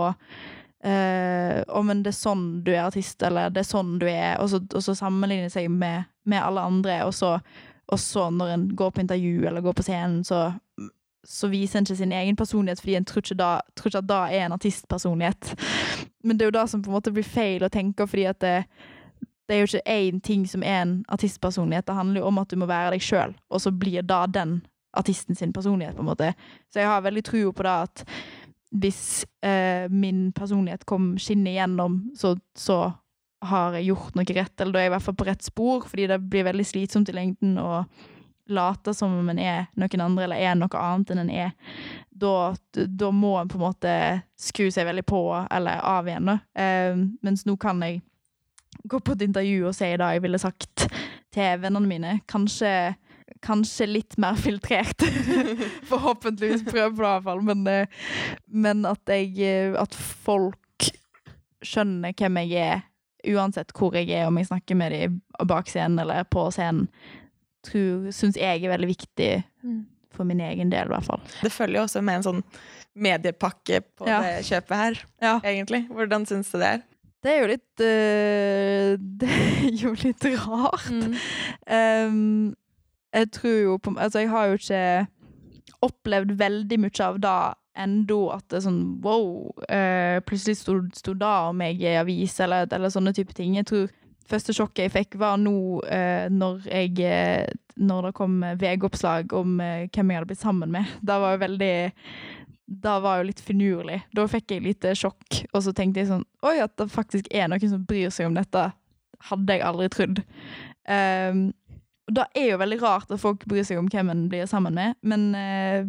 uh, 0.84 1.62
oh, 1.68 1.82
men 1.86 2.04
det 2.04 2.12
er 2.12 2.18
sånn 2.18 2.44
du 2.66 2.72
er 2.74 2.84
artist, 2.86 3.22
eller 3.24 3.50
det 3.54 3.64
er 3.64 3.70
sånn 3.70 3.96
du 4.02 4.06
er, 4.10 4.36
og 4.42 4.52
så, 4.52 4.62
og 4.68 4.84
så 4.84 4.94
sammenligne 4.98 5.50
seg 5.52 5.70
med, 5.72 6.10
med 6.28 6.44
alle 6.44 6.66
andre, 6.70 7.00
og 7.08 7.14
så, 7.16 7.38
og 7.88 8.00
så 8.02 8.28
når 8.30 8.54
en 8.54 8.68
går 8.76 8.94
på 8.94 9.04
intervju 9.06 9.48
eller 9.48 9.64
går 9.64 9.78
på 9.78 9.88
scenen, 9.88 10.22
så 10.28 10.50
så 11.28 11.48
viser 11.52 11.78
en 11.78 11.84
ikke 11.84 11.96
sin 11.98 12.12
egen 12.12 12.36
personlighet 12.36 12.80
fordi 12.80 12.94
en 12.96 13.04
tror 13.04 13.20
ikke, 13.20 13.34
da, 13.36 13.48
tror 13.76 13.90
ikke 13.90 14.00
at 14.00 14.08
da 14.08 14.20
er 14.32 14.46
en 14.46 14.54
artistpersonlighet. 14.56 15.50
Men 16.24 16.38
det 16.38 16.44
er 16.44 16.48
jo 16.48 16.56
da 16.56 16.62
som 16.70 16.82
på 16.82 16.88
en 16.88 16.96
måte 16.96 17.12
blir 17.12 17.26
feil 17.26 17.64
å 17.66 17.72
tenke, 17.72 18.06
fordi 18.08 18.24
at 18.30 18.40
det, 18.40 18.54
det 19.48 19.56
er 19.56 19.60
jo 19.60 19.68
ikke 19.68 19.92
én 19.92 20.22
ting 20.24 20.46
som 20.48 20.64
er 20.64 20.80
en 20.86 20.94
artistpersonlighet. 21.12 21.86
Det 21.86 21.98
handler 21.98 22.22
jo 22.22 22.30
om 22.30 22.40
at 22.40 22.48
du 22.48 22.56
må 22.56 22.70
være 22.70 22.94
deg 22.94 23.04
sjøl, 23.04 23.36
og 23.52 23.60
så 23.60 23.74
blir 23.74 24.06
da 24.08 24.22
den 24.30 24.60
artisten 24.96 25.36
sin 25.36 25.52
personlighet, 25.52 25.96
på 25.96 26.04
en 26.04 26.10
måte. 26.10 26.32
Så 26.72 26.80
jeg 26.80 26.90
har 26.90 27.04
veldig 27.04 27.24
tro 27.26 27.42
på 27.52 27.66
det 27.66 27.74
at 27.88 28.04
hvis 28.78 29.24
eh, 29.44 29.88
min 29.88 30.28
personlighet 30.36 30.84
kom 30.88 31.14
skinner 31.20 31.54
igjennom, 31.54 32.00
så, 32.16 32.34
så 32.56 32.92
har 33.48 33.78
jeg 33.78 33.90
gjort 33.92 34.16
noe 34.18 34.36
rett, 34.36 34.54
eller 34.60 34.74
da 34.74 34.80
er 34.80 34.88
jeg 34.88 34.92
i 34.92 34.94
hvert 34.96 35.06
fall 35.06 35.18
på 35.18 35.26
rett 35.28 35.46
spor, 35.46 35.86
fordi 35.88 36.08
det 36.10 36.20
blir 36.30 36.46
veldig 36.48 36.66
slitsomt 36.66 37.08
i 37.12 37.16
lengden 37.16 37.56
å 37.62 37.84
late 38.48 38.94
som 38.96 39.12
om 39.12 39.28
en 39.28 39.38
er 39.38 39.66
noen 39.76 40.02
andre, 40.02 40.24
eller 40.24 40.40
er 40.40 40.56
noe 40.56 40.80
annet 40.80 41.12
enn 41.12 41.22
en 41.22 41.32
er. 41.32 41.50
Da, 42.08 42.54
da 42.72 43.10
må 43.14 43.34
en 43.38 43.50
på 43.50 43.58
en 43.58 43.66
måte 43.66 43.94
skru 44.40 44.70
seg 44.72 44.88
veldig 44.88 45.04
på, 45.08 45.22
eller 45.52 45.82
av 45.84 46.08
igjen, 46.08 46.32
da. 46.32 46.38
Eh, 46.58 47.02
mens 47.24 47.44
nå 47.46 47.56
kan 47.60 47.82
jeg 47.84 48.00
gå 48.88 49.00
på 49.00 49.14
et 49.14 49.26
intervju 49.26 49.68
og 49.68 49.76
si 49.76 49.90
det 49.90 50.12
jeg 50.14 50.24
ville 50.24 50.40
sagt 50.40 50.86
til 51.34 51.60
vennene 51.62 51.90
mine. 51.90 52.16
Kanskje, 52.30 52.72
kanskje 53.44 53.86
litt 53.88 54.16
mer 54.20 54.34
filtrert. 54.40 55.02
Forhåpentligvis 55.90 56.64
prøver 56.68 56.94
på 56.96 57.02
det, 57.02 57.10
iallfall. 57.12 57.42
Men, 57.48 57.66
eh, 57.66 57.86
men 58.48 58.84
at 58.88 59.12
jeg 59.12 59.34
eh, 59.44 59.76
At 59.80 59.94
folk 59.94 60.90
skjønner 61.64 62.14
hvem 62.14 62.36
jeg 62.44 62.58
er, 62.62 62.82
uansett 63.34 63.72
hvor 63.74 63.96
jeg 63.98 64.10
er, 64.14 64.28
om 64.30 64.36
jeg 64.38 64.46
snakker 64.46 64.78
med 64.78 64.92
dem 64.94 65.16
bak 65.50 65.66
scenen 65.70 65.98
eller 66.04 66.22
på 66.30 66.44
scenen, 66.54 66.86
syns 67.66 68.38
jeg 68.38 68.62
er 68.62 68.70
veldig 68.70 68.88
viktig 68.92 69.30
for 70.14 70.24
min 70.28 70.38
egen 70.40 70.70
del, 70.70 70.86
i 70.86 70.92
hvert 70.94 71.08
fall. 71.08 71.20
Det 71.42 71.50
følger 71.52 71.80
jo 71.80 71.86
også 71.88 72.00
med 72.06 72.20
en 72.20 72.26
sånn 72.28 72.44
mediepakke 72.98 73.82
på 73.98 74.06
Ja. 74.08 74.20
det 74.22 74.46
kjøpet 74.46 74.76
her, 74.80 75.00
Ja. 75.20 75.34
egentlig. 75.42 75.82
Hvordan 75.90 76.24
syns 76.30 76.50
du 76.54 76.58
det 76.62 76.70
er? 76.76 76.80
Det 77.26 77.32
er 77.34 77.40
jo 77.42 77.50
litt 77.50 77.82
øh, 77.82 78.96
Det 79.20 79.28
er 79.28 79.82
jo 79.82 79.92
litt 79.98 80.24
rart. 80.46 80.88
Mm. 80.94 81.14
Ehm, 81.66 82.54
jeg 83.18 83.30
tror 83.34 83.56
jo 83.58 83.78
på 83.82 83.94
Altså, 83.96 84.22
jeg 84.22 84.30
har 84.32 84.48
jo 84.48 84.58
ikke 84.58 85.06
opplevd 85.84 86.34
veldig 86.38 86.78
mye 86.82 87.04
av 87.04 87.18
det 87.22 87.38
ennå, 87.78 88.18
at 88.34 88.44
det 88.50 88.58
er 88.58 88.64
sånn 88.64 88.80
wow, 89.04 89.52
eh, 89.70 90.18
plutselig 90.26 90.58
sto, 90.58 90.80
sto 90.96 91.14
det 91.14 91.34
om 91.50 91.60
meg 91.60 91.82
i 91.82 91.94
avis, 92.00 92.34
eller, 92.42 92.66
eller 92.74 92.90
sånne 92.90 93.14
type 93.14 93.36
ting. 93.36 93.54
Jeg 93.58 93.68
tror 93.70 93.86
første 94.28 94.54
sjokket 94.56 94.88
jeg 94.88 94.94
fikk, 94.96 95.18
var 95.20 95.38
nå 95.40 95.54
eh, 95.86 96.26
når 96.32 96.66
jeg 96.66 96.98
eh, 97.06 97.46
Når 97.78 98.08
det 98.08 98.14
kom 98.18 98.40
VG-oppslag 98.42 99.32
om 99.38 99.60
eh, 99.62 99.86
hvem 99.94 100.10
jeg 100.10 100.18
hadde 100.18 100.26
blitt 100.32 100.42
sammen 100.42 100.72
med. 100.74 100.88
Det 100.98 101.18
var 101.22 101.36
jo 101.36 101.44
veldig 101.44 101.74
det 102.68 102.96
var 103.00 103.20
jo 103.20 103.28
litt 103.30 103.40
finurlig. 103.40 104.02
Da 104.12 104.26
fikk 104.28 104.52
jeg 104.52 104.64
litt 104.66 104.84
sjokk, 104.98 105.38
og 105.54 105.62
så 105.64 105.72
tenkte 105.72 106.02
jeg 106.02 106.10
sånn 106.10 106.26
Oi, 106.44 106.58
at 106.60 106.74
det 106.76 106.90
faktisk 106.92 107.30
er 107.32 107.48
noen 107.48 107.70
som 107.70 107.86
bryr 107.88 108.10
seg 108.12 108.28
om 108.28 108.36
dette, 108.36 108.66
hadde 109.30 109.56
jeg 109.56 109.64
aldri 109.64 109.88
trodd. 109.94 110.20
Um, 110.84 111.46
og 112.08 112.16
det 112.16 112.24
er 112.40 112.52
jo 112.54 112.60
veldig 112.62 112.80
rart 112.82 113.10
at 113.12 113.20
folk 113.20 113.44
bryr 113.48 113.66
seg 113.68 113.80
om 113.80 113.88
hvem 113.92 114.12
en 114.12 114.26
blir 114.32 114.48
sammen 114.48 114.76
med, 114.76 114.96
men 115.04 115.28
eh, 115.36 115.88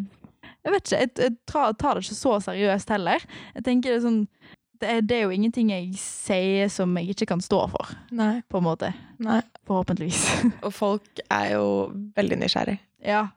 jeg 0.60 0.74
vet 0.74 0.84
ikke, 0.84 0.98
jeg, 1.00 1.12
jeg 1.16 1.36
tar, 1.48 1.76
tar 1.80 1.96
det 1.96 2.04
ikke 2.04 2.18
så 2.18 2.34
seriøst 2.44 2.90
heller. 2.92 3.22
Jeg 3.56 3.64
tenker 3.64 3.94
det 3.94 4.00
er 4.00 4.04
sånn 4.04 4.24
det 4.80 4.88
er, 4.88 5.00
det 5.04 5.16
er 5.16 5.26
jo 5.26 5.32
ingenting 5.36 5.70
jeg 5.72 5.90
sier 6.00 6.70
som 6.72 6.94
jeg 6.96 7.12
ikke 7.12 7.26
kan 7.34 7.42
stå 7.44 7.58
for, 7.72 7.90
Nei. 8.16 8.40
på 8.48 8.60
en 8.60 8.64
måte. 8.64 8.92
Nei. 9.20 9.42
Forhåpentligvis. 9.68 10.22
Og 10.64 10.72
folk 10.72 11.20
er 11.26 11.50
jo 11.58 11.66
veldig 12.16 12.38
nysgjerrig. 12.40 12.78
Ja. 13.02 13.28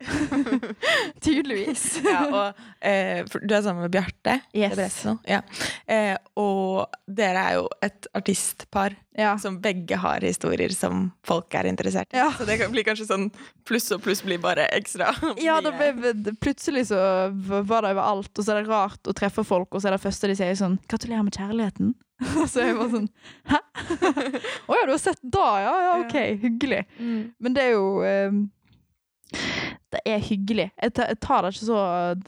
Tydeligvis. 1.21 2.01
ja, 2.05 2.23
og 2.27 2.85
eh, 2.85 3.23
du 3.41 3.55
er 3.55 3.61
sammen 3.63 3.85
med 3.85 3.93
Bjarte. 3.93 4.39
Yes. 4.55 5.05
Ja. 5.27 5.39
Eh, 5.87 6.15
og 6.39 6.91
dere 7.07 7.45
er 7.47 7.57
jo 7.59 7.67
et 7.83 8.07
artistpar 8.17 8.97
Ja. 9.15 9.35
som 9.37 9.59
begge 9.61 9.97
har 10.01 10.23
historier 10.25 10.73
som 10.73 11.11
folk 11.25 11.53
er 11.55 11.69
interessert 11.69 12.09
i. 12.13 12.17
Ja. 12.17 12.31
Så 12.37 12.47
det 12.49 12.57
kan 12.61 12.71
bli 12.73 12.83
kanskje 12.85 13.07
sånn 13.09 13.27
pluss 13.67 13.91
og 13.93 14.01
pluss 14.03 14.23
blir 14.25 14.41
bare 14.43 14.67
ekstra. 14.73 15.11
Ja, 15.43 15.59
ble, 15.61 16.13
plutselig 16.41 16.87
så 16.89 16.97
var 17.31 17.85
det 17.85 17.93
overalt, 17.93 18.33
og 18.33 18.43
så 18.45 18.55
er 18.55 18.63
det 18.63 18.71
rart 18.71 19.07
å 19.09 19.15
treffe 19.15 19.45
folk, 19.47 19.69
og 19.71 19.83
så 19.83 19.89
er 19.91 19.97
det 19.97 20.03
første 20.03 20.31
de 20.31 20.39
sier 20.39 20.57
sånn 20.59 20.79
'Gratulerer 20.87 21.23
med 21.23 21.37
kjærligheten'. 21.37 21.93
så 22.51 22.65
jeg 22.67 22.75
var 22.77 22.89
sånn 22.89 23.07
'Hæ?' 23.51 23.61
Å 24.67 24.75
ja, 24.77 24.85
du 24.85 24.91
har 24.91 25.01
sett 25.01 25.21
da, 25.23 25.47
ja? 25.61 25.73
Ja, 25.87 25.93
OK. 26.03 26.17
Hyggelig. 26.43 26.83
Mm. 26.99 27.33
Men 27.39 27.53
det 27.55 27.63
er 27.63 27.71
jo 27.75 27.87
eh, 28.07 28.31
Det 29.93 30.01
er 30.09 30.19
hyggelig. 30.25 30.71
Jeg 30.81 30.93
tar, 30.97 31.11
det 31.45 31.53
ikke 31.53 31.67
så 31.67 31.83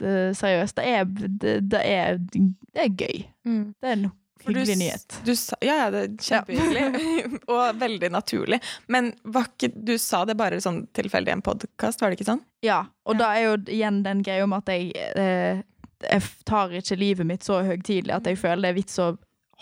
eh, 0.06 0.30
seriøst. 0.38 0.76
Det 0.76 0.84
er, 0.86 1.04
det, 1.04 1.56
det 1.72 1.80
er, 1.82 2.18
det 2.18 2.84
er 2.84 2.94
gøy. 2.94 3.24
Mm. 3.46 3.64
Det 3.82 3.88
er 3.90 3.96
en 3.96 4.02
du 4.06 4.12
hyggelig 4.52 4.76
s- 4.76 4.78
nyhet. 4.78 5.16
Du 5.26 5.32
sa, 5.34 5.56
ja, 5.66 5.76
ja, 5.80 5.86
det 5.90 6.02
er 6.04 6.16
kjempehyggelig. 6.28 7.40
og 7.54 7.80
veldig 7.80 8.10
naturlig. 8.14 8.60
Men 8.88 9.12
ikke, 9.42 9.72
du 9.74 9.96
sa 9.98 10.24
det 10.28 10.36
bare 10.38 10.60
sånn 10.62 10.84
tilfeldig 10.94 11.32
i 11.32 11.36
en 11.38 11.42
podkast, 11.46 12.00
var 12.04 12.10
det 12.14 12.20
ikke 12.20 12.30
sånn? 12.30 12.44
Ja, 12.66 12.84
og 13.06 13.16
Ja. 13.16 13.18
da 13.24 13.32
er 13.34 13.48
jo 13.48 13.56
igjen 13.74 14.02
den 14.06 14.22
greia 14.26 14.44
om 14.46 14.54
at 14.56 14.70
jeg 14.70 14.92
eh, 15.16 15.62
Jeg 16.06 16.22
tar 16.44 16.70
ikke 16.76 16.96
livet 17.00 17.26
mitt 17.26 17.42
så 17.46 17.62
høytidelig 17.64 18.12
at 18.12 18.26
jeg 18.28 18.36
føler 18.38 18.62
det 18.66 18.68
er 18.74 18.76
vits 18.76 18.98
å 19.00 19.14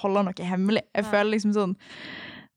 holde 0.03 0.25
noe 0.27 0.47
hemmelig. 0.51 0.83
Jeg 0.93 1.05
Ja. 1.05 1.11
føler 1.13 1.31
liksom 1.37 1.53
sånn 1.55 1.77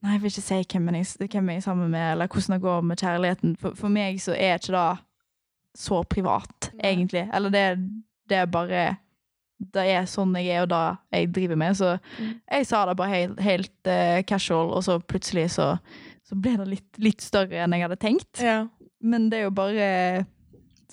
Nei, 0.04 0.12
jeg 0.14 0.22
vil 0.22 0.30
ikke 0.32 0.42
si 0.46 0.60
hvem 0.74 0.90
jeg, 0.94 1.06
hvem 1.32 1.50
jeg 1.50 1.58
er 1.58 1.66
sammen 1.66 1.90
med, 1.92 2.12
eller 2.12 2.28
hvordan 2.30 2.54
det 2.54 2.62
går 2.62 2.82
med 2.86 2.98
kjærligheten. 3.02 3.56
For, 3.58 3.74
for 3.76 3.90
meg 3.90 4.20
så 4.22 4.36
er 4.38 4.60
ikke 4.60 4.76
det 4.76 4.98
så 5.78 6.04
privat, 6.10 6.70
Nei. 6.76 6.92
egentlig. 6.92 7.24
Eller 7.34 7.50
det, 7.54 7.64
det 8.30 8.38
er 8.44 8.46
bare 8.54 8.86
Det 9.74 9.84
er 9.90 10.06
sånn 10.06 10.36
jeg 10.38 10.52
er, 10.54 10.62
og 10.62 10.70
det 10.70 10.82
jeg 11.18 11.32
driver 11.34 11.56
med. 11.58 11.74
Så 11.80 11.96
Mm. 12.20 12.34
jeg 12.52 12.66
sa 12.70 12.86
det 12.86 12.98
bare 12.98 13.10
helt, 13.10 13.40
helt 13.42 13.88
uh, 13.90 14.22
casual, 14.30 14.70
og 14.78 14.84
så 14.86 15.00
plutselig 15.02 15.48
så, 15.56 15.78
så 16.24 16.36
ble 16.38 16.58
det 16.58 16.68
litt, 16.68 17.00
litt 17.02 17.22
større 17.26 17.64
enn 17.64 17.74
jeg 17.74 17.82
hadde 17.88 17.98
tenkt. 17.98 18.38
Ja. 18.40 18.68
Men 19.02 19.30
det 19.32 19.40
er 19.40 19.44
jo 19.48 19.56
bare 19.58 20.26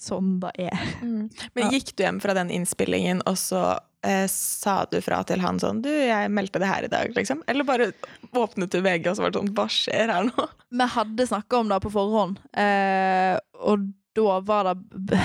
sånn 0.01 0.39
det 0.43 0.53
er. 0.69 0.85
Mm. 1.03 1.29
Men 1.57 1.75
gikk 1.75 1.95
du 1.97 2.05
hjem 2.05 2.21
fra 2.23 2.35
den 2.37 2.53
innspillingen, 2.55 3.23
og 3.29 3.39
så 3.41 3.63
eh, 4.05 4.27
sa 4.31 4.77
du 4.91 5.01
fra 5.05 5.23
til 5.27 5.43
han 5.45 5.61
sånn 5.63 5.83
Du, 5.85 5.91
jeg 5.91 6.33
meldte 6.35 6.63
det 6.63 6.71
her 6.71 6.87
i 6.87 6.93
dag, 6.93 7.15
liksom? 7.17 7.43
Eller 7.51 7.67
bare 7.69 7.91
åpnet 8.33 8.73
du 8.75 8.81
VG, 8.85 9.11
og 9.11 9.17
så 9.17 9.25
var 9.25 9.35
det 9.35 9.43
sånn 9.43 9.55
Hva 9.57 9.67
skjer 9.73 10.15
her 10.15 10.31
nå? 10.31 10.49
Vi 10.81 10.89
hadde 10.97 11.29
snakka 11.31 11.63
om 11.63 11.73
det 11.73 11.81
på 11.85 11.93
forhånd, 11.95 12.41
eh, 12.53 13.37
og 13.65 13.91
da 14.15 14.39
var 14.47 14.73
det 14.75 15.21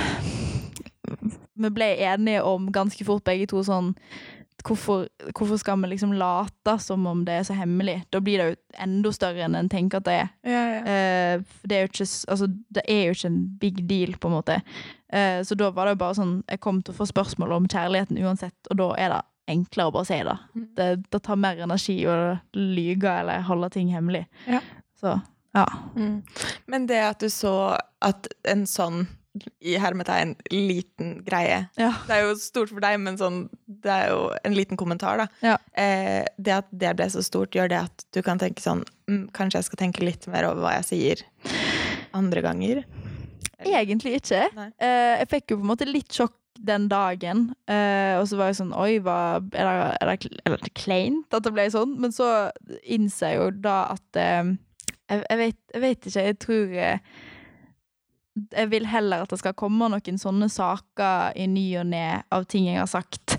Vi 1.59 1.71
ble 1.75 1.93
enige 2.07 2.43
om 2.47 2.69
ganske 2.71 3.03
fort 3.03 3.25
begge 3.27 3.49
to 3.51 3.61
sånn 3.67 3.93
Hvorfor, 4.65 5.07
hvorfor 5.37 5.57
skal 5.57 5.79
vi 5.81 5.87
liksom 5.87 6.11
late 6.19 6.75
som 6.83 7.05
om 7.07 7.23
det 7.25 7.37
er 7.39 7.45
så 7.47 7.55
hemmelig? 7.55 8.01
Da 8.11 8.19
blir 8.19 8.41
det 8.41 8.47
jo 8.49 8.57
enda 8.83 9.11
større 9.15 9.45
enn 9.45 9.55
en 9.55 9.69
tenker 9.71 10.01
at 10.01 10.07
det 10.07 10.15
er. 10.19 10.29
Ja, 10.43 10.63
ja. 10.73 10.81
Uh, 10.83 11.59
det 11.63 11.77
er 11.77 11.85
jo 11.85 11.91
ikke 11.91 12.07
Altså, 12.33 12.49
det 12.75 12.83
er 12.87 13.01
jo 13.05 13.15
ikke 13.15 13.31
en 13.31 13.41
big 13.61 13.81
deal, 13.89 14.15
på 14.19 14.29
en 14.29 14.35
måte. 14.35 14.59
Uh, 15.13 15.39
så 15.47 15.55
da 15.55 15.71
var 15.73 15.87
det 15.87 15.95
jo 15.95 16.01
bare 16.03 16.17
sånn 16.19 16.35
Jeg 16.49 16.61
kom 16.61 16.83
til 16.83 16.93
å 16.93 16.99
få 16.99 17.07
spørsmål 17.09 17.55
om 17.55 17.69
kjærligheten 17.71 18.19
uansett, 18.21 18.57
og 18.69 18.81
da 18.81 18.89
er 18.99 19.15
det 19.15 19.21
enklere 19.49 19.89
å 19.89 19.95
bare 19.95 20.09
si 20.09 20.19
det. 20.27 20.37
Mm. 20.53 20.65
Det, 20.77 20.89
det 21.09 21.21
tar 21.25 21.39
mer 21.41 21.63
energi 21.65 21.97
å 22.05 22.17
lyge 22.57 23.13
eller 23.23 23.47
holde 23.47 23.71
ting 23.73 23.89
hemmelig. 23.93 24.27
Ja. 24.45 24.61
Så 24.99 25.19
ja. 25.55 25.65
Mm. 25.95 26.21
Men 26.69 26.85
det 26.87 26.99
at 27.01 27.23
du 27.23 27.29
så 27.33 27.77
at 28.05 28.29
en 28.47 28.67
sånn 28.69 29.07
i 29.61 29.75
hermetegn 29.77 30.33
liten 30.51 31.19
greie 31.25 31.67
Ja. 31.77 31.91
Det 32.07 32.15
er 32.15 32.23
jo 32.25 32.35
stort 32.41 32.71
for 32.71 32.81
deg, 32.83 32.97
men 33.01 33.19
sånn, 33.19 33.43
det 33.67 33.91
er 33.93 34.07
jo 34.13 34.23
en 34.43 34.55
liten 34.57 34.79
kommentar, 34.79 35.21
da. 35.21 35.27
Ja. 35.45 35.57
Eh, 35.77 36.25
det 36.37 36.55
at 36.55 36.71
det 36.71 36.95
ble 36.97 37.09
så 37.13 37.23
stort, 37.25 37.55
gjør 37.55 37.69
det 37.71 37.83
at 37.85 38.05
du 38.15 38.23
kan 38.25 38.41
tenke 38.41 38.63
sånn 38.63 38.83
mm, 39.09 39.29
Kanskje 39.37 39.61
jeg 39.61 39.69
skal 39.69 39.83
tenke 39.83 40.05
litt 40.05 40.25
mer 40.31 40.49
over 40.49 40.65
hva 40.65 40.75
jeg 40.79 40.89
sier 40.89 41.23
andre 42.17 42.41
ganger? 42.43 42.83
Egentlig 43.59 44.17
ikke. 44.21 44.45
Eh, 44.79 45.15
jeg 45.19 45.29
fikk 45.29 45.51
jo 45.51 45.59
på 45.59 45.67
en 45.67 45.71
måte 45.73 45.87
litt 45.89 46.15
sjokk 46.15 46.35
den 46.59 46.87
dagen, 46.91 47.49
eh, 47.71 48.17
og 48.19 48.25
så 48.27 48.39
var 48.39 48.49
jeg 48.49 48.59
sånn 48.59 48.73
Oi, 48.75 48.97
hva, 49.03 49.39
er, 49.39 49.69
det, 49.69 49.83
er, 50.03 50.09
det, 50.09 50.39
er 50.43 50.57
det 50.57 50.73
kleint 50.75 51.35
at 51.35 51.45
det 51.45 51.53
ble 51.55 51.69
sånn? 51.71 51.95
Men 52.01 52.11
så 52.15 52.49
innser 52.83 53.33
jeg 53.33 53.39
jo 53.39 53.49
da 53.63 53.77
at 53.93 54.19
eh, 54.19 54.55
jeg, 55.09 55.23
jeg, 55.23 55.39
vet, 55.39 55.59
jeg 55.73 55.83
vet 55.85 56.09
ikke, 56.09 56.25
jeg 56.25 56.39
tror 56.43 56.73
eh, 56.87 57.19
Jeg 58.51 58.71
vil 58.71 58.87
heller 58.89 59.23
at 59.23 59.33
det 59.33 59.39
skal 59.41 59.57
komme 59.57 59.89
noen 59.91 60.19
sånne 60.21 60.49
saker 60.51 61.37
i 61.39 61.47
ny 61.49 61.65
og 61.81 61.89
ne 61.91 62.21
av 62.33 62.47
ting 62.49 62.67
jeg 62.69 62.81
har 62.81 62.89
sagt, 62.89 63.37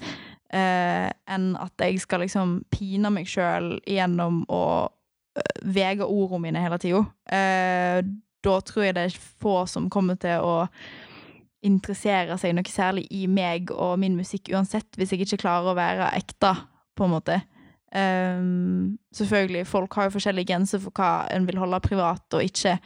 eh, 0.52 1.08
enn 1.30 1.52
at 1.60 1.86
jeg 1.86 2.00
skal 2.02 2.24
liksom 2.24 2.60
pine 2.72 3.12
meg 3.14 3.28
sjøl 3.30 3.76
gjennom 3.88 4.42
å 4.48 4.64
eh, 5.38 5.54
vege 5.62 6.08
ordene 6.08 6.48
mine 6.48 6.64
hele 6.64 6.80
tida. 6.82 7.04
Eh, 7.30 8.00
da 8.40 8.56
tror 8.64 8.86
jeg 8.86 8.96
det 8.96 9.06
er 9.08 9.22
få 9.42 9.62
som 9.68 9.90
kommer 9.92 10.18
til 10.20 10.40
å 10.42 10.56
interessere 11.66 12.38
seg 12.40 12.54
noe 12.56 12.72
særlig 12.72 13.04
i 13.12 13.26
meg 13.28 13.70
og 13.74 13.98
min 14.00 14.16
musikk 14.16 14.48
uansett, 14.54 14.88
hvis 14.96 15.12
jeg 15.12 15.26
ikke 15.26 15.42
klarer 15.42 15.72
å 15.72 15.78
være 15.78 16.12
ekte, 16.16 16.54
på 16.96 17.06
en 17.06 17.12
måte. 17.14 17.36
Um, 17.90 18.98
selvfølgelig, 19.14 19.66
folk 19.66 19.94
har 19.94 20.06
jo 20.06 20.14
forskjellige 20.14 20.52
grenser 20.52 20.78
for 20.82 20.94
hva 20.94 21.26
en 21.34 21.46
vil 21.48 21.58
holde 21.58 21.80
privat 21.82 22.36
og 22.38 22.44
ikke, 22.44 22.76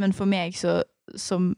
men 0.00 0.12
for 0.16 0.28
meg 0.28 0.56
så, 0.58 0.80
som 1.18 1.54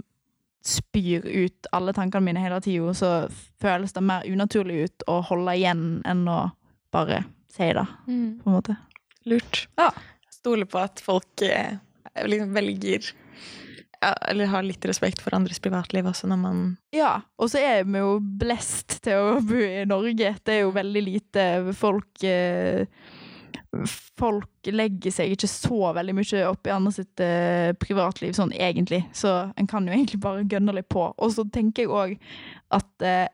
spyr 0.63 1.27
ut 1.27 1.67
alle 1.75 1.93
tankene 1.93 2.25
mine 2.29 2.43
hele 2.43 2.61
tida, 2.63 2.95
så 2.95 3.13
føles 3.61 3.93
det 3.93 4.05
mer 4.07 4.27
unaturlig 4.31 4.85
ut 4.85 5.07
å 5.11 5.19
holde 5.27 5.57
igjen 5.59 5.87
enn 6.07 6.23
å 6.31 6.41
bare 6.95 7.25
si 7.53 7.73
det, 7.75 7.87
på 8.07 8.51
en 8.51 8.57
måte. 8.57 8.77
Lurt. 9.29 9.67
Ja. 9.81 9.91
Stole 10.33 10.67
på 10.67 10.79
at 10.83 11.03
folk 11.03 11.43
eh, 11.47 11.77
liksom 12.27 12.55
velger 12.55 13.05
ja, 14.03 14.09
Eller 14.27 14.49
har 14.51 14.65
litt 14.67 14.85
respekt 14.89 15.21
for 15.23 15.35
andres 15.37 15.61
privatliv 15.63 16.09
også, 16.11 16.27
når 16.27 16.41
man 16.43 16.63
Ja, 16.95 17.13
og 17.39 17.53
så 17.53 17.61
er 17.63 17.85
vi 17.87 18.03
jo 18.03 18.17
blest 18.19 18.99
til 19.05 19.21
å 19.21 19.37
bo 19.47 19.61
i 19.63 19.85
Norge. 19.87 20.35
Det 20.43 20.57
er 20.57 20.65
jo 20.65 20.75
veldig 20.75 21.03
lite 21.07 21.45
folk 21.79 22.25
eh, 22.27 22.89
Folk 24.21 24.69
legger 24.69 25.11
seg 25.15 25.33
ikke 25.33 25.49
så 25.49 25.93
veldig 25.97 26.15
mye 26.19 26.41
opp 26.51 26.67
i 26.69 26.73
andre 26.75 26.93
sitt 26.93 27.21
eh, 27.25 27.73
privatliv, 27.81 28.35
sånn 28.37 28.53
egentlig. 28.53 29.03
Så 29.17 29.31
en 29.57 29.67
kan 29.71 29.87
jo 29.89 29.95
egentlig 29.95 30.21
bare 30.21 30.45
gønne 30.45 30.75
litt 30.77 30.91
på. 30.93 31.07
Og 31.17 31.33
så 31.33 31.45
tenker 31.49 31.87
jeg 31.87 31.91
òg 31.93 32.13
at 32.77 33.07
uh, 33.07 33.27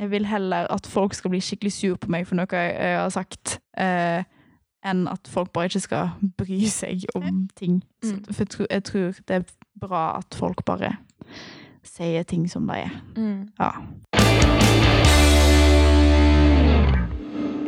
jeg 0.00 0.10
vil 0.12 0.24
heller 0.30 0.68
at 0.72 0.86
folk 0.86 1.14
skal 1.14 1.34
bli 1.34 1.40
skikkelig 1.44 1.72
sur 1.74 1.96
på 2.00 2.08
meg 2.08 2.28
for 2.28 2.38
noe 2.38 2.46
jeg, 2.54 2.76
jeg 2.78 3.00
har 3.02 3.10
sagt, 3.12 3.58
uh, 3.82 4.22
enn 4.86 5.02
at 5.10 5.28
folk 5.28 5.50
bare 5.52 5.68
ikke 5.68 5.82
skal 5.84 6.14
bry 6.38 6.60
seg 6.72 7.02
om 7.18 7.48
ting. 7.58 7.82
Så, 8.02 8.14
Mm. 8.14 8.24
for 8.30 8.40
jeg 8.44 8.48
tror, 8.54 8.66
jeg 8.70 8.84
tror 8.84 9.18
det 9.28 9.36
er 9.36 9.44
bra 9.80 10.04
at 10.22 10.34
folk 10.38 10.64
bare 10.64 10.94
sier 11.84 12.22
ting 12.24 12.46
som 12.48 12.66
de 12.70 12.78
er. 12.86 12.94
Ja. 13.58 13.72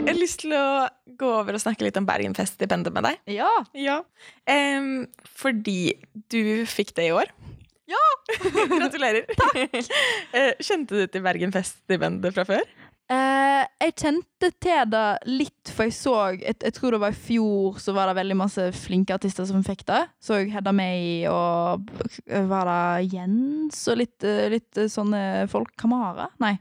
Jeg 0.02 0.16
har 0.16 0.18
lyst 0.18 0.40
til 0.42 0.52
å 0.58 0.66
gå 1.14 1.28
over 1.30 1.54
og 1.54 1.62
snakke 1.62 1.86
litt 1.86 1.98
om 2.00 2.06
Bergenfest-stipendet 2.08 2.90
med 2.90 3.04
deg. 3.06 3.20
Ja. 3.30 3.50
Ja. 3.78 4.00
Um, 4.50 5.04
fordi 5.38 5.94
du 6.32 6.66
fikk 6.66 6.90
det 6.96 7.04
i 7.06 7.12
år. 7.14 7.30
Ja! 7.86 8.00
Gratulerer. 8.80 9.28
Takk. 9.38 9.76
kjente 10.58 10.98
du 10.98 11.06
til 11.06 11.22
Bergenfest-stipendet 11.22 12.34
fra 12.34 12.44
før? 12.48 12.66
Uh, 13.12 13.62
jeg 13.82 13.94
kjente 14.00 14.50
til 14.62 14.90
det 14.90 15.04
litt, 15.28 15.70
for 15.70 15.86
jeg 15.86 15.94
så 15.94 16.14
jeg, 16.32 16.56
jeg 16.64 16.74
tror 16.74 16.96
det 16.96 17.00
var 17.02 17.14
i 17.14 17.22
fjor 17.26 17.78
så 17.82 17.94
var 17.94 18.08
det 18.08 18.16
veldig 18.16 18.36
masse 18.40 18.64
flinke 18.78 19.14
artister 19.14 19.46
som 19.46 19.62
fikk 19.66 19.84
det. 19.90 20.00
Så 20.18 20.40
jeg 20.40 20.50
Hedda 20.56 20.72
May 20.74 21.28
og 21.30 21.86
var 22.50 22.70
det 22.70 23.12
Jens 23.12 23.84
og 23.92 24.00
litt, 24.02 24.18
eh, 24.26 24.48
litt 24.50 24.82
eh, 24.82 24.90
sånne 24.90 25.46
folk. 25.52 25.76
Kamara? 25.78 26.26
Nei. 26.42 26.56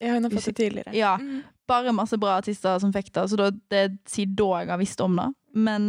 Ja, 0.00 0.14
hun 0.14 0.28
har 0.28 0.32
fått 0.32 0.48
det 0.48 0.56
tidligere. 0.62 0.96
Ja. 0.96 1.16
Mm. 1.20 1.44
Bare 1.66 1.92
masse 1.96 2.18
bra 2.20 2.36
artister 2.40 2.78
som 2.82 2.92
fikk 2.94 3.12
det, 3.16 3.24
så 3.32 3.38
da, 3.40 3.50
det 3.72 3.78
er 3.86 3.96
siden 4.06 4.36
da 4.38 4.50
jeg 4.60 4.70
har 4.70 4.78
visst 4.78 5.00
om 5.02 5.16
det. 5.18 5.30
Men 5.56 5.88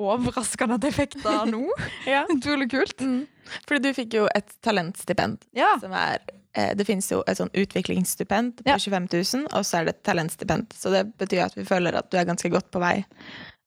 overraskende 0.00 0.78
at 0.78 0.86
jeg 0.88 0.96
fikk 0.96 1.16
det 1.22 1.36
nå. 1.52 1.62
Ja. 2.08 2.24
Utrolig 2.32 2.70
kult. 2.72 3.00
Mm. 3.04 3.24
Fordi 3.68 3.88
du 3.88 3.96
fikk 3.96 4.16
jo 4.18 4.26
et 4.34 4.52
talentstipend. 4.64 5.44
Ja. 5.56 5.72
Som 5.82 5.94
er, 5.96 6.22
eh, 6.56 6.72
det 6.78 6.86
finnes 6.88 7.08
jo 7.12 7.20
et 7.28 7.38
sånn 7.40 7.52
utviklingsstipend 7.54 8.62
på 8.62 8.68
Ja. 8.70 8.78
25 8.80 9.08
000, 9.12 9.46
og 9.52 9.66
så 9.66 9.80
er 9.80 9.88
det 9.88 9.96
et 9.98 10.04
talentstipend. 10.08 10.74
Så 10.74 10.92
det 10.94 11.04
betyr 11.20 11.44
at 11.46 11.56
vi 11.58 11.66
føler 11.68 11.98
at 11.98 12.10
du 12.10 12.18
er 12.18 12.28
ganske 12.28 12.50
godt 12.52 12.70
på 12.74 12.82
vei. 12.82 12.96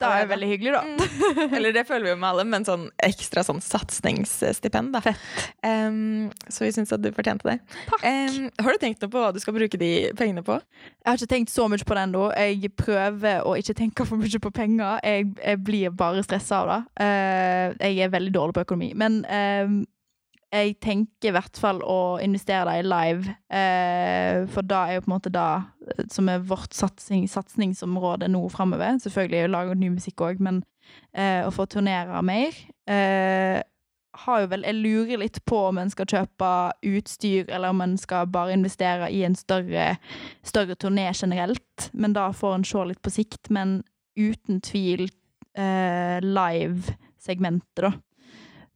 Det 0.03 0.23
er 0.23 0.29
veldig 0.31 0.49
hyggelig, 0.49 0.73
da. 0.75 0.81
Mm. 0.83 1.55
Eller 1.57 1.75
det 1.75 1.85
føler 1.87 2.07
vi 2.07 2.13
jo 2.13 2.19
med 2.19 2.29
alle, 2.29 2.45
men 2.49 2.67
sånn 2.67 2.87
ekstra 3.03 3.43
sånn 3.47 3.61
satsingsstipend. 3.63 4.95
da. 4.95 5.15
Um, 5.65 6.29
så 6.47 6.65
vi 6.65 6.73
syns 6.75 6.93
at 6.95 7.03
du 7.03 7.09
fortjente 7.15 7.47
det. 7.49 7.57
Takk. 7.89 8.03
Um, 8.05 8.49
har 8.65 8.75
du 8.75 8.81
tenkt 8.83 9.03
noe 9.03 9.13
på 9.13 9.23
hva 9.23 9.31
du 9.35 9.41
skal 9.43 9.57
bruke 9.57 9.79
de 9.79 9.91
pengene 10.19 10.45
på? 10.45 10.59
Jeg 10.83 11.09
har 11.09 11.19
ikke 11.19 11.33
tenkt 11.35 11.53
så 11.53 11.67
mye 11.71 11.87
på 11.87 11.97
det 11.97 12.05
ennå. 12.07 12.27
Jeg 12.37 12.73
prøver 12.79 13.47
å 13.47 13.55
ikke 13.59 13.77
tenke 13.79 14.07
for 14.09 14.21
mye 14.21 14.43
på 14.43 14.53
penger. 14.53 14.99
Jeg, 15.03 15.31
jeg 15.39 15.63
blir 15.63 15.95
bare 15.97 16.25
stressa 16.25 16.63
av 16.63 16.73
det. 16.73 16.81
Uh, 17.01 17.67
jeg 17.83 18.05
er 18.05 18.13
veldig 18.13 18.35
dårlig 18.35 18.57
på 18.57 18.67
økonomi. 18.67 18.93
Men 18.99 19.23
eh, 19.25 19.73
jeg 20.53 20.75
tenker 20.83 21.31
i 21.31 21.33
hvert 21.33 21.57
fall 21.57 21.81
å 21.81 22.19
investere 22.21 22.69
det 22.69 22.83
i 22.83 22.85
live. 22.85 23.35
eh, 23.49 24.45
for 24.53 24.61
da 24.61 24.85
er 24.85 24.95
jo 24.95 25.05
på 25.05 25.09
en 25.09 25.15
måte 25.15 25.33
det 25.33 25.49
eh, 25.97 26.05
som 26.13 26.29
er 26.29 26.45
vårt 26.45 26.73
satsing, 26.73 27.25
satsingsområde 27.27 28.29
nå 28.29 28.45
framover. 28.53 28.99
Selvfølgelig 29.01 29.49
lage 29.49 29.75
ny 29.81 29.89
musikk 29.95 30.21
òg, 30.21 30.39
men 30.39 30.63
eh, 31.13 31.41
å 31.47 31.51
få 31.53 31.65
turnere 31.65 32.21
mer. 32.21 32.53
Eh, 32.85 33.61
har 34.13 34.43
jo 34.43 34.49
vel, 34.51 34.65
jeg 34.67 34.77
lurer 34.77 35.21
litt 35.23 35.39
på 35.49 35.57
om 35.71 35.79
en 35.81 35.89
skal 35.89 36.05
kjøpe 36.05 36.49
utstyr, 36.85 37.49
eller 37.49 37.73
om 37.73 37.81
en 37.81 37.97
skal 37.97 38.29
bare 38.29 38.53
investere 38.53 39.09
i 39.09 39.23
en 39.25 39.35
større, 39.35 39.95
større 40.45 40.77
turné 40.77 41.09
generelt. 41.17 41.89
Men 41.93 42.13
da 42.13 42.29
får 42.29 42.59
en 42.59 42.67
se 42.67 42.85
litt 42.91 43.01
på 43.01 43.13
sikt. 43.13 43.49
Men 43.49 43.81
uten 44.13 44.61
tvil 44.61 45.07
eh, 45.57 46.21
live-segmentet, 46.21 47.87
da. 47.87 47.95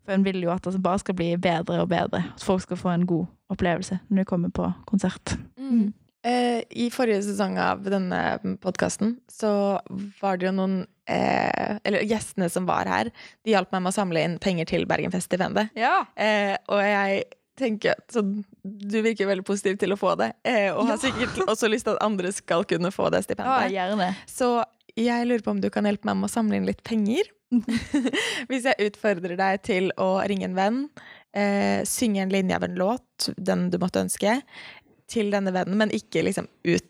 For 0.08 0.16
en 0.16 0.24
vil 0.24 0.40
jo 0.46 0.52
at 0.54 0.64
det 0.64 0.80
bare 0.84 1.02
skal 1.04 1.18
bli 1.20 1.34
bedre 1.44 1.82
og 1.84 1.90
bedre. 1.92 2.24
At 2.34 2.44
folk 2.48 2.64
skal 2.64 2.80
få 2.80 2.94
en 2.96 3.04
god 3.10 3.28
opplevelse 3.52 4.00
når 4.08 4.24
de 4.24 4.28
kommer 4.30 4.52
på 4.56 4.68
konsert. 4.88 5.36
Mm. 5.60 5.90
Eh, 6.28 6.62
I 6.80 6.88
forrige 6.92 7.22
sesong 7.28 7.58
av 7.62 7.84
denne 7.86 8.22
podkasten 8.64 9.18
så 9.32 9.50
var 10.22 10.40
det 10.40 10.48
jo 10.50 10.54
noen 10.58 10.78
eh, 11.08 11.78
Eller 11.88 12.04
gjestene 12.10 12.48
som 12.52 12.66
var 12.68 12.90
her, 12.90 13.12
de 13.46 13.54
hjalp 13.54 13.72
meg 13.76 13.84
med 13.86 13.92
å 13.94 13.96
samle 14.00 14.24
inn 14.26 14.40
penger 14.44 14.66
til 14.72 14.88
Bergenfestipendet. 14.90 15.70
Ja. 15.78 16.06
Eh, 16.16 16.56
og 16.68 16.82
jeg 16.84 17.22
tenker 17.58 17.94
at 17.96 18.12
så 18.14 18.24
Du 18.64 18.98
virker 19.06 19.30
veldig 19.30 19.46
positiv 19.48 19.78
til 19.82 19.94
å 19.96 20.00
få 20.00 20.16
det, 20.20 20.32
eh, 20.48 20.72
og 20.74 20.88
har 20.90 20.98
Ja. 20.98 21.04
sikkert 21.06 21.46
også 21.48 21.70
lyst 21.72 21.86
til 21.88 21.96
at 21.96 22.04
andre 22.04 22.32
skal 22.36 22.66
kunne 22.66 22.92
få 22.92 23.12
det 23.14 23.22
ja, 23.22 23.28
stipendet. 23.30 23.72
gjerne. 23.78 24.10
Så 24.28 24.52
jeg 24.98 25.28
lurer 25.30 25.44
på 25.46 25.52
om 25.54 25.62
du 25.62 25.70
kan 25.70 25.86
hjelpe 25.86 26.06
meg 26.10 26.18
med 26.18 26.28
å 26.30 26.34
samle 26.34 26.58
inn 26.58 26.66
litt 26.66 26.84
penger? 26.84 27.30
Hvis 28.50 28.68
jeg 28.68 28.90
utfordrer 28.90 29.38
deg 29.40 29.62
til 29.66 29.92
å 30.02 30.18
ringe 30.28 30.50
en 30.50 30.58
venn, 30.58 30.82
eh, 31.38 31.86
synge 31.88 32.26
en 32.26 32.34
linje 32.34 32.58
av 32.58 32.68
en 32.68 32.76
låt, 32.80 33.30
den 33.38 33.70
du 33.72 33.80
måtte 33.82 34.04
ønske, 34.04 34.42
til 35.08 35.32
denne 35.32 35.54
vennen, 35.56 35.78
men 35.80 35.94
ikke 35.96 36.26
liksom 36.28 36.50
ut 36.68 36.84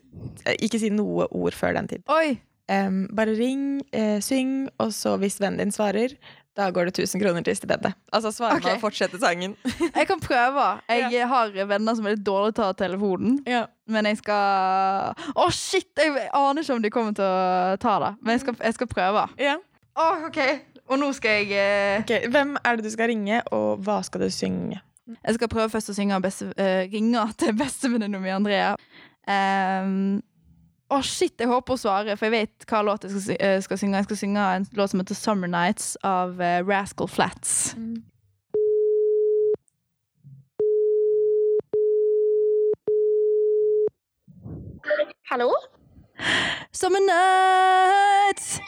eh, 0.44 0.56
Ikke 0.66 0.80
si 0.82 0.90
noe 0.90 1.28
ord 1.30 1.54
før 1.54 1.76
den 1.78 1.90
tid. 1.94 2.04
Oi! 2.10 2.38
Um, 2.68 3.06
bare 3.16 3.32
ring, 3.38 3.78
eh, 3.96 4.18
syng, 4.20 4.66
og 4.82 4.90
så 4.92 5.14
hvis 5.22 5.38
vennen 5.40 5.62
din 5.62 5.72
svarer, 5.72 6.12
da 6.58 6.66
går 6.74 6.88
det 6.90 6.98
1000 6.98 7.22
kroner 7.22 7.44
til 7.46 7.54
stipendet. 7.56 7.94
Altså 8.12 8.32
svarer 8.34 8.58
okay. 8.58 8.74
man 8.74 8.80
og 8.80 8.82
fortsetter 8.82 9.20
sangen. 9.22 9.54
Jeg 9.78 10.08
kan 10.10 10.20
prøve. 10.20 10.64
Jeg 10.90 11.28
har 11.32 11.54
venner 11.54 11.94
som 11.94 12.08
er 12.10 12.16
litt 12.16 12.26
dårlige 12.26 12.58
til 12.58 12.64
å 12.64 12.72
ta 12.72 12.78
telefonen. 12.82 13.38
Ja. 13.46 13.62
Men 13.88 14.10
jeg 14.10 14.18
skal 14.20 15.14
Å, 15.38 15.46
shit! 15.54 15.88
Jeg 15.96 16.26
aner 16.34 16.66
ikke 16.66 16.74
om 16.74 16.82
de 16.82 16.90
kommer 16.92 17.14
til 17.16 17.24
å 17.24 17.78
ta 17.80 17.94
det. 18.02 18.12
Men 18.20 18.36
jeg 18.36 18.42
skal, 18.42 18.58
jeg 18.66 18.78
skal 18.80 18.90
prøve. 18.90 19.24
ja. 19.38 19.56
Å, 19.98 20.06
OK. 20.28 20.38
Og 20.88 21.00
nå 21.00 21.08
skal 21.16 21.42
jeg 21.42 21.58
uh... 21.58 22.04
Ok, 22.04 22.12
Hvem 22.30 22.54
er 22.62 22.78
det 22.78 22.86
du 22.86 22.92
skal 22.94 23.10
ringe, 23.10 23.42
og 23.52 23.82
hva 23.84 23.98
skal 24.06 24.22
du 24.24 24.30
synge? 24.32 24.78
Jeg 25.08 25.34
skal 25.34 25.50
prøve 25.50 25.72
først 25.72 25.90
å 25.90 25.96
synge 25.96 26.20
beste, 26.22 26.52
uh, 26.54 26.84
ringe 26.92 27.24
til 27.40 27.54
bestevenninna 27.58 28.20
mi 28.22 28.32
Andrea. 28.32 28.74
Um, 29.28 30.20
Å, 30.88 31.02
shit! 31.04 31.34
Jeg 31.36 31.50
håper 31.50 31.74
hun 31.74 31.80
svarer, 31.82 32.16
for 32.16 32.28
jeg 32.28 32.46
vet 32.46 32.68
hva 32.70 32.78
låt 32.86 33.04
jeg 33.04 33.12
skal, 33.12 33.40
eh, 33.44 33.58
skal 33.60 33.80
synge. 33.80 33.98
Jeg 33.98 34.08
skal 34.08 34.20
synge 34.22 34.44
en 34.56 34.68
låt 34.78 34.92
som 34.94 35.02
heter 35.02 35.18
'Summer 35.18 35.50
Nights' 35.50 35.96
av 36.00 36.40
uh, 36.40 36.62
Rascal 36.64 37.08
Flats. 37.08 37.74
Hallo? 45.28 45.52
Summer 46.72 47.00
Nights! 47.00 48.60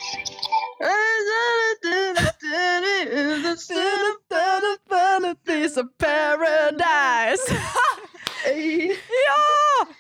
It's 5.71 5.77
a 5.77 5.85
paradise! 5.85 7.53
ja! 9.27 9.41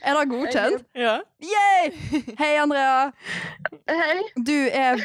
Er 0.02 0.14
det 0.18 0.28
godkjent? 0.30 0.84
Ja. 0.94 1.20
Yay! 1.42 1.90
Hei, 2.38 2.56
Andrea. 2.60 3.10
Hei. 3.88 4.22
Du 4.36 4.54
er 4.72 5.00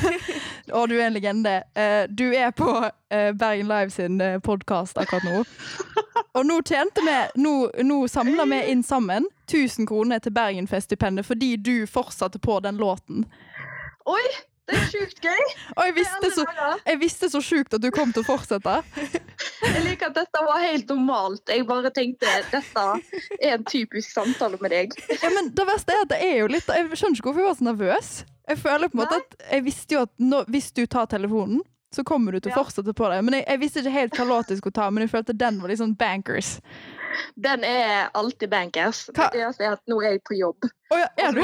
Og 0.76 0.88
du 0.90 0.94
er 0.98 1.06
en 1.06 1.12
legende. 1.16 1.62
Eh, 1.76 2.06
Du 2.18 2.24
er 2.34 2.50
på 2.50 2.70
eh, 3.10 3.32
Bergen 3.38 3.68
Live 3.68 3.90
sin 3.90 4.20
podkast 4.44 4.98
akkurat 4.98 5.24
nå. 5.24 5.44
Og 6.34 6.46
nå 6.46 6.58
tjente 6.66 7.02
vi 7.06 7.16
Nå, 7.42 7.54
nå 7.84 8.00
samla 8.10 8.44
vi 8.50 8.58
inn 8.72 8.82
sammen 8.84 9.26
1000 9.48 9.86
kroner 9.88 10.18
til 10.20 10.34
Bergenfest-stipendet 10.36 11.26
fordi 11.26 11.54
du 11.56 11.86
fortsatte 11.86 12.38
på 12.38 12.58
den 12.60 12.76
låten. 12.76 13.24
Oi, 14.08 14.24
det 14.68 14.76
er 14.78 14.86
sjukt 14.92 15.20
gøy. 15.24 15.44
Og 15.76 15.82
jeg 15.88 15.94
visste 15.96 16.30
så, 16.36 16.44
jeg 16.86 16.98
visste 17.00 17.30
så 17.32 17.40
sjukt 17.44 17.74
at 17.78 17.82
du 17.84 17.88
kom 17.94 18.12
til 18.12 18.22
å 18.24 18.28
fortsette. 18.28 18.74
Jeg 19.58 19.82
liker 19.84 20.10
at 20.10 20.14
dette 20.18 20.40
var 20.46 20.60
helt 20.62 20.88
normalt. 20.90 21.50
Jeg 21.50 21.64
bare 21.66 21.90
tenkte 21.94 22.30
dette 22.52 22.82
er 23.40 23.54
en 23.56 23.64
typisk 23.66 24.10
samtale 24.14 24.58
med 24.62 24.70
deg. 24.74 24.94
Ja, 25.22 25.30
men 25.34 25.50
det 25.54 25.64
verste 25.66 25.94
er 25.96 26.04
at 26.04 26.12
det 26.12 26.18
er 26.24 26.36
jo 26.42 26.46
litt 26.52 26.68
Jeg 26.70 26.86
skjønner 26.98 27.18
ikke 27.18 27.28
hvorfor 27.30 27.42
jeg 27.42 27.48
var 27.48 27.58
så 27.58 27.66
nervøs. 27.66 28.10
Jeg 28.48 28.60
føler 28.62 28.90
på 28.92 28.96
en 28.98 29.02
måte 29.02 29.18
at 29.18 29.34
Jeg 29.56 29.64
visste 29.66 29.96
jo 29.98 30.04
at 30.06 30.12
nå, 30.22 30.44
hvis 30.52 30.70
du 30.78 30.84
tar 30.90 31.08
telefonen, 31.10 31.60
så 31.94 32.04
kommer 32.06 32.34
du 32.36 32.40
til 32.44 32.52
å 32.52 32.58
fortsette 32.60 32.94
på 32.96 33.08
det. 33.10 33.18
Men 33.26 33.38
jeg, 33.40 33.46
jeg 33.48 33.62
visste 33.64 33.82
ikke 33.82 33.94
helt 33.96 34.18
hva 34.20 34.28
låt 34.30 34.52
jeg 34.54 34.60
skulle 34.62 34.78
ta, 34.78 34.88
men 34.94 35.06
jeg 35.06 35.12
følte 35.14 35.36
den 35.42 35.58
var 35.62 35.72
litt 35.72 35.80
sånn 35.82 35.96
bankers. 35.98 36.54
Den 37.34 37.64
er 37.66 38.10
alltid 38.18 38.50
bankers. 38.52 39.06
Hva- 39.16 39.30
Det 39.34 39.42
eneste 39.42 39.64
er 39.66 39.74
at 39.78 39.82
nå 39.90 39.98
er 40.04 40.16
jeg 40.18 40.24
på 40.28 40.38
jobb. 40.38 40.68
Oh, 40.92 40.98
ja, 41.02 41.08
er 41.18 41.34
du? 41.38 41.42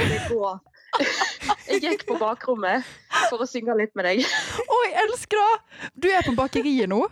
Jeg 1.69 1.81
gikk 1.83 2.05
på 2.09 2.17
bakrommet 2.21 2.85
for 3.31 3.43
å 3.43 3.47
synge 3.49 3.75
litt 3.79 3.95
med 3.99 4.07
deg. 4.09 4.25
Å, 4.25 4.79
jeg 4.87 4.97
elsker 5.07 5.41
det! 5.41 5.91
Du 6.05 6.09
er 6.11 6.25
på 6.27 6.35
bakeriet 6.39 6.91
nå. 6.91 7.03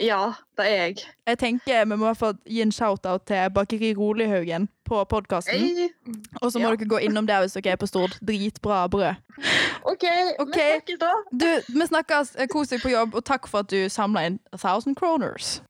Ja, 0.00 0.32
det 0.56 0.66
er 0.66 0.78
jeg. 0.86 1.02
Jeg 1.28 1.38
tenker 1.38 1.84
Vi 1.84 1.90
må 1.92 1.98
i 2.06 2.08
hvert 2.08 2.18
fall 2.18 2.36
gi 2.48 2.62
en 2.64 2.72
shout-out 2.72 3.26
til 3.28 3.50
Bakeri 3.54 3.92
Rolighaugen 3.94 4.68
på 4.88 5.02
podkasten. 5.10 5.90
Og 6.40 6.48
så 6.52 6.58
må 6.58 6.70
Ja. 6.70 6.76
dere 6.76 6.88
gå 6.88 7.00
innom 7.04 7.26
der 7.28 7.44
hvis 7.44 7.52
dere 7.58 7.74
er 7.74 7.80
på 7.80 7.86
Stord. 7.90 8.16
Dritbra 8.24 8.86
brød. 8.88 9.20
OK, 9.84 10.04
okay. 10.38 10.78
vi 10.80 10.80
snakkes 10.80 10.98
da. 11.02 11.12
Du, 11.30 11.50
Vi 11.68 11.86
snakkes. 11.86 12.36
Kos 12.50 12.68
deg 12.72 12.80
på 12.82 12.94
jobb, 12.94 13.14
og 13.14 13.24
takk 13.24 13.46
for 13.50 13.66
at 13.66 13.70
du 13.70 13.88
samla 13.88 14.26
inn 14.30 14.40
1000 14.56 14.96
kroners. 14.96 15.60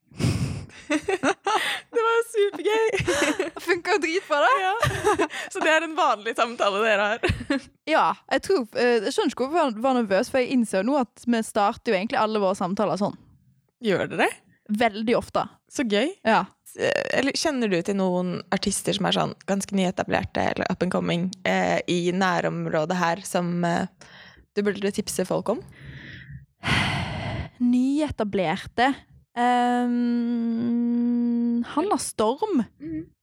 Det 1.93 2.03
var 2.07 2.23
supergøy! 2.31 2.87
Funka 3.67 3.97
dritbra, 4.01 4.39
det. 4.45 4.53
Ja. 4.63 5.27
Så 5.53 5.61
det 5.61 5.73
er 5.75 5.85
en 5.87 5.97
vanlig 5.99 6.33
samtale 6.39 6.81
dere 6.85 7.09
har. 7.13 7.67
Ja, 7.89 8.07
jeg 8.33 8.45
tror 8.47 8.65
eh, 8.81 9.03
Jeg 9.03 9.13
skjønner 9.13 9.35
ikke 9.35 9.45
hvorfor 9.49 9.61
jeg 9.69 9.85
var 9.85 9.99
nervøs, 9.99 10.31
for 10.33 10.41
jeg 10.41 10.55
innser 10.57 10.81
jo 10.81 10.89
nå 10.93 10.97
at 11.03 11.27
vi 11.27 11.43
starter 11.45 11.93
jo 11.93 11.99
egentlig 11.99 12.21
alle 12.23 12.41
våre 12.43 12.57
samtaler 12.59 13.01
sånn. 13.01 13.19
Gjør 13.85 14.09
dere? 14.15 14.31
Veldig 14.73 15.17
ofte. 15.19 15.45
Så 15.73 15.85
gøy. 15.89 16.15
Ja. 16.25 16.45
Eh, 16.79 17.05
Eller 17.19 17.37
kjenner 17.37 17.69
du 17.69 17.77
til 17.85 17.99
noen 17.99 18.39
artister 18.55 18.97
som 18.97 19.09
er 19.11 19.17
sånn 19.19 19.37
ganske 19.51 19.77
nyetablerte 19.77 20.45
eller 20.55 20.71
up 20.73 20.85
and 20.85 20.95
coming 20.95 21.29
eh, 21.49 21.81
i 21.91 22.13
nærområdet 22.17 22.97
her, 23.01 23.21
som 23.27 23.53
eh, 23.69 23.85
du 24.57 24.63
burde 24.65 24.95
tipse 24.97 25.27
folk 25.29 25.53
om? 25.57 25.61
Nyetablerte. 27.63 28.93
Um, 29.39 31.13
Hanna 31.65 31.97
Storm. 31.99 32.65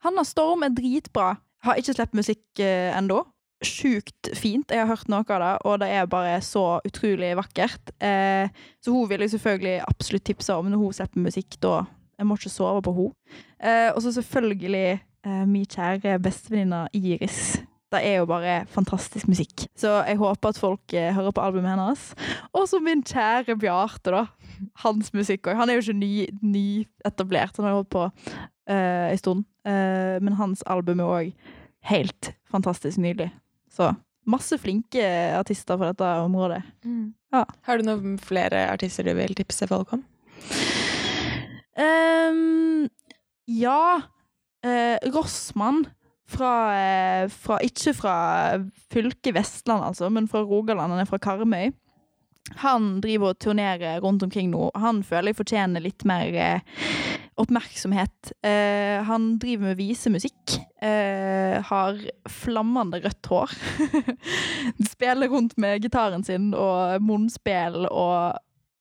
Hanna 0.04 0.24
Storm 0.26 0.64
er 0.66 0.74
dritbra. 0.74 1.36
Har 1.66 1.76
ikke 1.78 1.94
sluppet 1.94 2.18
musikk 2.18 2.44
uh, 2.64 2.98
ennå. 2.98 3.24
Sjukt 3.66 4.30
fint. 4.40 4.72
Jeg 4.72 4.80
har 4.82 4.90
hørt 4.90 5.10
noe 5.12 5.26
av 5.28 5.40
det, 5.44 5.54
og 5.68 5.80
det 5.84 5.90
er 5.92 6.10
bare 6.10 6.42
så 6.46 6.80
utrolig 6.88 7.36
vakkert. 7.38 7.94
Uh, 8.02 8.48
så 8.82 8.88
hun 8.96 9.10
vil 9.12 9.22
jeg 9.26 9.36
selvfølgelig 9.36 9.78
absolutt 9.86 10.28
tipse 10.32 10.52
om 10.56 10.66
når 10.72 10.80
hun 10.82 10.96
slipper 10.96 11.20
musikk. 11.28 11.52
Da 11.62 11.74
jeg 12.20 12.28
må 12.28 12.34
ikke 12.40 12.52
sove 12.52 12.82
på 12.84 12.96
henne. 12.98 13.14
Uh, 13.60 13.90
og 13.96 14.02
så 14.04 14.10
selvfølgelig 14.18 15.00
uh, 15.28 15.46
min 15.48 15.68
kjære 15.70 16.20
bestevenninne 16.24 16.88
Iris. 16.94 17.60
Det 17.90 18.00
er 18.06 18.20
jo 18.20 18.26
bare 18.30 18.60
fantastisk 18.70 19.26
musikk. 19.32 19.64
Så 19.80 19.90
jeg 20.06 20.20
håper 20.20 20.52
at 20.52 20.60
folk 20.62 20.94
eh, 20.94 21.10
hører 21.16 21.34
på 21.34 21.42
albumet 21.42 21.72
hennes. 21.74 22.04
Og 22.54 22.68
så 22.70 22.78
min 22.86 23.02
kjære 23.02 23.56
Bjarte, 23.58 24.12
da. 24.14 24.26
Hans 24.84 25.10
musikk 25.16 25.48
òg. 25.50 25.58
Han 25.58 25.70
er 25.72 25.80
jo 25.80 25.86
ikke 25.88 25.98
ny- 25.98 26.30
nyetablert, 26.44 27.58
han 27.58 27.66
har 27.70 27.78
holdt 27.80 27.90
på 27.96 28.04
eh, 28.70 29.10
en 29.16 29.18
stund. 29.22 29.46
Eh, 29.66 30.20
men 30.22 30.38
hans 30.38 30.62
album 30.70 31.02
er 31.02 31.16
òg 31.16 31.34
helt 31.90 32.32
fantastisk 32.52 33.02
nydelig. 33.02 33.32
Så 33.74 33.90
masse 34.30 34.60
flinke 34.62 35.02
artister 35.40 35.80
på 35.80 35.88
dette 35.90 36.06
området. 36.22 36.62
Ja. 37.34 37.46
Har 37.66 37.80
du 37.82 37.88
noen 37.88 38.18
flere 38.22 38.68
artister 38.70 39.08
du 39.08 39.16
vil 39.18 39.34
tipse 39.38 39.66
folk 39.70 39.96
om? 39.98 40.04
Um, 41.80 42.90
ja 43.48 44.02
eh, 44.66 44.98
Rossmann 45.14 45.86
fra, 46.30 46.54
eh, 46.78 47.28
fra 47.34 47.60
Ikke 47.66 47.94
fra 47.98 48.16
fylket 48.94 49.36
Vestland, 49.36 49.84
altså, 49.84 50.10
men 50.14 50.30
fra 50.30 50.44
Rogaland. 50.46 50.94
Han 50.94 51.04
er 51.04 51.10
fra 51.10 51.22
Karmøy. 51.22 51.72
Han 52.64 52.98
driver 53.04 53.34
og 53.34 53.40
turnerer 53.44 54.00
rundt 54.02 54.24
omkring 54.26 54.50
nå. 54.50 54.70
Han 54.80 55.04
føler 55.06 55.32
jeg 55.32 55.40
fortjener 55.40 55.84
litt 55.84 56.06
mer 56.10 56.34
eh, 56.34 56.80
oppmerksomhet. 57.40 58.34
Eh, 58.46 59.00
han 59.06 59.32
driver 59.42 59.70
med 59.70 59.80
visemusikk. 59.80 60.58
Eh, 60.82 61.60
har 61.70 62.00
flammende 62.32 63.02
rødt 63.04 63.30
hår. 63.32 63.56
Spiller 64.94 65.30
rundt 65.30 65.58
med 65.62 65.84
gitaren 65.84 66.26
sin 66.26 66.54
og 66.58 67.04
munnspill 67.06 67.86
og 67.90 68.40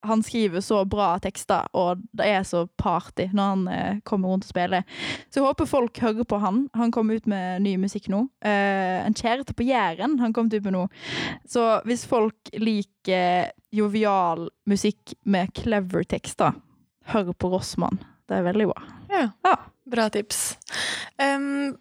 han 0.08 0.22
skriver 0.24 0.62
så 0.64 0.82
bra 0.88 1.10
tekster, 1.22 1.68
og 1.76 2.02
det 2.16 2.26
er 2.28 2.46
så 2.48 2.64
party 2.80 3.28
når 3.36 3.52
han 3.52 3.64
eh, 3.72 4.00
kommer 4.08 4.32
rundt 4.32 4.46
og 4.48 4.52
spiller. 4.52 4.86
Så 5.28 5.40
jeg 5.40 5.46
håper 5.46 5.70
folk 5.70 6.00
hører 6.02 6.28
på 6.28 6.40
han. 6.42 6.64
Han 6.78 6.92
kom 6.94 7.12
ut 7.12 7.28
med 7.30 7.62
ny 7.64 7.76
musikk 7.80 8.08
nå. 8.12 8.24
Eh, 8.44 8.98
en 9.04 9.16
kjæreste 9.16 9.56
på 9.56 9.66
Jæren 9.68 10.18
han 10.22 10.34
kom 10.36 10.50
ut 10.50 10.60
med 10.64 10.74
nå. 10.74 10.86
Så 11.48 11.66
hvis 11.88 12.06
folk 12.08 12.52
liker 12.56 13.52
jovial 13.74 14.48
musikk 14.68 15.14
med 15.28 15.52
clever 15.56 16.06
tekster, 16.08 16.56
hør 17.12 17.32
på 17.36 17.52
Rossmann. 17.52 18.00
Det 18.28 18.38
er 18.38 18.48
veldig 18.48 18.68
bra. 18.72 18.88
Ja. 19.12 19.26
Ja. 19.46 19.56
Bra 19.88 20.08
tips. 20.12 20.58
Um, 21.16 21.72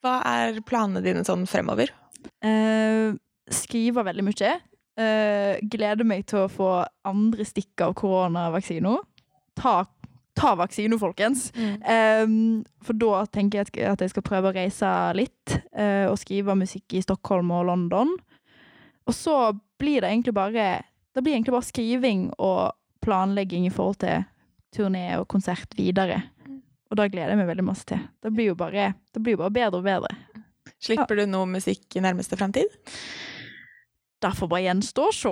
hva 0.00 0.20
er 0.24 0.62
planene 0.64 1.02
dine 1.04 1.26
sånn 1.28 1.44
fremover? 1.48 1.92
Eh, 2.40 3.12
skriver 3.52 4.06
veldig 4.06 4.24
mye. 4.24 4.54
Eh, 5.00 5.60
gleder 5.70 6.04
meg 6.04 6.26
til 6.28 6.42
å 6.44 6.50
få 6.50 6.68
andre 7.08 7.44
stikk 7.46 7.80
av 7.86 7.94
koronavaksina. 7.96 8.96
Ta, 9.56 9.74
ta 10.36 10.50
vaksina, 10.58 10.98
folkens. 11.00 11.46
Em, 11.56 12.64
for 12.84 12.96
da 12.98 13.24
tenker 13.32 13.62
jeg 13.62 13.86
at- 13.86 14.00
jeg 14.04 14.10
skal 14.12 14.22
prøve 14.26 14.50
å 14.50 14.54
reise 14.56 14.90
litt 15.16 15.54
uh, 15.76 16.10
og 16.10 16.18
skrive 16.18 16.56
musikk 16.58 16.94
i 16.98 17.02
Stockholm 17.04 17.50
og 17.54 17.66
London. 17.70 18.12
Og 19.06 19.14
så 19.14 19.52
blir 19.80 20.00
det 20.02 20.10
egentlig 20.10 20.34
bare 20.34 20.82
Det 21.14 21.24
blir 21.24 21.34
egentlig 21.34 21.50
bare 21.56 21.66
skriving 21.66 22.20
og 22.38 22.70
planlegging 23.02 23.64
i 23.66 23.70
forhold 23.74 23.96
til 23.98 24.24
turné 24.76 25.18
og 25.18 25.26
konsert 25.26 25.74
videre. 25.74 26.20
Og 26.90 26.96
da 26.96 27.08
gleder 27.08 27.30
jeg 27.34 27.40
meg 27.40 27.48
veldig 27.48 27.64
masse 27.66 27.84
til. 27.84 27.98
Det 28.22 28.30
blir 28.32 28.46
jo 28.52 28.54
bare, 28.54 28.94
det 29.12 29.22
blir 29.22 29.36
bare 29.36 29.50
bedre 29.50 29.78
og 29.80 29.84
bedre. 29.84 30.12
Slipper 30.80 31.16
du 31.18 31.24
noe 31.26 31.46
musikk 31.50 31.96
i 31.96 32.00
nærmeste 32.04 32.38
fremtid? 32.38 32.70
Derfor 34.20 34.50
bare 34.52 34.66
gjenstå 34.66 35.06
å 35.08 35.12
se. 35.16 35.30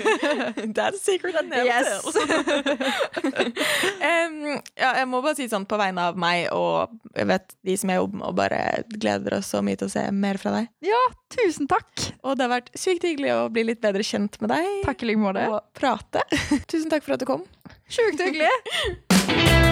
That's 0.74 0.98
a 0.98 1.02
secret 1.02 1.36
I 1.38 1.44
never 1.46 1.64
Yes. 1.64 2.02
Em, 4.00 4.36
ja, 4.74 4.90
jeg 4.98 5.06
må 5.10 5.20
bare 5.22 5.36
si 5.38 5.46
sånn 5.50 5.66
på 5.68 5.78
vegne 5.78 6.08
av 6.10 6.18
meg 6.20 6.48
og 6.56 6.90
jeg 7.14 7.28
vet 7.30 7.54
de 7.66 7.76
som 7.78 7.92
jeg 7.92 8.00
jobber 8.00 8.18
med, 8.18 8.26
og 8.30 8.36
bare 8.40 8.60
gleder 8.96 9.38
oss 9.38 9.50
så 9.54 9.62
mye 9.64 9.78
til 9.78 9.86
å 9.90 9.92
se 9.94 10.04
mer 10.14 10.40
fra 10.42 10.54
deg. 10.58 10.70
Ja, 10.90 11.00
Tusen 11.30 11.68
takk. 11.70 12.08
Og 12.26 12.34
det 12.34 12.48
har 12.48 12.52
vært 12.56 12.72
sykt 12.74 13.04
hyggelig 13.06 13.30
å 13.36 13.44
bli 13.54 13.62
litt 13.68 13.82
bedre 13.84 14.02
kjent 14.06 14.40
med 14.42 14.50
deg 14.50 14.66
Takk 14.88 15.04
i 15.06 15.12
like 15.12 15.22
måte. 15.22 15.46
og 15.46 15.60
prate. 15.78 16.24
Tusen 16.70 16.90
takk 16.90 17.06
for 17.06 17.14
at 17.14 17.22
du 17.22 17.28
kom. 17.30 17.46
Sjukt 17.90 18.18
hyggelig. 18.26 19.69